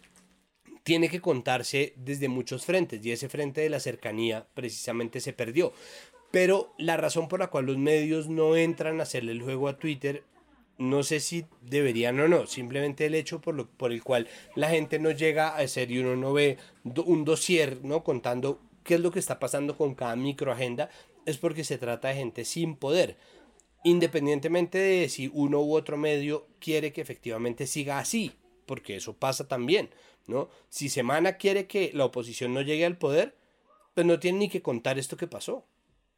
tiene 0.83 1.09
que 1.09 1.21
contarse 1.21 1.93
desde 1.97 2.29
muchos 2.29 2.65
frentes 2.65 3.05
y 3.05 3.13
ese 3.13 3.29
frente 3.29 3.61
de 3.61 3.71
la 3.71 3.81
cercanía 3.81 4.47
precisamente 4.55 5.21
se 5.21 5.33
perdió. 5.33 5.73
Pero 6.31 6.73
la 6.79 6.97
razón 6.97 7.29
por 7.29 7.41
la 7.41 7.49
cual 7.49 7.67
los 7.67 7.79
medios 7.79 8.29
no 8.29 8.57
entran 8.57 9.01
a 9.01 9.03
hacerle 9.03 9.33
el 9.33 9.43
juego 9.43 9.69
a 9.69 9.79
Twitter, 9.79 10.23
no 10.79 11.03
sé 11.03 11.21
si 11.21 11.45
deberían 11.61 12.19
o 12.21 12.29
no, 12.29 12.47
simplemente 12.47 13.05
el 13.05 13.15
hecho 13.15 13.41
por, 13.41 13.55
lo, 13.55 13.69
por 13.69 13.93
el 13.93 14.03
cual 14.03 14.29
la 14.55 14.71
gente 14.71 14.99
no 14.99 15.11
llega 15.11 15.55
a 15.55 15.69
ser 15.69 15.91
y 15.91 15.99
uno 15.99 16.17
no 16.17 16.33
ve 16.33 16.57
un 17.05 17.25
dossier, 17.25 17.85
¿no? 17.85 18.03
Contando 18.03 18.61
qué 18.83 18.95
es 18.95 19.01
lo 19.01 19.11
que 19.11 19.19
está 19.19 19.39
pasando 19.39 19.77
con 19.77 19.95
cada 19.95 20.17
microagenda, 20.17 20.89
es 21.27 21.37
porque 21.37 21.65
se 21.65 21.79
trata 21.79 22.09
de 22.09 22.15
gente 22.15 22.45
sin 22.45 22.77
poder. 22.77 23.17
Independientemente 23.85 24.79
de 24.79 25.09
si 25.09 25.31
uno 25.35 25.61
u 25.61 25.75
otro 25.75 25.97
medio 25.97 26.47
quiere 26.61 26.93
que 26.93 27.01
efectivamente 27.01 27.67
siga 27.67 27.99
así, 27.99 28.33
porque 28.67 28.97
eso 28.97 29.15
pasa 29.15 29.49
también, 29.49 29.91
¿no? 30.27 30.49
Si 30.69 30.89
Semana 30.89 31.37
quiere 31.37 31.67
que 31.67 31.91
la 31.93 32.07
oposición 32.07 32.55
no 32.55 32.63
llegue 32.63 32.87
al 32.87 32.97
poder, 32.97 33.37
pues 33.95 34.07
no 34.07 34.19
tiene 34.19 34.39
ni 34.39 34.49
que 34.49 34.63
contar 34.63 34.99
esto 34.99 35.17
que 35.17 35.27
pasó. 35.27 35.67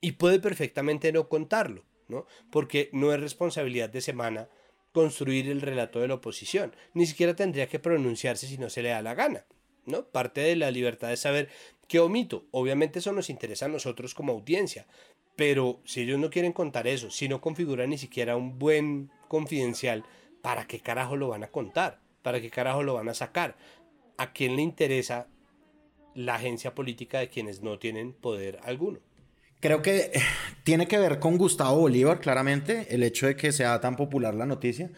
Y 0.03 0.13
puede 0.13 0.41
perfectamente 0.41 1.13
no 1.13 1.31
contarlo, 1.31 1.85
¿no? 2.09 2.27
Porque 2.51 2.91
no 2.93 3.15
es 3.15 3.21
responsabilidad 3.21 3.89
de 3.89 4.03
Semana 4.03 4.49
construir 4.93 5.49
el 5.49 5.61
relato 5.61 6.01
de 6.01 6.09
la 6.09 6.15
oposición. 6.15 6.75
Ni 6.93 7.07
siquiera 7.07 7.35
tendría 7.35 7.69
que 7.69 7.79
pronunciarse 7.79 8.47
si 8.47 8.59
no 8.59 8.69
se 8.69 8.83
le 8.83 8.91
da 8.91 9.01
la 9.01 9.15
gana, 9.15 9.47
¿no? 9.87 10.05
Parte 10.05 10.43
de 10.43 10.57
la 10.57 10.71
libertad 10.71 11.09
de 11.09 11.17
saber 11.17 11.49
qué 11.89 12.01
omito. 12.01 12.47
Obviamente 12.51 12.99
eso 12.99 13.13
nos 13.13 13.31
interesa 13.31 13.67
a 13.67 13.69
nosotros 13.69 14.13
como 14.13 14.33
audiencia, 14.33 14.87
pero 15.37 15.81
si 15.85 16.03
ellos 16.03 16.19
no 16.19 16.31
quieren 16.31 16.53
contar 16.53 16.87
eso, 16.89 17.11
si 17.11 17.29
no 17.29 17.41
configuran 17.41 17.91
ni 17.91 17.99
siquiera 17.99 18.37
un 18.37 18.59
buen 18.59 19.11
confidencial, 19.29 20.05
¿para 20.43 20.67
qué 20.67 20.81
carajo 20.81 21.17
lo 21.17 21.29
van 21.29 21.45
a 21.45 21.51
contar? 21.51 22.01
¿Para 22.23 22.41
qué 22.41 22.51
carajo 22.51 22.83
lo 22.83 22.95
van 22.95 23.09
a 23.09 23.15
sacar? 23.15 23.57
¿A 24.19 24.33
quién 24.33 24.57
le 24.57 24.63
interesa 24.63 25.29
la 26.15 26.35
agencia 26.35 26.75
política 26.75 27.21
de 27.21 27.29
quienes 27.29 27.63
no 27.63 27.79
tienen 27.79 28.13
poder 28.13 28.59
alguno? 28.65 29.01
Creo 29.63 29.81
que 29.81 30.11
tiene 30.65 30.89
que 30.89 30.99
ver 30.99 31.21
con 31.21 31.39
Gustavo 31.39 31.79
Bolívar, 31.79 32.19
claramente, 32.19 32.93
el 32.93 33.05
hecho 33.05 33.29
de 33.29 33.37
que 33.37 33.53
sea 33.53 33.81
tan 33.81 33.95
popular 33.95 34.35
la 34.35 34.45
noticia, 34.45 34.91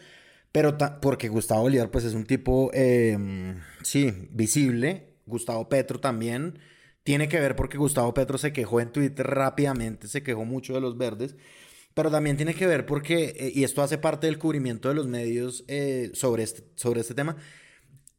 pero 0.51 0.75
porque 1.01 1.27
Gustavo 1.29 1.61
Bolívar 1.61 1.91
pues 1.91 2.03
es 2.03 2.15
un 2.15 2.25
tipo, 2.25 2.71
em, 2.73 3.61
sí, 3.83 4.11
visible, 4.31 5.17
Gustavo 5.27 5.69
Petro 5.69 5.99
también, 5.99 6.57
tiene 7.03 7.29
que 7.29 7.39
ver 7.39 7.55
porque 7.55 7.77
Gustavo 7.77 8.15
Petro 8.15 8.39
se 8.39 8.53
quejó 8.53 8.81
en 8.81 8.91
Twitter 8.91 9.27
rápidamente, 9.27 10.07
se 10.07 10.23
quejó 10.23 10.45
mucho 10.45 10.73
de 10.73 10.81
los 10.81 10.97
verdes, 10.97 11.35
pero 11.93 12.09
también 12.09 12.35
tiene 12.35 12.55
que 12.55 12.65
ver 12.65 12.87
porque, 12.87 13.35
eh, 13.37 13.51
y 13.53 13.65
esto 13.65 13.83
hace 13.83 13.99
parte 13.99 14.25
del 14.25 14.39
cubrimiento 14.39 14.89
de 14.89 14.95
los 14.95 15.05
medios 15.05 15.63
eh, 15.67 16.09
sobre, 16.15 16.41
este, 16.41 16.63
sobre 16.73 17.01
este 17.01 17.13
tema, 17.13 17.37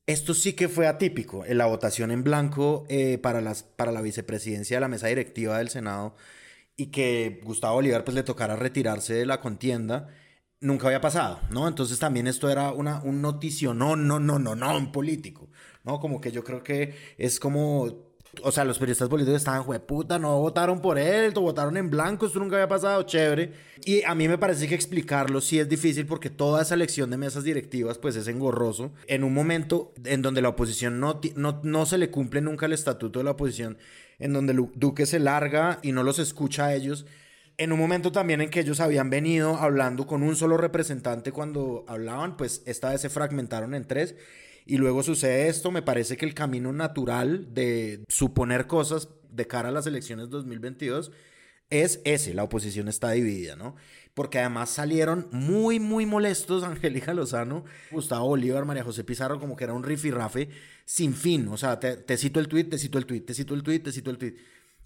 esto 0.07 0.35
sí 0.35 0.53
que 0.55 0.69
fue 0.69 0.87
atípico, 0.87 1.45
en 1.45 1.59
la 1.59 1.67
votación 1.67 2.11
en 2.11 2.23
blanco 2.23 2.87
eh, 2.89 3.19
para, 3.19 3.41
las, 3.41 3.63
para 3.65 3.93
la 3.93 4.03
vicepresidencia 4.03 4.77
de 4.77 4.81
la 4.81 4.89
mesa 4.89 5.09
directiva 5.09 5.59
del 5.59 5.69
Senado 5.69 6.15
y 6.77 6.87
que 6.87 7.41
Gustavo 7.45 7.75
Bolívar 7.75 8.05
pues 8.05 8.15
le 8.15 8.23
tocara 8.23 8.57
retirarse 8.57 9.15
de 9.15 9.27
la 9.27 9.41
contienda, 9.41 10.09
nunca 10.61 10.87
había 10.87 11.01
pasado, 11.01 11.41
¿no? 11.51 11.69
Entonces 11.69 11.99
también 11.99 12.27
esto 12.27 12.51
era 12.51 12.71
una, 12.73 13.03
un 13.03 13.23
noticio, 13.23 13.75
no, 13.75 13.97
no, 13.97 14.21
no, 14.21 14.39
no, 14.39 14.55
no, 14.55 14.77
un 14.77 14.93
político, 14.93 15.49
¿no? 15.85 16.01
Como 16.01 16.21
que 16.21 16.33
yo 16.33 16.45
creo 16.45 16.63
que 16.63 16.95
es 17.19 17.41
como 17.41 18.06
o 18.43 18.53
sea, 18.53 18.65
los 18.65 18.79
periodistas 18.79 19.09
políticos 19.09 19.39
estaban, 19.39 19.65
puta, 19.83 20.19
no 20.19 20.39
votaron 20.39 20.81
por 20.81 20.99
él, 20.99 21.33
votaron 21.33 21.77
en 21.77 21.91
blanco, 21.91 22.27
esto 22.27 22.39
nunca 22.39 22.57
había 22.57 22.69
pasado, 22.69 23.03
chévere. 23.03 23.53
Y 23.85 24.03
a 24.03 24.15
mí 24.15 24.29
me 24.29 24.39
parece 24.39 24.69
que 24.69 24.75
explicarlo 24.75 25.41
sí 25.41 25.59
es 25.59 25.69
difícil 25.69 26.07
porque 26.07 26.31
toda 26.31 26.63
esa 26.63 26.75
elección 26.75 27.11
de 27.11 27.17
mesas 27.17 27.45
directivas 27.45 27.99
pues 27.99 28.17
es 28.17 28.29
engorroso. 28.29 28.93
En 29.07 29.25
un 29.25 29.35
momento 29.35 29.93
en 30.05 30.23
donde 30.23 30.43
la 30.43 30.51
oposición 30.51 31.01
no, 31.01 31.21
no, 31.35 31.61
no 31.63 31.87
se 31.87 31.99
le 31.99 32.11
cumple 32.11 32.41
nunca 32.41 32.67
el 32.67 32.73
estatuto 32.73 33.21
de 33.21 33.25
la 33.25 33.33
oposición, 33.33 33.79
en 34.19 34.33
donde 34.33 34.55
Duque 34.75 35.07
se 35.07 35.19
larga 35.19 35.79
y 35.83 35.93
no 35.93 36.03
los 36.03 36.19
escucha 36.19 36.67
a 36.67 36.75
ellos. 36.75 37.07
En 37.59 37.73
un 37.73 37.79
momento 37.79 38.13
también 38.13 38.43
en 38.43 38.51
que 38.51 38.61
ellos 38.61 38.81
habían 38.81 39.09
venido 39.09 39.57
hablando 39.57 40.07
con 40.07 40.23
un 40.23 40.37
solo 40.37 40.59
representante 40.59 41.33
cuando 41.33 41.85
hablaban, 41.89 42.37
pues 42.37 42.63
esta 42.67 42.91
vez 42.91 43.01
se 43.01 43.09
fragmentaron 43.09 43.75
en 43.75 43.87
tres 43.87 44.15
y 44.67 44.79
luego 44.79 45.03
sucede 45.03 45.49
esto, 45.49 45.71
me 45.71 45.83
parece 45.83 46.17
que 46.17 46.27
el 46.27 46.35
camino 46.35 46.73
natural 46.73 47.55
de 47.55 48.05
suponer 48.09 48.67
cosas 48.67 49.09
de 49.31 49.47
cara 49.47 49.69
a 49.69 49.73
las 49.73 49.87
elecciones 49.87 50.29
2022 50.29 51.13
es 51.71 52.01
ese, 52.05 52.35
la 52.35 52.45
oposición 52.45 52.89
está 52.89 53.11
dividida, 53.11 53.57
¿no? 53.57 53.77
Porque 54.15 54.39
además 54.39 54.71
salieron 54.71 55.29
muy, 55.31 55.81
muy 55.81 56.07
molestos 56.07 56.63
Angélica 56.65 57.15
Lozano, 57.15 57.65
Gustavo 57.91 58.29
Bolívar, 58.29 58.65
María 58.65 58.85
José 58.85 59.05
Pizarro, 59.05 59.39
como 59.41 59.57
que 59.57 59.65
era 59.65 59.73
un 59.73 59.83
rifirrafe 59.83 60.49
sin 60.85 61.15
fin. 61.15 61.49
O 61.49 61.57
sea, 61.57 61.79
te, 61.79 62.17
cito 62.17 62.41
el 62.41 62.49
tweet, 62.49 62.65
te 62.65 62.79
cito 62.79 62.99
el 62.99 63.07
tweet, 63.07 63.21
te 63.21 63.35
cito 63.35 63.55
el 63.55 63.63
tweet, 63.63 63.81
te 63.81 63.93
cito 63.93 64.11
el 64.11 64.19
tweet. 64.19 64.35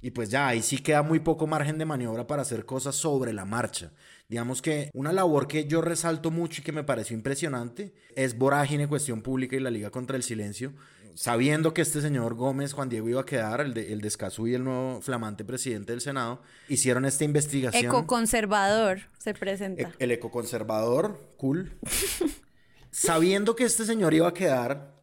Y 0.03 0.11
pues 0.13 0.31
ya, 0.31 0.49
ahí 0.49 0.63
sí 0.63 0.79
queda 0.79 1.03
muy 1.03 1.21
poco 1.21 1.47
margen 1.47 1.77
de 1.79 1.85
maniobra 1.85 2.27
para 2.27 2.43
hacer 2.43 2.65
cosas 2.65 2.95
sobre 2.97 3.33
la 3.33 3.45
marcha. 3.45 3.91
Digamos 4.29 4.63
que 4.63 4.91
una 4.95 5.13
labor 5.13 5.47
que 5.47 5.67
yo 5.67 5.83
resalto 5.83 6.31
mucho 6.31 6.61
y 6.61 6.65
que 6.65 6.73
me 6.73 6.85
pareció 6.85 7.17
impresionante 7.17 7.93
es 8.15 8.39
Vorágine, 8.39 8.89
Cuestión 8.89 9.23
Pública 9.23 9.57
y 9.57 9.61
la 9.61 9.71
Liga 9.71 9.91
contra 9.91 10.17
el 10.17 10.23
Silencio. 10.23 10.73
Sabiendo 11.17 11.75
que 11.75 11.83
este 11.83 12.01
señor 12.01 12.35
Gómez, 12.35 12.73
Juan 12.73 12.89
Diego, 12.89 13.09
iba 13.09 13.21
a 13.21 13.27
quedar, 13.27 13.61
el 13.61 13.75
de, 13.75 13.93
el 13.93 14.01
de 14.01 14.09
Escazú 14.09 14.47
y 14.47 14.55
el 14.55 14.65
nuevo 14.65 15.01
flamante 15.03 15.45
presidente 15.45 15.93
del 15.93 16.01
Senado, 16.01 16.41
hicieron 16.69 17.05
esta 17.05 17.25
investigación. 17.25 17.85
Ecoconservador 17.85 19.01
se 19.19 19.35
presenta. 19.35 19.83
E- 19.83 19.93
el 19.99 20.13
ecoconservador, 20.13 21.21
cool. 21.37 21.73
Sabiendo 22.91 23.55
que 23.55 23.65
este 23.65 23.85
señor 23.85 24.15
iba 24.15 24.29
a 24.29 24.35
quedar, 24.35 25.00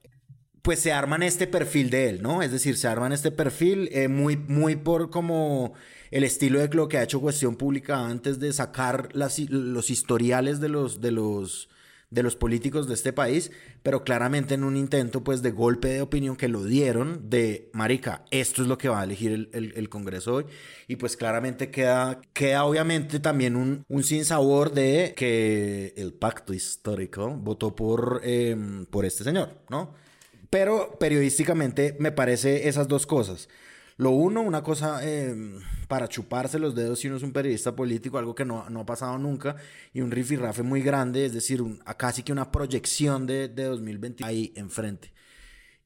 pues 0.67 0.81
se 0.81 0.91
arman 0.91 1.23
este 1.23 1.47
perfil 1.47 1.89
de 1.89 2.09
él, 2.09 2.21
¿no? 2.21 2.41
Es 2.41 2.51
decir, 2.51 2.75
se 2.75 2.89
arman 2.89 3.13
este 3.13 3.31
perfil 3.31 3.87
eh, 3.93 4.09
muy, 4.09 4.35
muy 4.35 4.75
por 4.75 5.09
como 5.09 5.75
el 6.11 6.25
estilo 6.25 6.59
de 6.59 6.67
lo 6.75 6.89
que 6.89 6.97
ha 6.97 7.03
hecho 7.03 7.21
Cuestión 7.21 7.55
Pública 7.55 8.05
antes 8.05 8.37
de 8.41 8.51
sacar 8.51 9.07
las, 9.13 9.39
los 9.49 9.89
historiales 9.89 10.59
de 10.59 10.67
los, 10.67 10.99
de 10.99 11.11
los 11.11 11.69
de 12.09 12.21
los 12.21 12.35
políticos 12.35 12.87
de 12.89 12.95
este 12.95 13.13
país, 13.13 13.51
pero 13.81 14.03
claramente 14.03 14.55
en 14.55 14.65
un 14.65 14.75
intento 14.75 15.23
pues 15.23 15.41
de 15.41 15.51
golpe 15.51 15.87
de 15.87 16.01
opinión 16.01 16.35
que 16.35 16.49
lo 16.49 16.65
dieron 16.65 17.29
de, 17.29 17.69
marica, 17.73 18.25
esto 18.31 18.61
es 18.61 18.67
lo 18.67 18.77
que 18.77 18.89
va 18.89 19.01
a 19.01 19.03
elegir 19.03 19.49
el, 19.53 19.89
Congreso 19.89 20.35
hoy, 20.35 20.45
y 20.87 20.97
pues 20.97 21.15
claramente 21.15 21.69
queda, 21.69 22.21
queda 22.33 22.65
obviamente 22.65 23.21
también 23.21 23.55
un, 23.55 23.85
un 23.87 24.03
sinsabor 24.03 24.73
de 24.73 25.13
que 25.15 25.93
el 25.95 26.13
pacto 26.13 26.53
histórico 26.53 27.29
votó 27.37 27.73
por, 27.75 28.21
em, 28.23 28.85
por 28.85 29.05
este 29.05 29.23
señor, 29.25 29.61
¿no? 29.69 30.06
Pero 30.49 30.97
periodísticamente 30.99 31.95
me 31.99 32.11
parece 32.11 32.67
esas 32.67 32.87
dos 32.87 33.05
cosas. 33.05 33.49
Lo 33.97 34.11
uno, 34.11 34.41
una 34.41 34.61
cosa 34.61 35.03
em, 35.03 35.59
para 35.87 36.07
chuparse 36.07 36.59
los 36.59 36.75
dedos 36.75 36.99
si 36.99 37.07
uno 37.07 37.17
es 37.17 37.23
un 37.23 37.33
periodista 37.33 37.75
político, 37.75 38.19
algo 38.19 38.35
que 38.35 38.45
no, 38.45 38.59
ha 38.59 38.85
pasado 38.85 39.17
nunca, 39.17 39.55
y 39.91 40.01
un 40.01 40.11
rifirrafe 40.11 40.61
muy 40.61 40.81
grande, 40.83 41.25
es 41.25 41.33
decir, 41.33 41.63
casi 41.97 42.21
que 42.21 42.31
una 42.31 42.51
proyección 42.51 43.25
de, 43.25 43.47
de 43.47 43.63
2020 43.63 44.23
ahí 44.23 44.53
enfrente. 44.55 45.13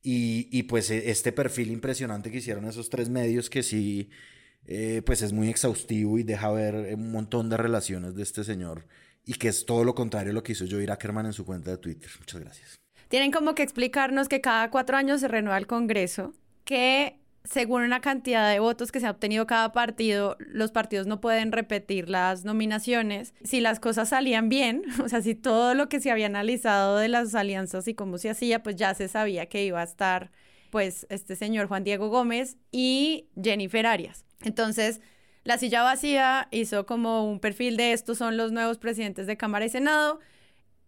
Y, 0.04 0.50
y, 0.52 0.64
pues 0.64 0.90
e, 0.92 1.10
este 1.12 1.32
perfil 1.32 1.72
impresionante 1.72 2.32
que 2.32 2.40
hicieron 2.40 2.66
esos 2.66 2.90
tres 2.90 3.10
medios 3.10 3.50
que 3.50 3.64
sí, 3.64 4.10
eh, 4.66 5.02
pues 5.06 5.22
es 5.22 5.32
muy 5.34 5.50
exhaustivo 5.50 6.20
y 6.20 6.24
deja 6.24 6.52
ver 6.52 6.96
un 6.96 7.12
montón 7.12 7.50
de 7.50 7.58
relaciones 7.58 8.16
de 8.16 8.24
este 8.24 8.44
señor 8.44 8.88
y 9.26 9.36
que 9.36 9.48
es 9.50 9.66
todo 9.66 9.84
lo 9.84 9.96
contrario 9.96 10.32
a 10.32 10.34
lo 10.34 10.44
que 10.44 10.54
hizo 10.54 10.66
Joey 10.70 10.88
Ackerman 10.88 11.28
en 11.28 11.34
su 11.34 11.46
cuenta 11.46 11.72
de 11.72 11.78
Twitter. 11.78 12.10
Muchas 12.20 12.42
gracias. 12.42 12.81
Tienen 13.12 13.32
como 13.32 13.56
que 13.56 13.62
explicarnos 13.62 14.30
que 14.30 14.40
cada 14.40 14.72
cuatro 14.72 14.96
años 14.96 15.20
se 15.20 15.28
renueva 15.28 15.58
el 15.58 15.68
Congreso, 15.68 16.32
que 16.64 17.20
según 17.44 17.82
una 17.82 18.00
cantidad 18.00 18.50
de 18.50 18.62
votos 18.62 18.90
que 18.90 19.02
se 19.02 19.06
ha 19.08 19.12
obtenido 19.12 19.46
cada 19.46 19.74
partido, 19.74 20.38
los 20.40 20.72
partidos 20.72 21.08
no 21.08 21.20
pueden 21.20 21.52
repetir 21.52 22.10
las 22.10 22.46
nominaciones. 22.46 23.34
Si 23.44 23.60
las 23.60 23.82
cosas 23.82 24.08
salían 24.08 24.48
bien, 24.48 24.84
o 25.04 25.10
sea, 25.10 25.22
si 25.22 25.36
todo 25.36 25.74
lo 25.74 25.90
que 25.90 26.00
se 26.00 26.10
había 26.10 26.28
analizado 26.28 26.96
de 26.96 27.10
las 27.10 27.36
alianzas 27.36 27.86
y 27.90 27.96
cómo 27.96 28.18
se 28.18 28.30
hacía, 28.30 28.64
pues 28.64 28.78
ya 28.78 28.94
se 28.94 29.10
sabía 29.10 29.48
que 29.48 29.66
iba 29.66 29.82
a 29.82 29.84
estar, 29.84 30.32
pues, 30.70 31.06
este 31.10 31.36
señor 31.36 31.68
Juan 31.68 31.84
Diego 31.84 32.08
Gómez 32.08 32.56
y 32.72 33.28
Jennifer 33.36 33.88
Arias. 33.88 34.24
Entonces, 34.42 35.02
la 35.44 35.58
silla 35.58 35.84
vacía 35.84 36.48
hizo 36.52 36.86
como 36.86 37.30
un 37.30 37.42
perfil 37.42 37.76
de 37.76 37.92
estos 37.92 38.20
son 38.20 38.38
los 38.38 38.54
nuevos 38.54 38.78
presidentes 38.78 39.28
de 39.28 39.36
Cámara 39.36 39.66
y 39.66 39.70
Senado. 39.70 40.22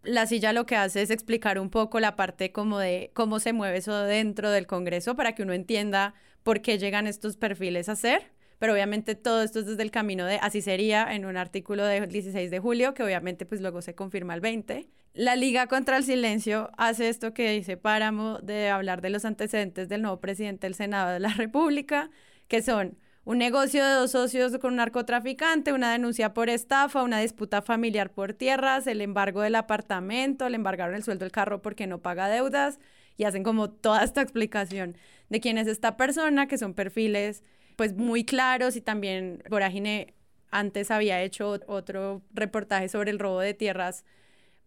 La 0.04 0.28
silla 0.28 0.52
lo 0.52 0.66
que 0.66 0.76
hace 0.76 1.02
es 1.02 1.10
explicar 1.10 1.58
un 1.60 1.70
poco 1.70 2.02
la 2.02 2.18
parte 2.18 2.52
como 2.52 2.78
de 2.78 3.12
cómo 3.14 3.40
se 3.40 3.54
mueve 3.54 3.78
eso 3.78 4.04
dentro 4.04 4.52
del 4.52 4.68
Congreso 4.68 5.16
para 5.16 5.34
que 5.34 5.44
uno 5.44 5.54
entienda 5.54 6.14
por 6.44 6.62
qué 6.62 6.78
llegan 6.78 7.08
estos 7.08 7.38
perfiles 7.38 7.88
a 7.88 7.96
ser, 7.96 8.32
pero 8.60 8.74
obviamente 8.74 9.16
todo 9.16 9.42
esto 9.42 9.60
es 9.60 9.66
desde 9.66 9.82
el 9.82 9.92
camino 9.92 10.26
de 10.26 10.36
así 10.42 10.62
sería 10.62 11.14
en 11.14 11.26
un 11.26 11.38
artículo 11.38 11.86
del 11.86 12.10
16 12.10 12.52
de 12.52 12.60
julio, 12.60 12.94
que 12.94 13.04
obviamente 13.04 13.46
pues 13.46 13.62
luego 13.62 13.82
se 13.82 13.96
confirma 13.96 14.34
el 14.34 14.42
20. 14.42 14.90
La 15.14 15.38
Liga 15.38 15.68
contra 15.68 15.96
el 15.96 16.04
Silencio 16.04 16.70
hace 16.78 17.08
esto 17.08 17.34
que 17.34 17.52
dice 17.52 17.78
Páramo 17.78 18.40
de 18.40 18.70
hablar 18.70 19.02
de 19.02 19.10
los 19.10 19.24
antecedentes 19.24 19.88
del 19.88 20.02
nuevo 20.02 20.20
presidente 20.20 20.68
del 20.68 20.76
Senado 20.76 21.12
de 21.14 21.22
la 21.22 21.30
República, 21.34 22.10
que 22.50 22.62
son 22.62 22.98
un 23.26 23.38
negocio 23.38 23.86
de 23.86 23.94
dos 23.94 24.12
socios 24.12 24.58
con 24.60 24.72
un 24.72 24.78
narcotraficante, 24.78 25.72
una 25.74 25.92
denuncia 25.92 26.34
por 26.34 26.50
estafa, 26.50 27.04
una 27.04 27.20
disputa 27.20 27.62
familiar 27.62 28.12
por 28.12 28.34
tierras, 28.34 28.86
el 28.88 29.02
embargo 29.02 29.42
del 29.42 29.56
apartamento, 29.56 30.50
le 30.50 30.56
embargaron 30.56 30.96
el 30.96 31.04
sueldo 31.04 31.24
del 31.24 31.32
carro 31.32 31.62
porque 31.62 31.88
no 31.88 32.00
paga 32.00 32.28
deudas 32.28 32.80
y 33.16 33.24
hacen 33.24 33.44
como 33.44 33.70
toda 33.70 34.04
esta 34.04 34.22
explicación 34.22 34.98
de 35.30 35.40
quién 35.40 35.58
es 35.58 35.68
esta 35.68 35.96
persona, 35.96 36.48
que 36.48 36.58
son 36.58 36.74
perfiles 36.74 37.44
pues 37.76 37.96
muy 37.96 38.26
claros 38.26 38.76
y 38.76 38.82
también 38.82 39.42
Vorágine 39.50 40.14
antes 40.52 40.92
había 40.92 41.22
hecho 41.22 41.60
otro 41.68 42.22
reportaje 42.34 42.90
sobre 42.90 43.12
el 43.12 43.20
robo 43.20 43.40
de 43.40 43.54
tierras 43.54 44.06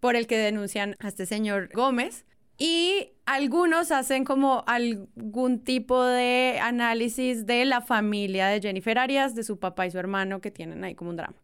por 0.01 0.17
el 0.17 0.27
que 0.27 0.39
denuncian 0.39 0.97
a 0.99 1.09
este 1.09 1.27
señor 1.27 1.71
Gómez. 1.73 2.25
Y 2.59 3.11
algunos 3.27 3.91
hacen 3.91 4.25
como 4.25 4.65
algún 4.67 5.63
tipo 5.63 6.03
de 6.03 6.59
análisis 6.63 7.45
de 7.45 7.65
la 7.65 7.81
familia 7.81 8.49
de 8.49 8.61
Jennifer 8.61 8.99
Arias, 8.99 9.35
de 9.35 9.43
su 9.43 9.59
papá 9.59 9.87
y 9.87 9.91
su 9.91 9.99
hermano, 9.99 10.41
que 10.41 10.51
tienen 10.51 10.83
ahí 10.85 10.95
como 10.95 11.11
un 11.11 11.17
drama. 11.17 11.37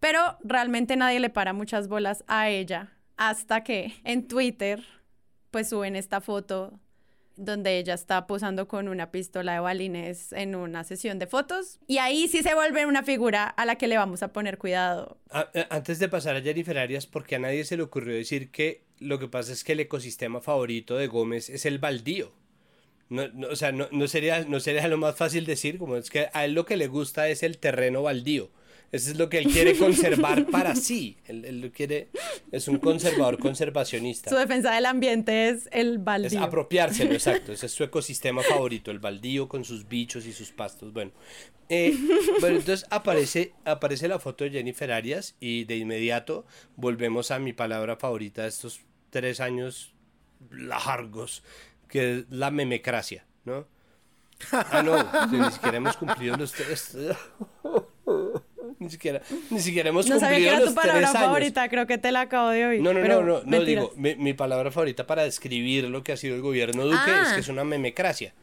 Pero 0.00 0.20
realmente 0.42 0.96
nadie 0.96 1.20
le 1.20 1.30
para 1.30 1.52
muchas 1.52 1.88
bolas 1.88 2.24
a 2.26 2.48
ella 2.48 2.92
hasta 3.16 3.64
que 3.64 3.94
en 4.04 4.28
Twitter 4.28 4.84
pues 5.50 5.68
suben 5.70 5.96
esta 5.96 6.20
foto 6.20 6.78
donde 7.36 7.78
ella 7.78 7.94
está 7.94 8.26
posando 8.26 8.66
con 8.66 8.88
una 8.88 9.10
pistola 9.10 9.54
de 9.54 9.60
balines 9.60 10.32
en 10.32 10.54
una 10.54 10.84
sesión 10.84 11.18
de 11.18 11.26
fotos. 11.26 11.78
Y 11.86 11.98
ahí 11.98 12.28
sí 12.28 12.42
se 12.42 12.54
vuelve 12.54 12.86
una 12.86 13.02
figura 13.02 13.44
a 13.44 13.66
la 13.66 13.76
que 13.76 13.86
le 13.86 13.98
vamos 13.98 14.22
a 14.22 14.32
poner 14.32 14.58
cuidado. 14.58 15.18
Eh, 15.52 15.66
antes 15.68 15.98
de 15.98 16.08
pasar 16.08 16.36
a 16.36 16.40
Jennifer 16.40 16.78
Arias, 16.78 17.06
porque 17.06 17.36
a 17.36 17.38
nadie 17.38 17.64
se 17.64 17.76
le 17.76 17.82
ocurrió 17.82 18.14
decir 18.14 18.50
que 18.50 18.85
lo 18.98 19.18
que 19.18 19.28
pasa 19.28 19.52
es 19.52 19.64
que 19.64 19.72
el 19.72 19.80
ecosistema 19.80 20.40
favorito 20.40 20.96
de 20.96 21.06
Gómez 21.06 21.50
es 21.50 21.66
el 21.66 21.78
baldío. 21.78 22.32
No, 23.08 23.24
o 23.50 23.56
sea, 23.56 23.70
no, 23.70 23.88
no, 23.92 24.08
sería, 24.08 24.44
no 24.44 24.58
sería 24.58 24.88
lo 24.88 24.98
más 24.98 25.16
fácil 25.16 25.46
decir, 25.46 25.78
como 25.78 25.96
es 25.96 26.10
que 26.10 26.28
a 26.32 26.44
él 26.44 26.54
lo 26.54 26.66
que 26.66 26.76
le 26.76 26.88
gusta 26.88 27.28
es 27.28 27.42
el 27.42 27.58
terreno 27.58 28.02
baldío. 28.02 28.50
Eso 28.92 29.10
es 29.10 29.18
lo 29.18 29.28
que 29.28 29.38
él 29.38 29.46
quiere 29.46 29.76
conservar 29.78 30.46
para 30.46 30.74
sí. 30.76 31.16
Él, 31.26 31.72
quiere, 31.74 32.08
es 32.52 32.68
un 32.68 32.78
conservador 32.78 33.38
conservacionista. 33.38 34.30
Su 34.30 34.36
defensa 34.36 34.74
del 34.74 34.86
ambiente 34.86 35.48
es 35.48 35.68
el 35.72 35.98
baldío. 35.98 36.28
Es 36.28 36.36
apropiárselo, 36.36 37.12
exacto. 37.12 37.52
Ese 37.52 37.66
es 37.66 37.72
su 37.72 37.84
ecosistema 37.84 38.42
favorito, 38.42 38.90
el 38.90 38.98
baldío 38.98 39.48
con 39.48 39.64
sus 39.64 39.88
bichos 39.88 40.26
y 40.26 40.32
sus 40.32 40.50
pastos. 40.52 40.92
Bueno, 40.92 41.12
eh, 41.68 41.96
bueno 42.40 42.58
entonces 42.58 42.86
aparece, 42.90 43.52
aparece 43.64 44.06
la 44.06 44.20
foto 44.20 44.44
de 44.44 44.50
Jennifer 44.50 44.92
Arias 44.92 45.34
y 45.40 45.64
de 45.64 45.76
inmediato 45.76 46.46
volvemos 46.76 47.32
a 47.32 47.40
mi 47.40 47.52
palabra 47.52 47.96
favorita 47.96 48.42
de 48.42 48.48
estos 48.48 48.80
tres 49.10 49.40
años 49.40 49.94
largos, 50.50 51.42
que 51.88 52.18
es 52.18 52.24
la 52.30 52.50
memecracia, 52.50 53.26
¿no? 53.44 53.66
Ah, 54.52 54.82
no, 54.82 54.96
ni 55.30 55.50
siquiera 55.50 55.78
hemos 55.78 55.96
cumplido 55.96 56.36
los 56.36 56.52
tres. 56.52 56.96
Ni 58.78 58.90
siquiera, 58.90 59.22
ni 59.48 59.60
siquiera 59.60 59.88
hemos 59.88 60.06
no 60.06 60.20
sabía 60.20 60.38
que 60.38 60.48
era 60.48 60.64
tu 60.64 60.74
palabra 60.74 61.10
favorita, 61.10 61.68
creo 61.68 61.86
que 61.86 61.96
te 61.96 62.12
la 62.12 62.22
acabo 62.22 62.50
de 62.50 62.66
oír. 62.66 62.82
No, 62.82 62.92
no, 62.92 63.00
no, 63.00 63.22
no, 63.22 63.42
no, 63.42 63.60
digo, 63.64 63.92
mi, 63.96 64.34
palabra 64.34 64.70
favorita 64.70 65.06
para 65.06 65.22
describir 65.22 65.84
lo 65.84 66.04
que 66.04 66.12
ha 66.12 66.16
sido 66.16 66.34
el 66.34 66.42
gobierno 66.42 66.84
Duque 66.84 66.96
es 66.96 67.28
que 67.28 67.34
ah. 67.34 67.38
es 67.38 67.48
una 67.48 67.64
memecracia. 67.64 68.34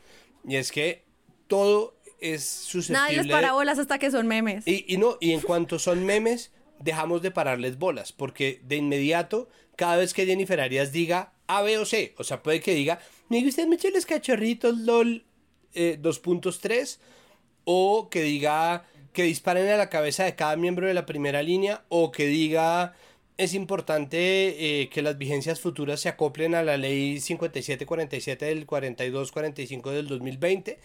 Y 0.47 0.55
es 0.55 0.71
que 0.71 1.03
todo 1.47 1.95
es 2.19 2.43
susceptible. 2.43 2.99
Nadie 2.99 3.17
les 3.23 3.31
para 3.31 3.53
bolas 3.53 3.77
hasta 3.77 3.99
que 3.99 4.09
son 4.09 4.27
memes. 4.27 4.67
Y, 4.67 4.85
y 4.91 4.97
no, 4.97 5.17
y 5.21 5.33
en 5.33 5.41
cuanto 5.41 5.77
son 5.77 6.03
memes, 6.03 6.51
dejamos 6.79 7.21
de 7.21 7.31
pararles 7.31 7.77
bolas, 7.77 8.11
porque 8.11 8.61
de 8.63 8.77
inmediato, 8.77 9.49
cada 9.75 9.97
vez 9.97 10.13
que 10.13 10.25
Jennifer 10.25 10.59
Arias 10.59 10.91
diga 10.91 11.33
A, 11.47 11.61
B 11.61 11.77
o 11.77 11.85
C, 11.85 12.13
o 12.17 12.23
sea, 12.23 12.43
puede 12.43 12.59
que 12.59 12.73
diga, 12.73 12.99
me 13.29 13.43
gustan 13.43 13.69
mucho 13.69 13.89
los 13.89 14.05
cachorritos, 14.05 14.77
LOL 14.79 15.25
2.3, 15.73 16.73
eh, 16.73 16.99
o 17.65 18.09
que 18.09 18.21
diga 18.21 18.85
que 19.13 19.23
disparen 19.23 19.69
a 19.69 19.77
la 19.77 19.89
cabeza 19.89 20.23
de 20.23 20.35
cada 20.35 20.55
miembro 20.55 20.87
de 20.87 20.93
la 20.93 21.05
primera 21.05 21.43
línea 21.43 21.83
o 21.89 22.11
que 22.11 22.27
diga 22.27 22.93
es 23.37 23.53
importante 23.53 24.81
eh, 24.81 24.89
que 24.89 25.01
las 25.01 25.17
vigencias 25.17 25.59
futuras 25.59 25.99
se 26.01 26.09
acoplen 26.09 26.55
a 26.55 26.63
la 26.63 26.77
ley 26.77 27.19
5747 27.19 28.45
del 28.45 28.65
4245 28.65 29.91
del 29.91 30.07
2020. 30.07 30.79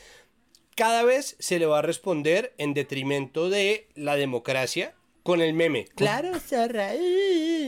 Cada 0.74 1.02
vez 1.02 1.36
se 1.38 1.58
le 1.58 1.66
va 1.66 1.80
a 1.80 1.82
responder 1.82 2.54
en 2.58 2.72
detrimento 2.72 3.50
de 3.50 3.88
la 3.94 4.16
democracia 4.16 4.94
con 5.22 5.42
el 5.42 5.52
meme. 5.52 5.86
Claro, 5.94 6.38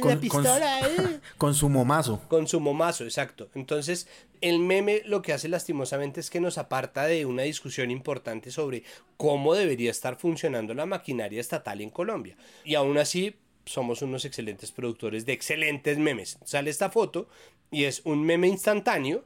Sarra, 0.00 0.14
la 0.14 0.20
pistola. 0.20 1.20
Con, 1.38 1.54
su 1.54 1.68
momazo. 1.68 2.20
Con 2.28 2.46
su 2.46 2.60
momazo, 2.60 3.04
exacto. 3.04 3.50
Entonces, 3.54 4.08
el 4.40 4.58
meme 4.58 5.02
lo 5.04 5.22
que 5.22 5.32
hace 5.32 5.48
lastimosamente 5.48 6.20
es 6.20 6.30
que 6.30 6.40
nos 6.40 6.58
aparta 6.58 7.06
de 7.06 7.26
una 7.26 7.42
discusión 7.42 7.90
importante 7.90 8.50
sobre 8.50 8.84
cómo 9.16 9.54
debería 9.54 9.90
estar 9.90 10.16
funcionando 10.16 10.74
la 10.74 10.86
maquinaria 10.86 11.40
estatal 11.40 11.80
en 11.80 11.90
Colombia. 11.90 12.36
Y 12.64 12.74
aún 12.74 12.98
así, 12.98 13.36
somos 13.64 14.02
unos 14.02 14.24
excelentes 14.24 14.72
productores 14.72 15.26
de 15.26 15.32
excelentes 15.32 15.98
memes. 15.98 16.38
Sale 16.44 16.70
esta 16.70 16.90
foto 16.90 17.28
y 17.70 17.84
es 17.84 18.02
un 18.04 18.24
meme 18.24 18.48
instantáneo 18.48 19.24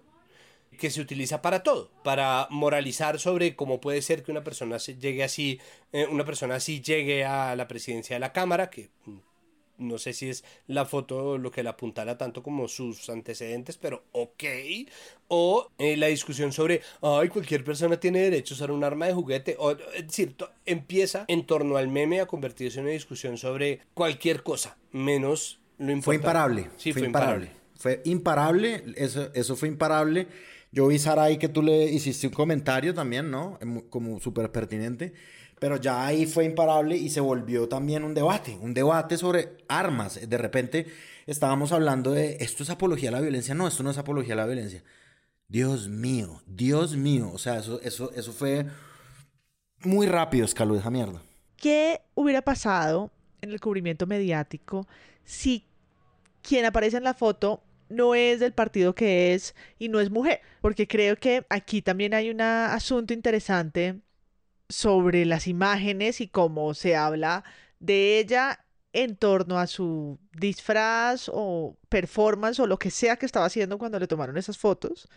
que 0.79 0.91
se 0.91 1.01
utiliza 1.01 1.41
para 1.41 1.62
todo, 1.62 1.91
para 2.03 2.49
moralizar 2.51 3.18
sobre 3.18 3.57
cómo 3.57 3.81
puede 3.81 4.03
ser 4.03 4.22
que 4.22 4.33
una 4.33 4.45
persona 4.45 4.79
llegue 4.79 5.22
así, 5.22 5.61
eh, 5.93 6.07
una 6.11 6.25
persona 6.25 6.57
así 6.57 6.81
llegue 6.81 7.25
a 7.25 7.55
la 7.57 7.68
presidencia 7.68 8.16
de 8.16 8.20
la 8.20 8.33
Cámara, 8.33 8.70
que 8.70 8.91
mm, 9.07 9.16
no 9.79 9.99
sé 9.99 10.12
si 10.12 10.29
es 10.29 10.45
la 10.66 10.85
foto 10.85 11.39
lo 11.39 11.51
que 11.51 11.62
la 11.62 11.70
apuntala 11.70 12.16
tanto 12.18 12.43
como 12.43 12.68
sus 12.68 13.09
antecedentes, 13.11 13.77
pero 13.77 14.05
ok. 14.12 14.45
O 15.29 15.70
eh, 15.79 15.97
la 15.97 16.07
discusión 16.07 16.53
sobre, 16.53 16.83
ay, 17.03 17.29
cualquier 17.29 17.64
persona 17.64 17.99
tiene 17.99 18.20
derecho 18.20 18.55
a 18.55 18.57
usar 18.57 18.70
un 18.70 18.85
arma 18.85 19.07
de 19.07 19.14
juguete. 19.14 19.57
O, 19.59 19.72
es 19.72 20.07
decir, 20.07 20.35
empieza 20.66 21.25
en 21.29 21.47
torno 21.47 21.77
al 21.77 21.89
meme 21.89 22.20
a 22.20 22.27
convertirse 22.27 22.79
en 22.79 22.87
una 22.87 22.95
discusión 22.95 23.37
sobre 23.37 23.81
cualquier 23.95 24.43
cosa, 24.43 24.77
menos 24.93 25.61
lo 25.79 25.91
importante. 25.91 26.05
Fue 26.05 26.14
imparable. 26.14 26.70
Sí, 26.77 26.93
fue, 26.93 27.07
imparable. 27.07 27.51
Fue 27.77 28.01
imparable, 28.05 28.85
eso, 28.97 29.31
eso 29.35 29.57
fue 29.57 29.68
imparable. 29.68 30.29
Yo 30.70 30.89
vi, 30.89 30.99
Saray, 30.99 31.39
que 31.39 31.49
tú 31.49 31.62
le 31.62 31.85
hiciste 31.85 32.27
un 32.27 32.33
comentario 32.33 32.95
también, 32.95 33.31
¿no? 33.31 33.59
Como 33.91 34.18
súper 34.20 34.51
pertinente 34.51 35.12
pero 35.59 35.77
ya 35.77 36.07
ahí 36.07 36.27
fue 36.27 36.45
imparable 36.45 36.97
y 36.97 37.11
se 37.11 37.21
volvió 37.21 37.69
también 37.69 38.05
un 38.05 38.15
debate, 38.15 38.57
un 38.61 38.75
debate 38.75 39.17
sobre 39.17 39.57
armas. 39.69 40.21
De 40.29 40.39
repente 40.39 40.87
estábamos 41.27 41.73
hablando 41.73 42.13
de, 42.13 42.37
¿esto 42.41 42.63
es 42.63 42.71
apología 42.71 43.11
a 43.11 43.13
la 43.13 43.21
violencia? 43.21 43.55
No, 43.55 43.67
esto 43.67 43.83
no 43.83 43.91
es 43.91 43.99
apología 43.99 44.35
a 44.35 44.39
la 44.39 44.47
violencia. 44.47 44.83
Dios 45.49 45.89
mío, 45.89 46.43
Dios 46.47 46.97
mío, 46.97 47.31
o 47.33 47.39
sea, 47.39 47.59
eso, 47.59 47.81
eso, 47.83 48.11
eso 48.15 48.33
fue 48.33 48.67
muy 49.83 50.07
rápido, 50.07 50.45
escaló 50.45 50.75
esa 50.77 50.91
mierda. 50.91 51.23
¿Qué 51.57 52.01
hubiera 52.15 52.43
pasado 52.43 53.11
en 53.41 53.51
el 53.51 53.61
cubrimiento 53.61 54.07
mediático 54.07 54.87
si 55.25 55.65
quien 56.43 56.65
aparece 56.65 56.97
en 56.97 57.05
la 57.05 57.15
foto 57.15 57.63
no 57.89 58.15
es 58.15 58.41
del 58.41 58.53
partido 58.53 58.95
que 58.95 59.35
es 59.35 59.55
y 59.79 59.89
no 59.89 60.01
es 60.01 60.11
mujer? 60.11 60.41
Porque 60.61 60.89
creo 60.89 61.17
que 61.17 61.47
aquí 61.49 61.83
también 61.83 62.15
hay 62.15 62.31
un 62.31 62.41
asunto 62.41 63.13
interesante 63.13 64.01
sobre 64.69 65.25
las 65.27 65.47
imágenes 65.47 66.21
y 66.21 66.29
cómo 66.29 66.75
se 66.75 66.97
habla 66.97 67.45
de 67.81 68.19
ella 68.19 68.65
en 68.93 69.17
torno 69.17 69.59
a 69.59 69.67
su 69.67 70.19
disfraz 70.33 71.29
o 71.33 71.77
performance 71.89 72.61
o 72.61 72.67
lo 72.67 72.79
que 72.79 72.91
sea 72.91 73.17
que 73.17 73.27
estaba 73.27 73.47
haciendo 73.47 73.79
cuando 73.79 73.99
le 73.99 74.07
tomaron 74.07 74.37
esas 74.37 74.57
fotos 74.57 75.09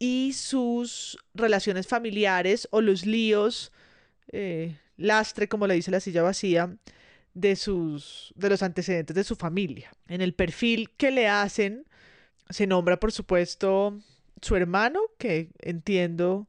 y 0.00 0.32
sus 0.32 1.18
relaciones 1.34 1.86
familiares 1.86 2.66
o 2.72 2.80
los 2.80 3.04
líos, 3.04 3.70
eh, 4.32 4.76
lastre, 4.96 5.48
como 5.48 5.66
le 5.66 5.74
dice 5.74 5.90
la 5.90 6.00
silla 6.00 6.22
vacía, 6.22 6.74
de, 7.34 7.54
sus, 7.54 8.32
de 8.34 8.48
los 8.48 8.62
antecedentes 8.62 9.14
de 9.14 9.24
su 9.24 9.36
familia. 9.36 9.92
En 10.08 10.22
el 10.22 10.34
perfil 10.34 10.90
que 10.96 11.10
le 11.10 11.28
hacen 11.28 11.84
se 12.48 12.66
nombra, 12.66 12.98
por 12.98 13.12
supuesto, 13.12 14.00
su 14.40 14.56
hermano, 14.56 15.00
que 15.18 15.50
entiendo 15.58 16.48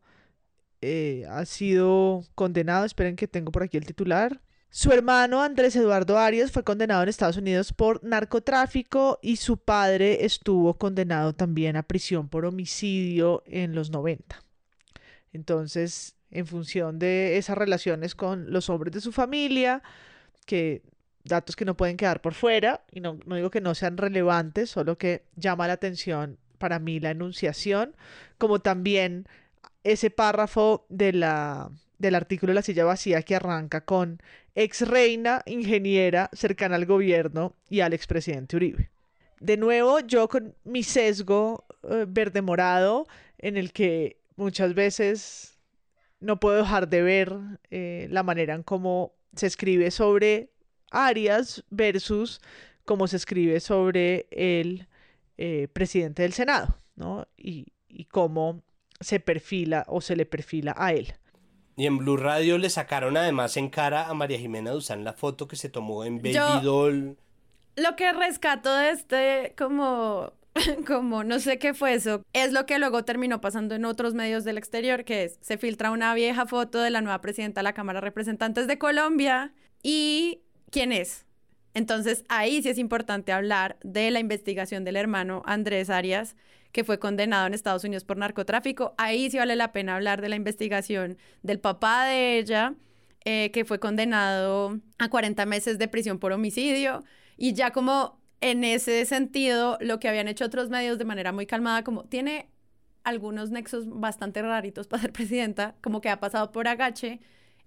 eh, 0.81 1.25
ha 1.29 1.45
sido 1.45 2.23
condenado, 2.35 2.85
esperen 2.85 3.15
que 3.15 3.27
tengo 3.27 3.51
por 3.51 3.63
aquí 3.63 3.77
el 3.77 3.85
titular. 3.85 4.41
Su 4.69 4.91
hermano 4.91 5.41
Andrés 5.43 5.75
Eduardo 5.75 6.17
Arias 6.17 6.51
fue 6.51 6.63
condenado 6.63 7.03
en 7.03 7.09
Estados 7.09 7.37
Unidos 7.37 7.73
por 7.73 8.03
narcotráfico 8.03 9.19
y 9.21 9.35
su 9.35 9.57
padre 9.57 10.23
estuvo 10.25 10.75
condenado 10.77 11.33
también 11.33 11.75
a 11.75 11.83
prisión 11.83 12.29
por 12.29 12.45
homicidio 12.45 13.43
en 13.45 13.75
los 13.75 13.89
90. 13.91 14.41
Entonces, 15.33 16.15
en 16.31 16.47
función 16.47 16.99
de 16.99 17.37
esas 17.37 17.57
relaciones 17.57 18.15
con 18.15 18.51
los 18.51 18.69
hombres 18.69 18.93
de 18.93 19.01
su 19.01 19.11
familia, 19.11 19.83
que 20.45 20.81
datos 21.25 21.55
que 21.55 21.65
no 21.65 21.75
pueden 21.75 21.97
quedar 21.97 22.21
por 22.21 22.33
fuera, 22.33 22.85
y 22.91 23.01
no, 23.01 23.19
no 23.25 23.35
digo 23.35 23.51
que 23.51 23.61
no 23.61 23.75
sean 23.75 23.97
relevantes, 23.97 24.69
solo 24.69 24.97
que 24.97 25.25
llama 25.35 25.67
la 25.67 25.73
atención 25.73 26.37
para 26.57 26.79
mí 26.79 26.99
la 27.01 27.11
enunciación, 27.11 27.95
como 28.37 28.59
también 28.59 29.27
ese 29.83 30.09
párrafo 30.09 30.85
de 30.89 31.13
la, 31.13 31.71
del 31.97 32.15
artículo 32.15 32.53
la 32.53 32.61
silla 32.61 32.85
vacía 32.85 33.21
que 33.21 33.35
arranca 33.35 33.85
con 33.85 34.21
ex 34.55 34.87
reina, 34.87 35.43
ingeniera, 35.45 36.29
cercana 36.33 36.75
al 36.75 36.85
gobierno 36.85 37.55
y 37.69 37.81
al 37.81 37.93
expresidente 37.93 38.55
Uribe. 38.55 38.91
De 39.39 39.57
nuevo, 39.57 39.99
yo 40.01 40.27
con 40.27 40.55
mi 40.63 40.83
sesgo 40.83 41.65
eh, 41.83 42.05
verde 42.07 42.41
morado, 42.41 43.07
en 43.37 43.57
el 43.57 43.71
que 43.71 44.21
muchas 44.35 44.75
veces 44.75 45.57
no 46.19 46.39
puedo 46.39 46.57
dejar 46.57 46.87
de 46.89 47.01
ver 47.01 47.35
eh, 47.71 48.07
la 48.11 48.23
manera 48.23 48.53
en 48.53 48.63
cómo 48.63 49.13
se 49.35 49.47
escribe 49.47 49.89
sobre 49.89 50.51
Arias 50.91 51.63
versus 51.69 52.41
cómo 52.85 53.07
se 53.07 53.17
escribe 53.17 53.59
sobre 53.59 54.27
el 54.31 54.87
eh, 55.37 55.67
presidente 55.73 56.21
del 56.21 56.33
Senado, 56.33 56.77
¿no? 56.95 57.27
Y, 57.37 57.73
y 57.87 58.05
cómo 58.05 58.61
se 59.01 59.19
perfila 59.19 59.85
o 59.87 60.01
se 60.01 60.15
le 60.15 60.25
perfila 60.25 60.73
a 60.77 60.93
él. 60.93 61.13
Y 61.75 61.85
en 61.87 61.97
Blue 61.97 62.17
Radio 62.17 62.57
le 62.57 62.69
sacaron 62.69 63.17
además 63.17 63.57
en 63.57 63.69
cara 63.69 64.07
a 64.07 64.13
María 64.13 64.37
Jimena 64.37 64.71
Duzán 64.71 65.03
la 65.03 65.13
foto 65.13 65.47
que 65.47 65.55
se 65.55 65.69
tomó 65.69 66.03
en 66.05 66.17
Baby 66.17 66.63
Doll. 66.63 67.17
Lo 67.75 67.95
que 67.95 68.11
rescato 68.11 68.75
de 68.75 68.91
este, 68.91 69.55
como, 69.57 70.33
como 70.87 71.23
no 71.23 71.39
sé 71.39 71.57
qué 71.57 71.73
fue 71.73 71.93
eso, 71.93 72.21
es 72.33 72.51
lo 72.51 72.65
que 72.65 72.79
luego 72.79 73.05
terminó 73.05 73.41
pasando 73.41 73.75
en 73.75 73.85
otros 73.85 74.13
medios 74.13 74.43
del 74.43 74.57
exterior, 74.57 75.05
que 75.05 75.23
es, 75.23 75.37
se 75.41 75.57
filtra 75.57 75.91
una 75.91 76.13
vieja 76.13 76.45
foto 76.45 76.79
de 76.79 76.89
la 76.89 77.01
nueva 77.01 77.21
presidenta 77.21 77.61
de 77.61 77.63
la 77.63 77.73
Cámara 77.73 77.99
de 77.99 78.05
Representantes 78.05 78.67
de 78.67 78.77
Colombia 78.77 79.53
y 79.81 80.41
¿quién 80.69 80.91
es? 80.91 81.25
Entonces 81.73 82.25
ahí 82.27 82.61
sí 82.61 82.69
es 82.69 82.77
importante 82.77 83.31
hablar 83.31 83.77
de 83.83 84.11
la 84.11 84.19
investigación 84.19 84.83
del 84.83 84.97
hermano 84.97 85.41
Andrés 85.45 85.89
Arias, 85.89 86.35
que 86.71 86.83
fue 86.83 86.99
condenado 86.99 87.47
en 87.47 87.53
Estados 87.53 87.83
Unidos 87.83 88.03
por 88.03 88.17
narcotráfico. 88.17 88.93
Ahí 88.97 89.29
sí 89.29 89.37
vale 89.37 89.55
la 89.55 89.71
pena 89.71 89.95
hablar 89.95 90.21
de 90.21 90.29
la 90.29 90.35
investigación 90.35 91.17
del 91.43 91.59
papá 91.59 92.05
de 92.05 92.37
ella, 92.37 92.75
eh, 93.25 93.51
que 93.51 93.65
fue 93.65 93.79
condenado 93.79 94.79
a 94.97 95.09
40 95.09 95.45
meses 95.45 95.77
de 95.77 95.87
prisión 95.87 96.19
por 96.19 96.31
homicidio. 96.31 97.03
Y 97.37 97.53
ya 97.53 97.71
como 97.71 98.19
en 98.41 98.63
ese 98.63 99.05
sentido, 99.05 99.77
lo 99.81 99.99
que 99.99 100.09
habían 100.09 100.27
hecho 100.27 100.45
otros 100.45 100.69
medios 100.69 100.97
de 100.97 101.05
manera 101.05 101.31
muy 101.31 101.45
calmada, 101.45 101.83
como 101.83 102.05
tiene 102.05 102.49
algunos 103.03 103.51
nexos 103.51 103.85
bastante 103.87 104.41
raritos 104.41 104.87
para 104.87 105.03
ser 105.03 105.13
presidenta, 105.13 105.75
como 105.81 106.01
que 106.01 106.09
ha 106.09 106.19
pasado 106.19 106.51
por 106.51 106.67
agache. 106.67 107.19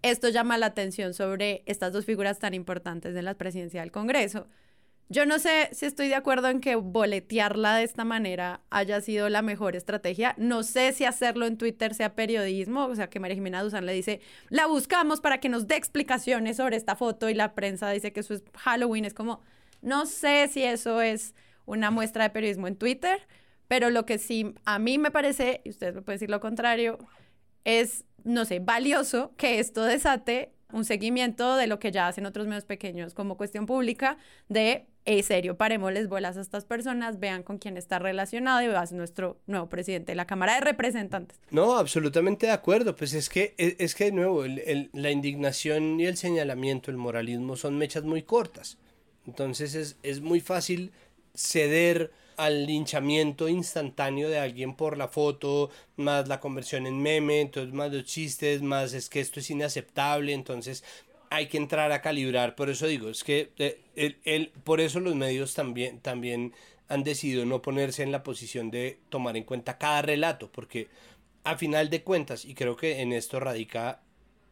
Esto 0.03 0.29
llama 0.29 0.59
la 0.59 0.67
atención 0.67 1.15
sobre 1.15 1.63
estas 1.67 1.93
dos 1.93 2.05
figuras 2.05 2.39
tan 2.39 2.53
importantes 2.55 3.15
de 3.15 3.23
la 3.23 3.35
presidencia 3.35 3.81
del 3.81 3.91
Congreso. 3.91 4.49
Yo 5.11 5.27
no 5.27 5.39
sé 5.39 5.69
si 5.73 5.85
estoy 5.85 6.09
de 6.09 6.15
acuerdo 6.15 6.49
en 6.49 6.61
que 6.61 6.77
boletearla 6.77 7.77
de 7.77 7.85
esta 7.85 8.05
manera 8.05 8.63
haya 8.71 9.01
sido 9.01 9.29
la 9.29 9.43
mejor 9.43 9.77
estrategia. 9.77 10.35
No 10.39 10.63
sé 10.63 10.93
si 10.93 11.05
hacerlo 11.05 11.47
en 11.47 11.59
Twitter 11.59 11.95
sea 11.95 12.15
periodismo, 12.15 12.87
o 12.87 12.95
sea, 12.95 13.11
que 13.11 13.21
María 13.21 13.35
Jimena 13.35 13.63
Duzán 13.63 13.85
le 13.85 13.93
dice, 13.93 14.21
la 14.49 14.67
buscamos 14.67 15.21
para 15.21 15.39
que 15.39 15.51
nos 15.51 15.67
dé 15.67 15.77
explicaciones 15.77 16.57
sobre 16.57 16.77
esta 16.77 16.97
foto 16.97 17.29
y 17.29 17.35
la 17.35 17.55
prensa 17.55 17.91
dice 17.91 18.13
que 18.13 18.21
eso 18.21 18.35
es 18.35 18.43
Halloween. 18.57 19.05
Es 19.05 19.15
como, 19.15 19.43
no 19.83 20.07
sé 20.07 20.49
si 20.49 20.63
eso 20.63 21.03
es 21.03 21.35
una 21.67 21.91
muestra 21.91 22.25
de 22.25 22.31
periodismo 22.31 22.67
en 22.67 22.77
Twitter, 22.77 23.29
pero 23.69 23.91
lo 23.91 24.07
que 24.07 24.19
sí 24.19 24.55
a 24.65 24.79
mí 24.79 24.97
me 24.99 25.11
parece, 25.11 25.61
y 25.65 25.71
ustedes 25.71 25.95
me 25.95 26.03
pueden 26.03 26.17
decir 26.17 26.31
lo 26.31 26.41
contrario, 26.41 26.99
es, 27.65 28.05
no 28.25 28.47
sé, 28.47 28.59
valioso 28.59 29.35
que 29.37 29.59
esto 29.59 29.85
desate 29.85 30.53
un 30.73 30.85
seguimiento 30.85 31.57
de 31.57 31.67
lo 31.67 31.79
que 31.79 31.93
ya 31.93 32.09
hacen 32.09 32.27
otros 32.27 32.47
medios 32.47 32.65
pequeños 32.65 33.15
como 33.15 33.37
cuestión 33.37 33.67
pública 33.67 34.19
de 34.49 34.89
en 35.07 35.23
serio, 35.23 35.57
parémosles 35.57 36.09
bolas 36.09 36.37
a 36.37 36.41
estas 36.41 36.65
personas, 36.65 37.21
vean 37.21 37.43
con 37.43 37.59
quién 37.59 37.77
está 37.77 37.99
relacionado 37.99 38.63
y 38.63 38.69
veas 38.69 38.93
nuestro 38.93 39.39
nuevo 39.47 39.69
presidente 39.69 40.13
de 40.13 40.17
la 40.17 40.27
Cámara 40.27 40.55
de 40.55 40.61
Representantes. 40.61 41.39
No, 41.51 41.77
absolutamente 41.77 42.47
de 42.47 42.53
acuerdo. 42.53 42.97
Pues 42.97 43.13
es 43.13 43.29
que, 43.29 43.55
es, 43.59 43.95
que 43.95 44.05
de 44.05 44.13
nuevo, 44.13 44.45
la 44.47 45.11
indignación 45.11 46.01
y 46.01 46.07
el 46.07 46.17
señalamiento, 46.17 46.91
el 46.91 46.97
moralismo 46.97 47.57
son 47.57 47.77
mechas 47.77 48.05
muy 48.05 48.23
cortas. 48.23 48.79
Entonces 49.27 49.75
es, 49.75 49.97
es 50.03 50.21
muy 50.21 50.41
fácil 50.41 50.93
ceder 51.35 52.13
al 52.37 52.67
linchamiento 52.67 53.49
instantáneo 53.49 54.29
de 54.29 54.39
alguien 54.39 54.75
por 54.75 54.97
la 54.97 55.09
foto, 55.09 55.71
más 55.97 56.29
la 56.29 56.41
conversión 56.41 56.87
en 56.87 57.01
meme, 57.01 57.41
entonces 57.41 57.73
más 57.73 57.93
los 57.93 58.05
chistes, 58.05 58.63
más 58.63 58.93
es 58.93 59.09
que 59.09 59.21
esto 59.21 59.41
es 59.41 59.51
inaceptable, 59.51 60.33
entonces 60.33 60.85
hay 61.31 61.49
que 61.49 61.57
entrar 61.57 61.93
a 61.93 62.01
calibrar. 62.01 62.55
Por 62.55 62.71
eso 62.71 62.87
digo, 62.87 63.09
es 63.09 63.25
que 63.25 63.51
eh, 63.57 64.53
por 64.65 64.81
eso 64.81 65.01
los 65.01 65.15
medios 65.15 65.55
también, 65.55 66.01
también 66.01 66.53
han 66.89 67.05
decidido 67.05 67.45
no 67.47 67.63
ponerse 67.63 68.03
en 68.03 68.13
la 68.13 68.23
posición 68.23 68.71
de 68.71 68.99
tomar 69.09 69.37
en 69.37 69.45
cuenta 69.45 69.79
cada 69.79 70.03
relato, 70.03 70.51
porque 70.51 70.89
a 71.45 71.57
final 71.57 71.91
de 71.91 72.03
cuentas, 72.03 72.45
y 72.45 72.55
creo 72.55 72.77
que 72.77 73.01
en 73.01 73.13
esto 73.13 73.41
radica 73.41 74.01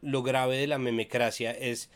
lo 0.01 0.23
grave 0.23 0.57
de 0.57 0.67
la 0.67 0.77
memecracia, 0.77 1.51
es 1.51 1.89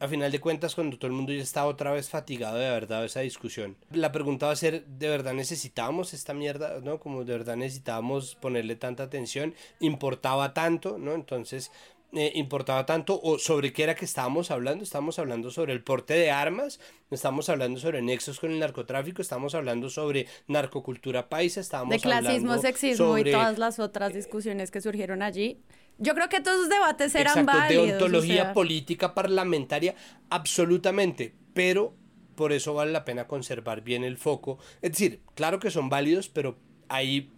a 0.00 0.06
final 0.06 0.30
de 0.30 0.40
cuentas 0.40 0.74
cuando 0.74 0.96
todo 0.96 1.08
el 1.08 1.16
mundo 1.16 1.32
ya 1.32 1.42
está 1.42 1.66
otra 1.66 1.90
vez 1.90 2.08
fatigado 2.08 2.56
de 2.56 2.70
verdad 2.70 3.04
esa 3.04 3.20
discusión. 3.20 3.76
La 3.90 4.12
pregunta 4.12 4.46
va 4.46 4.52
a 4.52 4.56
ser, 4.56 4.84
¿de 4.84 5.08
verdad 5.08 5.34
necesitábamos 5.34 6.14
esta 6.14 6.34
mierda? 6.34 6.80
¿No? 6.80 7.00
Como 7.00 7.24
de 7.24 7.32
verdad 7.32 7.56
necesitábamos 7.56 8.36
ponerle 8.36 8.76
tanta 8.76 9.02
atención, 9.02 9.54
importaba 9.80 10.54
tanto, 10.54 10.98
¿no? 10.98 11.14
Entonces 11.14 11.72
eh, 12.12 12.32
importaba 12.36 12.86
tanto 12.86 13.20
o 13.22 13.38
sobre 13.38 13.72
qué 13.72 13.82
era 13.82 13.94
que 13.94 14.06
estábamos 14.06 14.50
hablando. 14.50 14.82
Estamos 14.82 15.18
hablando 15.18 15.50
sobre 15.50 15.74
el 15.74 15.82
porte 15.82 16.14
de 16.14 16.30
armas, 16.30 16.80
estamos 17.10 17.50
hablando 17.50 17.78
sobre 17.78 18.00
nexos 18.00 18.40
con 18.40 18.50
el 18.50 18.58
narcotráfico, 18.58 19.20
estamos 19.20 19.54
hablando 19.54 19.90
sobre 19.90 20.26
narcocultura 20.46 21.28
paisa, 21.28 21.60
estamos 21.60 21.90
de 21.90 22.00
clasismo, 22.00 22.56
sexismo 22.58 23.18
y 23.18 23.24
todas 23.24 23.58
las 23.58 23.78
otras 23.78 24.14
discusiones 24.14 24.70
que 24.70 24.80
surgieron 24.80 25.22
allí. 25.22 25.60
Yo 25.98 26.14
creo 26.14 26.30
que 26.30 26.40
todos 26.40 26.58
esos 26.58 26.70
debates 26.70 27.14
eran 27.14 27.40
Exacto, 27.40 27.58
válidos. 27.58 27.86
De 27.86 27.92
ontología 27.92 28.52
política 28.54 29.14
parlamentaria, 29.14 29.94
absolutamente, 30.30 31.34
pero 31.52 31.94
por 32.36 32.52
eso 32.52 32.72
vale 32.72 32.92
la 32.92 33.04
pena 33.04 33.26
conservar 33.26 33.82
bien 33.82 34.02
el 34.02 34.16
foco. 34.16 34.58
Es 34.80 34.92
decir, 34.92 35.20
claro 35.34 35.58
que 35.58 35.70
son 35.70 35.90
válidos, 35.90 36.30
pero 36.30 36.56
ahí 36.88 37.32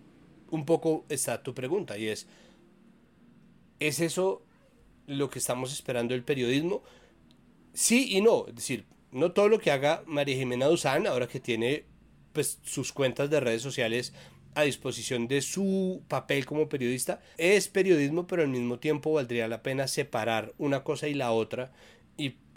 un 0.50 0.64
poco 0.64 1.06
está 1.08 1.42
tu 1.42 1.54
pregunta 1.54 1.98
y 1.98 2.06
es, 2.06 2.28
¿es 3.80 3.98
eso 3.98 4.44
lo 5.10 5.28
que 5.28 5.38
estamos 5.38 5.72
esperando 5.72 6.14
del 6.14 6.24
periodismo. 6.24 6.82
Sí 7.74 8.16
y 8.16 8.20
no, 8.20 8.46
es 8.48 8.54
decir, 8.54 8.86
no 9.12 9.32
todo 9.32 9.48
lo 9.48 9.58
que 9.58 9.70
haga 9.70 10.02
María 10.06 10.36
Jimena 10.36 10.66
Duzán, 10.66 11.06
ahora 11.06 11.26
que 11.26 11.40
tiene 11.40 11.84
pues, 12.32 12.58
sus 12.62 12.92
cuentas 12.92 13.28
de 13.30 13.40
redes 13.40 13.62
sociales 13.62 14.12
a 14.54 14.62
disposición 14.62 15.28
de 15.28 15.42
su 15.42 16.02
papel 16.08 16.46
como 16.46 16.68
periodista, 16.68 17.20
es 17.38 17.68
periodismo, 17.68 18.26
pero 18.26 18.42
al 18.42 18.48
mismo 18.48 18.78
tiempo 18.78 19.12
valdría 19.12 19.48
la 19.48 19.62
pena 19.62 19.88
separar 19.88 20.52
una 20.58 20.82
cosa 20.82 21.08
y 21.08 21.14
la 21.14 21.32
otra 21.32 21.72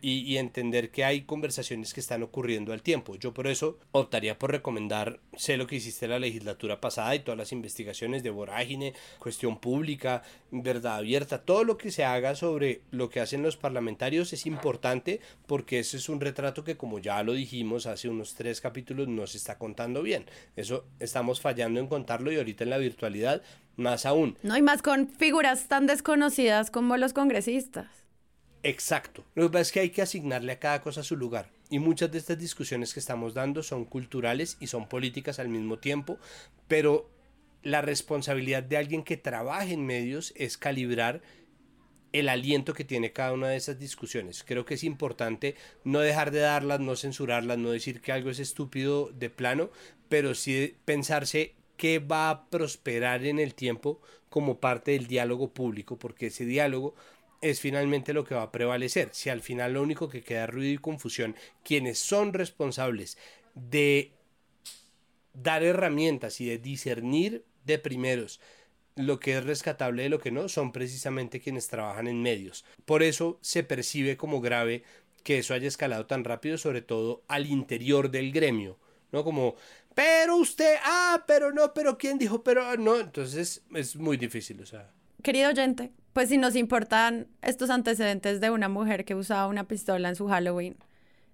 y 0.03 0.13
y, 0.23 0.37
entender 0.37 0.91
que 0.91 1.03
hay 1.03 1.21
conversaciones 1.21 1.93
que 1.93 1.99
están 1.99 2.23
ocurriendo 2.23 2.71
al 2.71 2.81
tiempo. 2.81 3.15
Yo 3.15 3.33
por 3.33 3.47
eso 3.47 3.79
optaría 3.91 4.37
por 4.37 4.51
recomendar, 4.51 5.19
sé 5.35 5.57
lo 5.57 5.65
que 5.65 5.77
hiciste 5.77 6.07
la 6.07 6.19
legislatura 6.19 6.79
pasada 6.79 7.15
y 7.15 7.19
todas 7.19 7.37
las 7.37 7.51
investigaciones 7.51 8.21
de 8.21 8.29
vorágine, 8.29 8.93
cuestión 9.19 9.59
pública, 9.59 10.23
verdad 10.51 10.97
abierta, 10.97 11.43
todo 11.43 11.63
lo 11.63 11.77
que 11.77 11.91
se 11.91 12.03
haga 12.03 12.35
sobre 12.35 12.81
lo 12.91 13.09
que 13.09 13.21
hacen 13.21 13.41
los 13.41 13.57
parlamentarios 13.57 14.33
es 14.33 14.45
importante 14.45 15.19
porque 15.47 15.79
ese 15.79 15.97
es 15.97 16.09
un 16.09 16.21
retrato 16.21 16.63
que 16.63 16.77
como 16.77 16.99
ya 16.99 17.23
lo 17.23 17.33
dijimos 17.33 17.85
hace 17.85 18.09
unos 18.09 18.35
tres 18.35 18.61
capítulos 18.61 19.07
no 19.07 19.25
se 19.25 19.37
está 19.37 19.57
contando 19.57 20.03
bien. 20.03 20.25
Eso 20.55 20.85
estamos 20.99 21.41
fallando 21.41 21.79
en 21.79 21.87
contarlo 21.87 22.31
y 22.31 22.37
ahorita 22.37 22.63
en 22.63 22.69
la 22.69 22.77
virtualidad 22.77 23.41
más 23.75 24.05
aún. 24.05 24.37
No, 24.43 24.55
y 24.55 24.61
más 24.61 24.81
con 24.81 25.07
figuras 25.07 25.67
tan 25.67 25.87
desconocidas 25.87 26.69
como 26.69 26.97
los 26.97 27.13
congresistas. 27.13 28.02
Exacto. 28.63 29.25
Lo 29.35 29.43
que 29.43 29.49
pasa 29.49 29.61
es 29.61 29.71
que 29.71 29.79
hay 29.81 29.89
que 29.89 30.01
asignarle 30.01 30.53
a 30.53 30.59
cada 30.59 30.81
cosa 30.81 31.03
su 31.03 31.17
lugar. 31.17 31.49
Y 31.69 31.79
muchas 31.79 32.11
de 32.11 32.17
estas 32.17 32.39
discusiones 32.39 32.93
que 32.93 32.99
estamos 32.99 33.33
dando 33.33 33.61
son 33.61 33.85
culturales 33.85 34.57
y 34.59 34.67
son 34.67 34.87
políticas 34.87 35.39
al 35.39 35.49
mismo 35.49 35.79
tiempo, 35.79 36.17
pero 36.67 37.09
la 37.61 37.81
responsabilidad 37.81 38.63
de 38.63 38.77
alguien 38.77 39.03
que 39.03 39.17
trabaje 39.17 39.73
en 39.73 39.85
medios 39.85 40.33
es 40.35 40.57
calibrar 40.57 41.21
el 42.13 42.29
aliento 42.29 42.73
que 42.73 42.83
tiene 42.83 43.11
cada 43.11 43.33
una 43.33 43.49
de 43.49 43.57
esas 43.57 43.79
discusiones. 43.79 44.43
Creo 44.43 44.65
que 44.65 44.75
es 44.75 44.83
importante 44.83 45.55
no 45.83 45.99
dejar 45.99 46.31
de 46.31 46.39
darlas, 46.39 46.79
no 46.79 46.95
censurarlas, 46.95 47.57
no 47.57 47.71
decir 47.71 48.01
que 48.01 48.11
algo 48.11 48.29
es 48.29 48.39
estúpido 48.39 49.09
de 49.11 49.29
plano, 49.29 49.71
pero 50.09 50.35
sí 50.35 50.75
pensarse 50.85 51.55
qué 51.75 51.99
va 51.99 52.29
a 52.29 52.45
prosperar 52.49 53.25
en 53.25 53.39
el 53.39 53.55
tiempo 53.55 53.99
como 54.29 54.59
parte 54.59 54.91
del 54.91 55.07
diálogo 55.07 55.53
público, 55.53 55.97
porque 55.97 56.27
ese 56.27 56.45
diálogo 56.45 56.95
es 57.43 57.59
finalmente 57.59 58.13
lo 58.13 58.23
que 58.23 58.35
va 58.35 58.43
a 58.43 58.51
prevalecer. 58.51 59.09
Si 59.11 59.29
al 59.29 59.41
final 59.41 59.73
lo 59.73 59.83
único 59.83 60.07
que 60.07 60.23
queda 60.23 60.47
ruido 60.47 60.73
y 60.73 60.77
confusión, 60.77 61.35
quienes 61.63 61.99
son 61.99 62.31
responsables 62.33 63.17
de 63.53 64.13
dar 65.33 65.61
herramientas 65.61 66.39
y 66.39 66.45
de 66.45 66.57
discernir 66.57 67.43
de 67.65 67.79
primeros 67.79 68.39
lo 68.95 69.19
que 69.19 69.37
es 69.37 69.43
rescatable 69.43 70.03
de 70.03 70.09
lo 70.09 70.19
que 70.19 70.31
no, 70.31 70.47
son 70.47 70.71
precisamente 70.71 71.41
quienes 71.41 71.67
trabajan 71.67 72.07
en 72.07 72.21
medios. 72.21 72.63
Por 72.85 73.03
eso 73.03 73.39
se 73.41 73.63
percibe 73.63 74.17
como 74.17 74.39
grave 74.39 74.83
que 75.23 75.39
eso 75.39 75.53
haya 75.53 75.67
escalado 75.67 76.05
tan 76.05 76.23
rápido, 76.23 76.57
sobre 76.57 76.81
todo 76.81 77.23
al 77.27 77.47
interior 77.47 78.11
del 78.11 78.31
gremio, 78.31 78.77
¿no? 79.11 79.23
Como, 79.23 79.55
pero 79.95 80.37
usted, 80.37 80.75
ah, 80.83 81.23
pero 81.27 81.51
no, 81.51 81.73
pero 81.73 81.97
quién 81.97 82.17
dijo, 82.17 82.43
pero 82.43 82.77
no, 82.77 82.99
entonces 82.99 83.63
es 83.73 83.95
muy 83.95 84.17
difícil, 84.17 84.61
o 84.61 84.65
sea. 84.65 84.91
Querido 85.23 85.49
oyente, 85.49 85.91
pues 86.13 86.29
si 86.29 86.37
nos 86.37 86.55
importan 86.55 87.27
estos 87.41 87.71
antecedentes 87.71 88.39
de 88.39 88.51
una 88.51 88.69
mujer 88.69 89.03
que 89.03 89.15
usaba 89.15 89.47
una 89.47 89.65
pistola 89.65 90.09
en 90.09 90.15
su 90.15 90.27
Halloween 90.27 90.77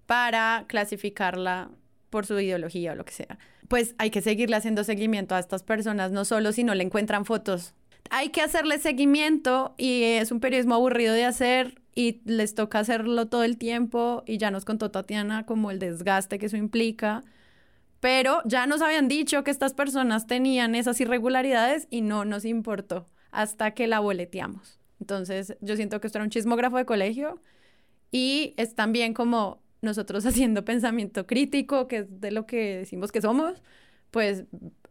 para 0.05 0.65
clasificarla 0.67 1.69
por 2.09 2.25
su 2.25 2.39
ideología 2.39 2.93
o 2.93 2.95
lo 2.95 3.05
que 3.05 3.13
sea, 3.13 3.37
pues 3.67 3.93
hay 3.97 4.09
que 4.09 4.21
seguirle 4.21 4.55
haciendo 4.55 4.83
seguimiento 4.83 5.35
a 5.35 5.39
estas 5.39 5.63
personas, 5.63 6.11
no 6.11 6.25
solo 6.25 6.53
si 6.53 6.63
no 6.63 6.73
le 6.73 6.83
encuentran 6.83 7.25
fotos. 7.25 7.73
Hay 8.09 8.29
que 8.29 8.41
hacerle 8.41 8.79
seguimiento 8.79 9.75
y 9.77 10.03
es 10.03 10.31
un 10.31 10.39
periodismo 10.39 10.75
aburrido 10.75 11.13
de 11.13 11.25
hacer 11.25 11.79
y 11.93 12.21
les 12.25 12.55
toca 12.55 12.79
hacerlo 12.79 13.27
todo 13.27 13.43
el 13.43 13.57
tiempo 13.57 14.23
y 14.25 14.37
ya 14.37 14.49
nos 14.49 14.65
contó 14.65 14.89
Tatiana 14.89 15.45
como 15.45 15.69
el 15.69 15.77
desgaste 15.77 16.39
que 16.39 16.47
eso 16.47 16.57
implica. 16.57 17.23
Pero 17.99 18.41
ya 18.45 18.65
nos 18.65 18.81
habían 18.81 19.09
dicho 19.09 19.43
que 19.43 19.51
estas 19.51 19.73
personas 19.73 20.25
tenían 20.25 20.73
esas 20.73 21.01
irregularidades 21.01 21.87
y 21.91 22.01
no 22.01 22.23
nos 22.23 22.45
importó 22.45 23.05
hasta 23.31 23.71
que 23.71 23.87
la 23.87 23.99
boleteamos. 23.99 24.79
Entonces, 24.99 25.55
yo 25.61 25.75
siento 25.75 26.01
que 26.01 26.07
esto 26.07 26.17
era 26.17 26.25
un 26.25 26.29
chismógrafo 26.29 26.77
de 26.77 26.85
colegio 26.85 27.41
y 28.11 28.53
es 28.57 28.75
también 28.75 29.13
como 29.13 29.61
nosotros 29.81 30.25
haciendo 30.25 30.65
pensamiento 30.65 31.25
crítico, 31.27 31.87
que 31.87 31.97
es 31.97 32.21
de 32.21 32.31
lo 32.31 32.45
que 32.45 32.77
decimos 32.77 33.11
que 33.11 33.21
somos, 33.21 33.61
pues 34.11 34.45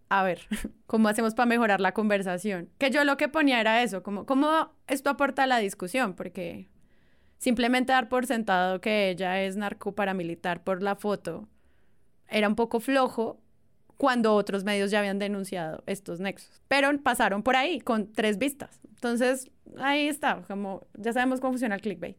a 0.09 0.23
ver, 0.23 0.41
¿cómo 0.87 1.09
hacemos 1.09 1.35
para 1.35 1.47
mejorar 1.47 1.81
la 1.81 1.93
conversación? 1.93 2.71
Que 2.79 2.91
yo 2.91 3.05
lo 3.05 3.17
que 3.17 3.29
ponía 3.29 3.61
era 3.61 3.83
eso, 3.83 4.03
como 4.03 4.27
cómo 4.27 4.73
esto 4.87 5.11
aporta 5.11 5.45
a 5.45 5.47
la 5.47 5.59
discusión, 5.59 6.15
porque 6.15 6.69
simplemente 7.39 7.93
dar 7.93 8.09
por 8.09 8.27
sentado 8.27 8.81
que 8.81 9.11
ella 9.11 9.43
es 9.43 9.57
narco 9.57 9.95
paramilitar 9.95 10.65
por 10.65 10.83
la 10.83 10.97
foto 10.97 11.49
era 12.29 12.49
un 12.49 12.57
poco 12.57 12.81
flojo 12.81 13.41
cuando 13.99 14.35
otros 14.35 14.65
medios 14.65 14.91
ya 14.91 15.01
habían 15.01 15.19
denunciado 15.19 15.83
estos 15.87 16.21
nexos. 16.21 16.63
Pero 16.69 16.89
pasaron 17.03 17.43
por 17.43 17.57
ahí 17.57 17.81
con 17.81 18.11
tres 18.13 18.39
vistas. 18.39 18.81
Entonces, 18.95 19.51
ahí 19.77 20.09
está, 20.09 20.43
como 20.47 20.87
ya 20.95 21.13
sabemos 21.13 21.41
cómo 21.41 21.53
funciona 21.53 21.75
el 21.75 21.83
clickbait. 21.83 22.17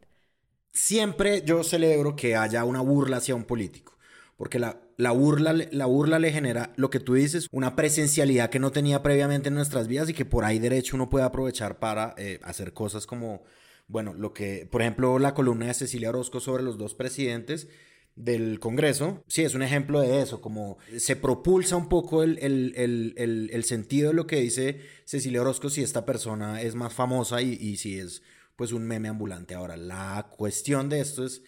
Siempre 0.72 1.42
yo 1.44 1.64
celebro 1.64 2.16
que 2.16 2.36
haya 2.36 2.64
una 2.64 2.82
burla 2.82 3.18
hacia 3.18 3.34
un 3.34 3.46
político, 3.46 3.98
porque 4.38 4.60
la, 4.60 4.80
la, 4.98 5.12
burla, 5.12 5.54
la 5.54 5.86
burla 5.88 6.20
le 6.20 6.32
genera 6.32 6.74
lo 6.76 6.90
que 6.90 7.00
tú 7.00 7.16
dices, 7.16 7.48
una 7.52 7.76
presencialidad 7.76 8.50
que 8.50 8.60
no 8.60 8.72
tenía 8.72 9.02
previamente 9.02 9.48
en 9.48 9.56
nuestras 9.56 9.88
vidas 9.88 10.10
y 10.10 10.14
que 10.14 10.26
por 10.26 10.46
ahí 10.46 10.60
derecho 10.60 10.96
uno 10.96 11.10
puede 11.10 11.26
aprovechar 11.26 11.80
para 11.80 12.14
eh, 12.18 12.40
hacer 12.44 12.74
cosas 12.74 13.08
como, 13.08 13.44
bueno, 13.88 14.14
lo 14.14 14.34
que, 14.34 14.68
por 14.70 14.82
ejemplo, 14.82 15.18
la 15.18 15.34
columna 15.34 15.68
de 15.68 15.74
Cecilia 15.74 16.10
Orozco 16.10 16.40
sobre 16.40 16.64
los 16.64 16.78
dos 16.78 16.94
presidentes, 16.94 17.68
del 18.16 18.60
Congreso, 18.60 19.24
sí, 19.28 19.44
es 19.44 19.56
un 19.56 19.62
ejemplo 19.62 20.02
de 20.02 20.22
eso, 20.22 20.42
como 20.42 20.78
se 20.98 21.16
propulsa 21.16 21.78
un 21.78 21.88
poco 21.88 22.24
el, 22.24 23.64
sentido 23.64 24.10
de 24.10 24.14
lo 24.14 24.28
que 24.28 24.42
dice 24.42 24.82
Cecilia 25.06 25.42
Orozco 25.42 25.70
si 25.70 25.84
esta 25.84 26.06
persona 26.06 26.62
es 26.62 26.76
más 26.76 26.94
famosa 26.94 27.42
y, 27.42 27.78
si 27.78 27.98
es 27.98 28.22
pues 28.56 28.74
un 28.74 28.86
meme 28.86 29.08
ambulante. 29.08 29.56
Ahora, 29.56 29.78
la 29.78 30.28
cuestión 30.36 30.90
de 30.90 31.00
esto 31.00 31.26
es, 31.26 31.44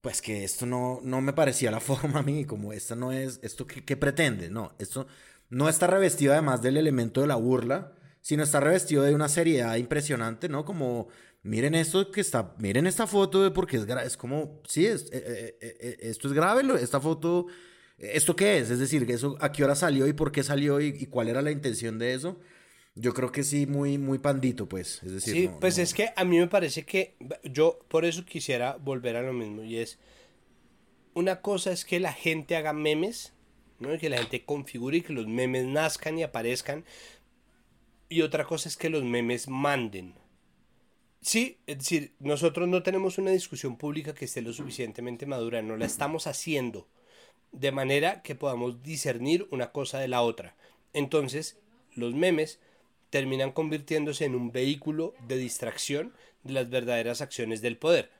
pues 0.00 0.22
que 0.22 0.42
esto 0.42 0.64
no, 0.64 1.00
no 1.02 1.20
me 1.20 1.34
parecía 1.34 1.70
la 1.70 1.80
forma 1.80 2.20
a 2.20 2.22
mí, 2.22 2.46
como 2.46 2.72
esto 2.72 2.96
no 2.96 3.12
es, 3.12 3.38
esto 3.42 3.66
que, 3.66 3.96
pretende, 3.96 4.48
no, 4.48 4.74
esto 4.78 5.06
no 5.50 5.68
está 5.68 5.86
revestido 5.86 6.32
además 6.32 6.62
del 6.62 6.78
elemento 6.78 7.20
de 7.20 7.26
la 7.26 7.36
burla, 7.36 7.92
sino 8.22 8.42
está 8.42 8.58
revestido 8.58 9.02
de 9.02 9.14
una 9.14 9.28
seriedad 9.28 9.76
impresionante, 9.76 10.48
¿no? 10.48 10.64
Como 10.64 11.08
miren 11.44 11.74
esto 11.74 12.10
que 12.10 12.20
está, 12.20 12.54
miren 12.58 12.86
esta 12.86 13.06
foto 13.06 13.52
porque 13.52 13.76
es 13.76 13.86
es 13.86 14.16
como, 14.16 14.60
sí, 14.66 14.86
es, 14.86 15.04
eh, 15.12 15.56
eh, 15.60 15.76
eh, 15.80 15.96
esto 16.00 16.26
es 16.26 16.34
grave, 16.34 16.62
esta 16.82 17.00
foto, 17.00 17.46
¿esto 17.98 18.34
qué 18.34 18.58
es? 18.58 18.70
Es 18.70 18.80
decir, 18.80 19.08
eso, 19.08 19.36
¿a 19.40 19.52
qué 19.52 19.62
hora 19.62 19.76
salió 19.76 20.08
y 20.08 20.14
por 20.14 20.32
qué 20.32 20.42
salió 20.42 20.80
y, 20.80 21.06
cuál 21.06 21.28
era 21.28 21.42
la 21.42 21.52
intención 21.52 21.98
de 21.98 22.14
eso? 22.14 22.40
Yo 22.96 23.12
creo 23.12 23.30
que 23.30 23.42
sí, 23.42 23.66
muy, 23.66 23.98
muy 23.98 24.18
pandito, 24.18 24.68
pues. 24.68 25.02
Es 25.02 25.12
decir, 25.12 25.34
sí, 25.34 25.50
pues 25.60 25.78
es 25.78 25.94
que 25.94 26.10
a 26.16 26.24
mí 26.24 26.38
me 26.38 26.46
parece 26.46 26.84
que 26.84 27.16
yo 27.44 27.80
por 27.88 28.04
eso 28.04 28.24
quisiera 28.24 28.76
volver 28.76 29.16
a 29.16 29.22
lo 29.22 29.32
mismo 29.32 29.64
y 29.64 29.78
es, 29.78 29.98
una 31.12 31.40
cosa 31.40 31.72
es 31.72 31.84
que 31.84 32.00
la 32.00 32.12
gente 32.12 32.56
haga 32.56 32.72
memes, 32.72 33.32
¿no? 33.80 33.98
que 33.98 34.08
la 34.08 34.18
gente 34.18 34.44
configure 34.44 34.98
y 34.98 35.02
que 35.02 35.12
los 35.12 35.26
memes 35.26 35.66
nazcan 35.66 36.18
y 36.18 36.22
aparezcan. 36.22 36.84
Y 38.08 38.22
otra 38.22 38.44
cosa 38.44 38.68
es 38.68 38.76
que 38.76 38.90
los 38.90 39.04
memes 39.04 39.48
manden. 39.48 40.14
Sí, 41.24 41.56
es 41.66 41.78
decir, 41.78 42.12
nosotros 42.20 42.68
no 42.68 42.82
tenemos 42.82 43.16
una 43.16 43.30
discusión 43.30 43.78
pública 43.78 44.14
que 44.14 44.26
esté 44.26 44.42
lo 44.42 44.52
suficientemente 44.52 45.24
madura, 45.24 45.62
no 45.62 45.78
la 45.78 45.86
estamos 45.86 46.26
haciendo 46.26 46.86
de 47.50 47.72
manera 47.72 48.20
que 48.20 48.34
podamos 48.34 48.82
discernir 48.82 49.48
una 49.50 49.72
cosa 49.72 49.98
de 50.00 50.08
la 50.08 50.20
otra. 50.20 50.54
Entonces, 50.92 51.56
los 51.94 52.12
memes 52.12 52.60
terminan 53.08 53.52
convirtiéndose 53.52 54.26
en 54.26 54.34
un 54.34 54.52
vehículo 54.52 55.14
de 55.26 55.38
distracción 55.38 56.12
de 56.42 56.52
las 56.52 56.68
verdaderas 56.68 57.22
acciones 57.22 57.62
del 57.62 57.78
poder. 57.78 58.10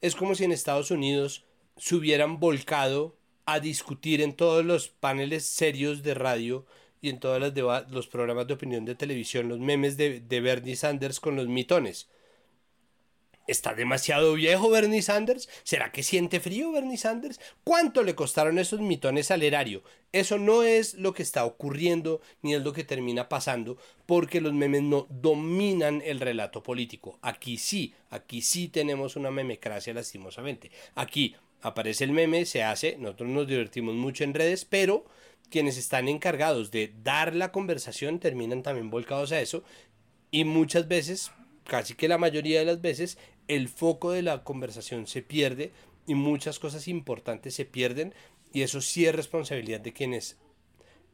Es 0.00 0.14
como 0.14 0.34
si 0.34 0.44
en 0.44 0.52
Estados 0.52 0.90
Unidos 0.90 1.44
se 1.76 1.96
hubieran 1.96 2.40
volcado 2.40 3.14
a 3.44 3.60
discutir 3.60 4.22
en 4.22 4.32
todos 4.32 4.64
los 4.64 4.88
paneles 4.88 5.44
serios 5.44 6.02
de 6.02 6.14
radio 6.14 6.64
y 7.02 7.10
en 7.10 7.20
todos 7.20 7.42
los, 7.90 8.06
programas 8.06 8.46
de 8.46 8.54
opinión 8.54 8.86
de 8.86 8.94
televisión 8.94 9.50
los 9.50 9.60
memes 9.60 9.98
de, 9.98 10.20
de 10.20 10.40
Bernie 10.40 10.76
Sanders 10.76 11.20
con 11.20 11.36
los 11.36 11.46
mitones 11.46 12.08
¿Está 13.46 13.74
demasiado 13.74 14.34
viejo 14.34 14.70
Bernie 14.70 15.02
Sanders? 15.02 15.50
¿Será 15.64 15.92
que 15.92 16.02
siente 16.02 16.40
frío 16.40 16.72
Bernie 16.72 16.96
Sanders? 16.96 17.40
¿Cuánto 17.62 18.02
le 18.02 18.14
costaron 18.14 18.58
esos 18.58 18.80
mitones 18.80 19.30
al 19.30 19.42
erario? 19.42 19.82
Eso 20.12 20.38
no 20.38 20.62
es 20.62 20.94
lo 20.94 21.12
que 21.12 21.22
está 21.22 21.44
ocurriendo 21.44 22.22
ni 22.40 22.54
es 22.54 22.62
lo 22.62 22.72
que 22.72 22.84
termina 22.84 23.28
pasando 23.28 23.76
porque 24.06 24.40
los 24.40 24.54
memes 24.54 24.82
no 24.82 25.06
dominan 25.10 26.00
el 26.06 26.20
relato 26.20 26.62
político. 26.62 27.18
Aquí 27.20 27.58
sí, 27.58 27.92
aquí 28.08 28.40
sí 28.40 28.68
tenemos 28.68 29.14
una 29.14 29.30
memecracia 29.30 29.92
lastimosamente. 29.92 30.70
Aquí 30.94 31.36
aparece 31.60 32.04
el 32.04 32.12
meme, 32.12 32.46
se 32.46 32.62
hace, 32.62 32.96
nosotros 32.98 33.28
nos 33.28 33.46
divertimos 33.46 33.94
mucho 33.94 34.24
en 34.24 34.32
redes, 34.32 34.64
pero 34.64 35.04
quienes 35.50 35.76
están 35.76 36.08
encargados 36.08 36.70
de 36.70 36.94
dar 37.02 37.34
la 37.34 37.52
conversación 37.52 38.20
terminan 38.20 38.62
también 38.62 38.88
volcados 38.88 39.32
a 39.32 39.40
eso 39.40 39.64
y 40.30 40.44
muchas 40.44 40.88
veces 40.88 41.30
casi 41.64 41.94
que 41.94 42.08
la 42.08 42.18
mayoría 42.18 42.60
de 42.60 42.66
las 42.66 42.80
veces 42.80 43.18
el 43.48 43.68
foco 43.68 44.12
de 44.12 44.22
la 44.22 44.44
conversación 44.44 45.06
se 45.06 45.22
pierde 45.22 45.72
y 46.06 46.14
muchas 46.14 46.58
cosas 46.58 46.88
importantes 46.88 47.54
se 47.54 47.64
pierden 47.64 48.14
y 48.52 48.62
eso 48.62 48.80
sí 48.80 49.06
es 49.06 49.14
responsabilidad 49.14 49.80
de 49.80 49.92
quienes 49.92 50.38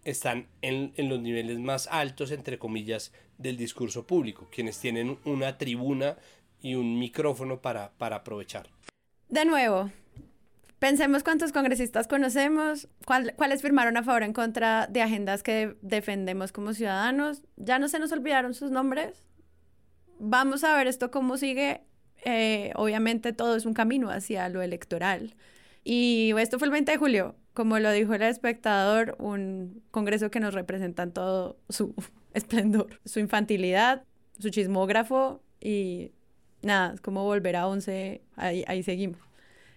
están 0.05 0.47
en, 0.63 0.93
los 0.97 1.21
niveles 1.21 1.59
más 1.59 1.87
altos, 1.91 2.31
entre 2.31 2.59
comillas, 2.59 3.13
del 3.39 3.57
discurso 3.57 4.07
público, 4.07 4.49
quienes 4.51 4.79
tienen 4.79 5.19
una 5.25 5.59
tribuna 5.59 6.17
y 6.61 6.75
un 6.75 6.99
micrófono 6.99 7.61
para, 7.61 7.93
para 7.93 8.17
aprovechar. 8.17 8.69
De 9.29 9.45
nuevo, 9.45 9.91
pensemos 10.79 11.23
cuántos 11.23 11.53
congresistas 11.53 12.09
conocemos, 12.09 12.89
cuáles 13.07 13.63
firmaron 13.63 13.97
a 13.97 14.03
favor 14.03 14.23
o 14.23 14.25
en 14.25 14.33
contra 14.33 14.87
de 14.87 15.03
agendas 15.03 15.43
que 15.43 15.77
defendemos 15.83 16.53
como 16.53 16.75
ciudadanos. 16.75 17.43
¿Ya 17.57 17.79
no 17.79 17.89
se 17.89 17.99
nos 17.99 18.13
olvidaron 18.13 18.55
sus 18.55 18.71
nombres? 18.71 19.23
Vamos 20.19 20.65
a 20.65 20.77
ver 20.77 20.87
esto 20.87 21.11
cómo 21.11 21.39
sigue 21.39 21.83
eh, 22.25 22.73
obviamente 22.77 23.33
todo 23.33 23.57
es 23.57 23.67
un 23.67 23.75
camino 23.75 24.11
hacia 24.11 24.49
lo 24.49 24.63
electoral. 24.63 25.35
Y 25.85 26.33
esto 26.39 26.59
fue 26.59 26.67
el 26.67 26.73
20 26.73 26.93
de 26.93 26.99
julio, 26.99 27.37
como 27.55 27.79
lo 27.79 27.91
dijo 27.91 28.15
el 28.15 28.23
espectador, 28.23 29.17
un 29.19 29.83
congreso 29.91 30.31
que 30.31 30.41
nos 30.41 30.55
representa 30.55 31.03
en 31.03 31.13
todo 31.13 31.59
su 31.69 31.95
esplendor, 32.35 33.01
su 33.05 33.21
infantilidad, 33.21 34.05
su 34.39 34.51
chismógrafo 34.51 35.43
y 35.61 36.13
nada, 36.63 36.95
es 36.95 37.01
como 37.01 37.25
volver 37.25 37.57
a 37.57 37.67
11, 37.67 38.23
ahí, 38.37 38.65
ahí 38.67 38.83
seguimos. 38.83 39.30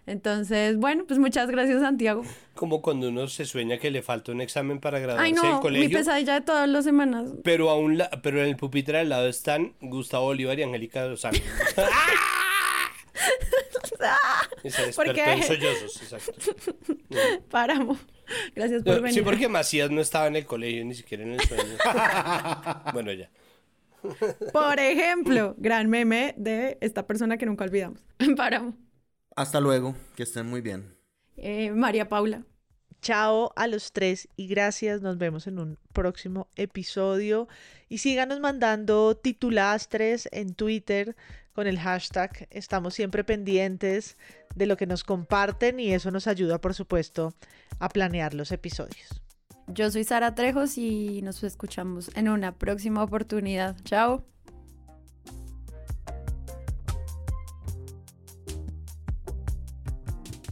Entonces, 0.05 0.77
bueno, 0.77 1.05
pues 1.07 1.19
muchas 1.19 1.49
gracias, 1.49 1.81
Santiago. 1.81 2.23
Como 2.55 2.81
cuando 2.81 3.09
uno 3.09 3.27
se 3.27 3.45
sueña 3.45 3.77
que 3.77 3.89
le 3.89 4.01
falta 4.01 4.31
un 4.31 4.41
examen 4.41 4.79
para 4.79 4.99
graduarse 4.99 5.25
Ay, 5.25 5.33
no, 5.33 5.61
colegio. 5.61 5.89
Mi 5.89 5.95
pesadilla 5.95 6.33
de 6.35 6.41
todas 6.41 6.67
las 6.67 6.83
semanas. 6.83 7.31
Pero 7.43 7.69
aún 7.69 8.01
pero 8.21 8.41
en 8.41 8.49
el 8.49 8.57
pupitre 8.57 8.99
al 8.99 9.09
lado 9.09 9.27
están 9.27 9.73
Gustavo 9.81 10.25
Olivar 10.25 10.59
y 10.59 10.63
Angélica 10.63 11.05
Lozano. 11.05 11.39
porque 14.95 15.23
en 15.23 15.43
sollozos, 15.43 16.01
exacto. 16.01 16.33
Páramo. 17.49 17.97
Gracias 18.55 18.83
por 18.83 18.95
venir. 19.01 19.13
Sí, 19.13 19.21
porque 19.21 19.47
Macías 19.47 19.91
no 19.91 20.01
estaba 20.01 20.27
en 20.27 20.35
el 20.37 20.45
colegio, 20.45 20.83
ni 20.85 20.95
siquiera 20.95 21.23
en 21.23 21.33
el 21.33 21.39
sueño. 21.41 21.77
bueno, 22.93 23.11
ya. 23.13 23.29
Por 24.51 24.79
ejemplo, 24.79 25.55
gran 25.57 25.89
meme 25.89 26.33
de 26.37 26.77
esta 26.81 27.05
persona 27.07 27.37
que 27.37 27.45
nunca 27.45 27.63
olvidamos. 27.63 27.99
Páramo. 28.35 28.75
Hasta 29.35 29.59
luego, 29.59 29.95
que 30.15 30.23
estén 30.23 30.47
muy 30.47 30.61
bien. 30.61 30.95
Eh, 31.37 31.71
María 31.71 32.09
Paula. 32.09 32.43
Chao 33.01 33.51
a 33.57 33.67
los 33.67 33.91
tres 33.91 34.29
y 34.37 34.47
gracias. 34.47 35.01
Nos 35.01 35.17
vemos 35.17 35.47
en 35.47 35.59
un 35.59 35.77
próximo 35.91 36.47
episodio. 36.55 37.47
Y 37.89 37.97
síganos 37.97 38.39
mandando 38.39 39.17
titulastres 39.17 40.29
en 40.31 40.53
Twitter 40.53 41.15
con 41.53 41.67
el 41.67 41.79
hashtag. 41.79 42.47
Estamos 42.49 42.93
siempre 42.93 43.23
pendientes 43.23 44.17
de 44.55 44.67
lo 44.67 44.77
que 44.77 44.87
nos 44.87 45.03
comparten 45.03 45.79
y 45.79 45.93
eso 45.93 46.11
nos 46.11 46.27
ayuda, 46.27 46.61
por 46.61 46.73
supuesto, 46.73 47.33
a 47.79 47.89
planear 47.89 48.33
los 48.33 48.51
episodios. 48.51 49.21
Yo 49.67 49.89
soy 49.91 50.03
Sara 50.03 50.35
Trejos 50.35 50.77
y 50.77 51.21
nos 51.21 51.43
escuchamos 51.43 52.11
en 52.15 52.29
una 52.29 52.55
próxima 52.55 53.03
oportunidad. 53.03 53.75
Chao. 53.83 54.25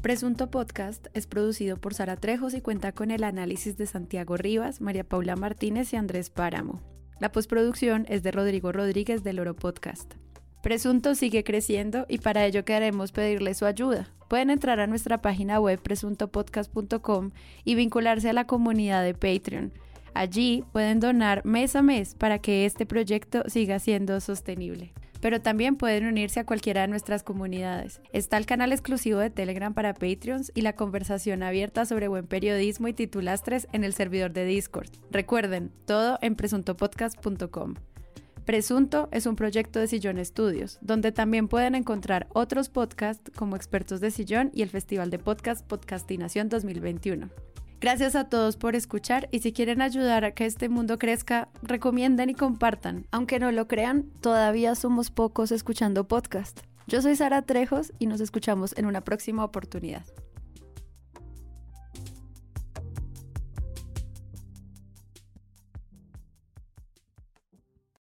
Presunto 0.02 0.50
Podcast 0.50 1.06
es 1.14 1.28
producido 1.28 1.78
por 1.78 1.94
Sara 1.94 2.16
Trejos 2.16 2.56
y 2.56 2.62
cuenta 2.62 2.92
con 2.92 3.12
el 3.12 3.24
análisis 3.24 3.78
de 3.78 3.86
Santiago 3.86 4.36
Rivas, 4.36 4.82
María 4.82 5.04
Paula 5.04 5.36
Martínez 5.36 5.94
y 5.94 5.96
Andrés 5.96 6.32
Páramo. 6.32 6.82
La 7.20 7.32
postproducción 7.32 8.08
es 8.10 8.24
de 8.24 8.32
Rodrigo 8.32 8.72
Rodríguez 8.72 9.24
del 9.24 9.40
Oro 9.40 9.56
Podcast. 9.56 10.16
Presunto 10.64 11.14
sigue 11.14 11.44
creciendo 11.44 12.08
y 12.10 12.18
para 12.18 12.48
ello 12.48 12.66
queremos 12.66 13.12
pedirle 13.12 13.54
su 13.54 13.66
ayuda. 13.66 14.10
Pueden 14.28 14.50
entrar 14.50 14.80
a 14.80 14.88
nuestra 14.88 15.22
página 15.22 15.60
web 15.60 15.80
presuntopodcast.com 15.80 17.30
y 17.64 17.76
vincularse 17.76 18.32
a 18.32 18.34
la 18.34 18.48
comunidad 18.48 19.04
de 19.04 19.14
Patreon. 19.14 19.72
Allí 20.16 20.64
pueden 20.72 21.00
donar 21.00 21.46
mes 21.46 21.76
a 21.76 21.84
mes 21.84 22.16
para 22.16 22.40
que 22.40 22.66
este 22.66 22.88
proyecto 22.88 23.44
siga 23.48 23.78
siendo 23.78 24.20
sostenible 24.20 24.94
pero 25.22 25.42
también 25.42 25.78
pueden 25.78 26.06
unirse 26.06 26.40
a 26.40 26.46
cualquiera 26.46 26.82
de 26.82 26.88
nuestras 26.88 27.24
comunidades. 27.24 28.02
Está 28.12 28.38
el 28.38 28.46
canal 28.46 28.74
exclusivo 28.74 29.20
de 29.20 29.30
Telegram 29.30 29.74
para 29.74 29.94
Patreons 29.94 30.52
y 30.54 30.62
la 30.62 30.76
conversación 30.76 31.44
abierta 31.44 31.86
sobre 31.86 32.08
buen 32.08 32.28
periodismo 32.28 32.88
y 32.88 32.94
titulastres 32.94 33.68
en 33.72 33.84
el 33.84 33.94
servidor 33.94 34.34
de 34.34 34.46
Discord. 34.46 34.90
Recuerden, 35.12 35.72
todo 35.86 36.18
en 36.22 36.36
presuntopodcast.com. 36.36 37.76
Presunto 38.46 39.08
es 39.12 39.28
un 39.28 39.36
proyecto 39.36 39.80
de 39.80 39.88
Sillón 39.88 40.18
Estudios, 40.18 40.80
donde 40.82 41.12
también 41.12 41.48
pueden 41.48 41.76
encontrar 41.76 42.28
otros 42.34 42.70
podcasts 42.70 43.32
como 43.36 43.56
Expertos 43.56 44.02
de 44.02 44.10
Sillón 44.10 44.50
y 44.54 44.64
el 44.64 44.70
Festival 44.70 45.12
de 45.12 45.20
Podcast 45.20 45.66
Podcastinación 45.66 46.50
2021. 46.50 47.51
Gracias 47.82 48.16
a 48.16 48.26
todos 48.26 48.58
por 48.58 48.76
escuchar 48.76 49.28
y 49.32 49.40
si 49.40 49.54
quieren 49.54 49.82
ayudar 49.82 50.24
a 50.24 50.36
que 50.36 50.46
este 50.46 50.70
mundo 50.70 51.00
crezca, 51.00 51.50
recomienden 51.64 52.30
y 52.30 52.36
compartan. 52.36 53.08
Aunque 53.10 53.40
no 53.40 53.52
lo 53.52 53.68
crean, 53.68 54.04
todavía 54.22 54.76
somos 54.76 55.10
pocos 55.10 55.52
escuchando 55.52 56.08
podcast. 56.08 56.60
Yo 56.86 57.02
soy 57.02 57.16
Sara 57.16 57.42
Trejos 57.42 57.92
y 57.98 58.06
nos 58.06 58.22
escuchamos 58.22 58.78
en 58.78 58.86
una 58.86 59.02
próxima 59.02 59.44
oportunidad. 59.44 60.06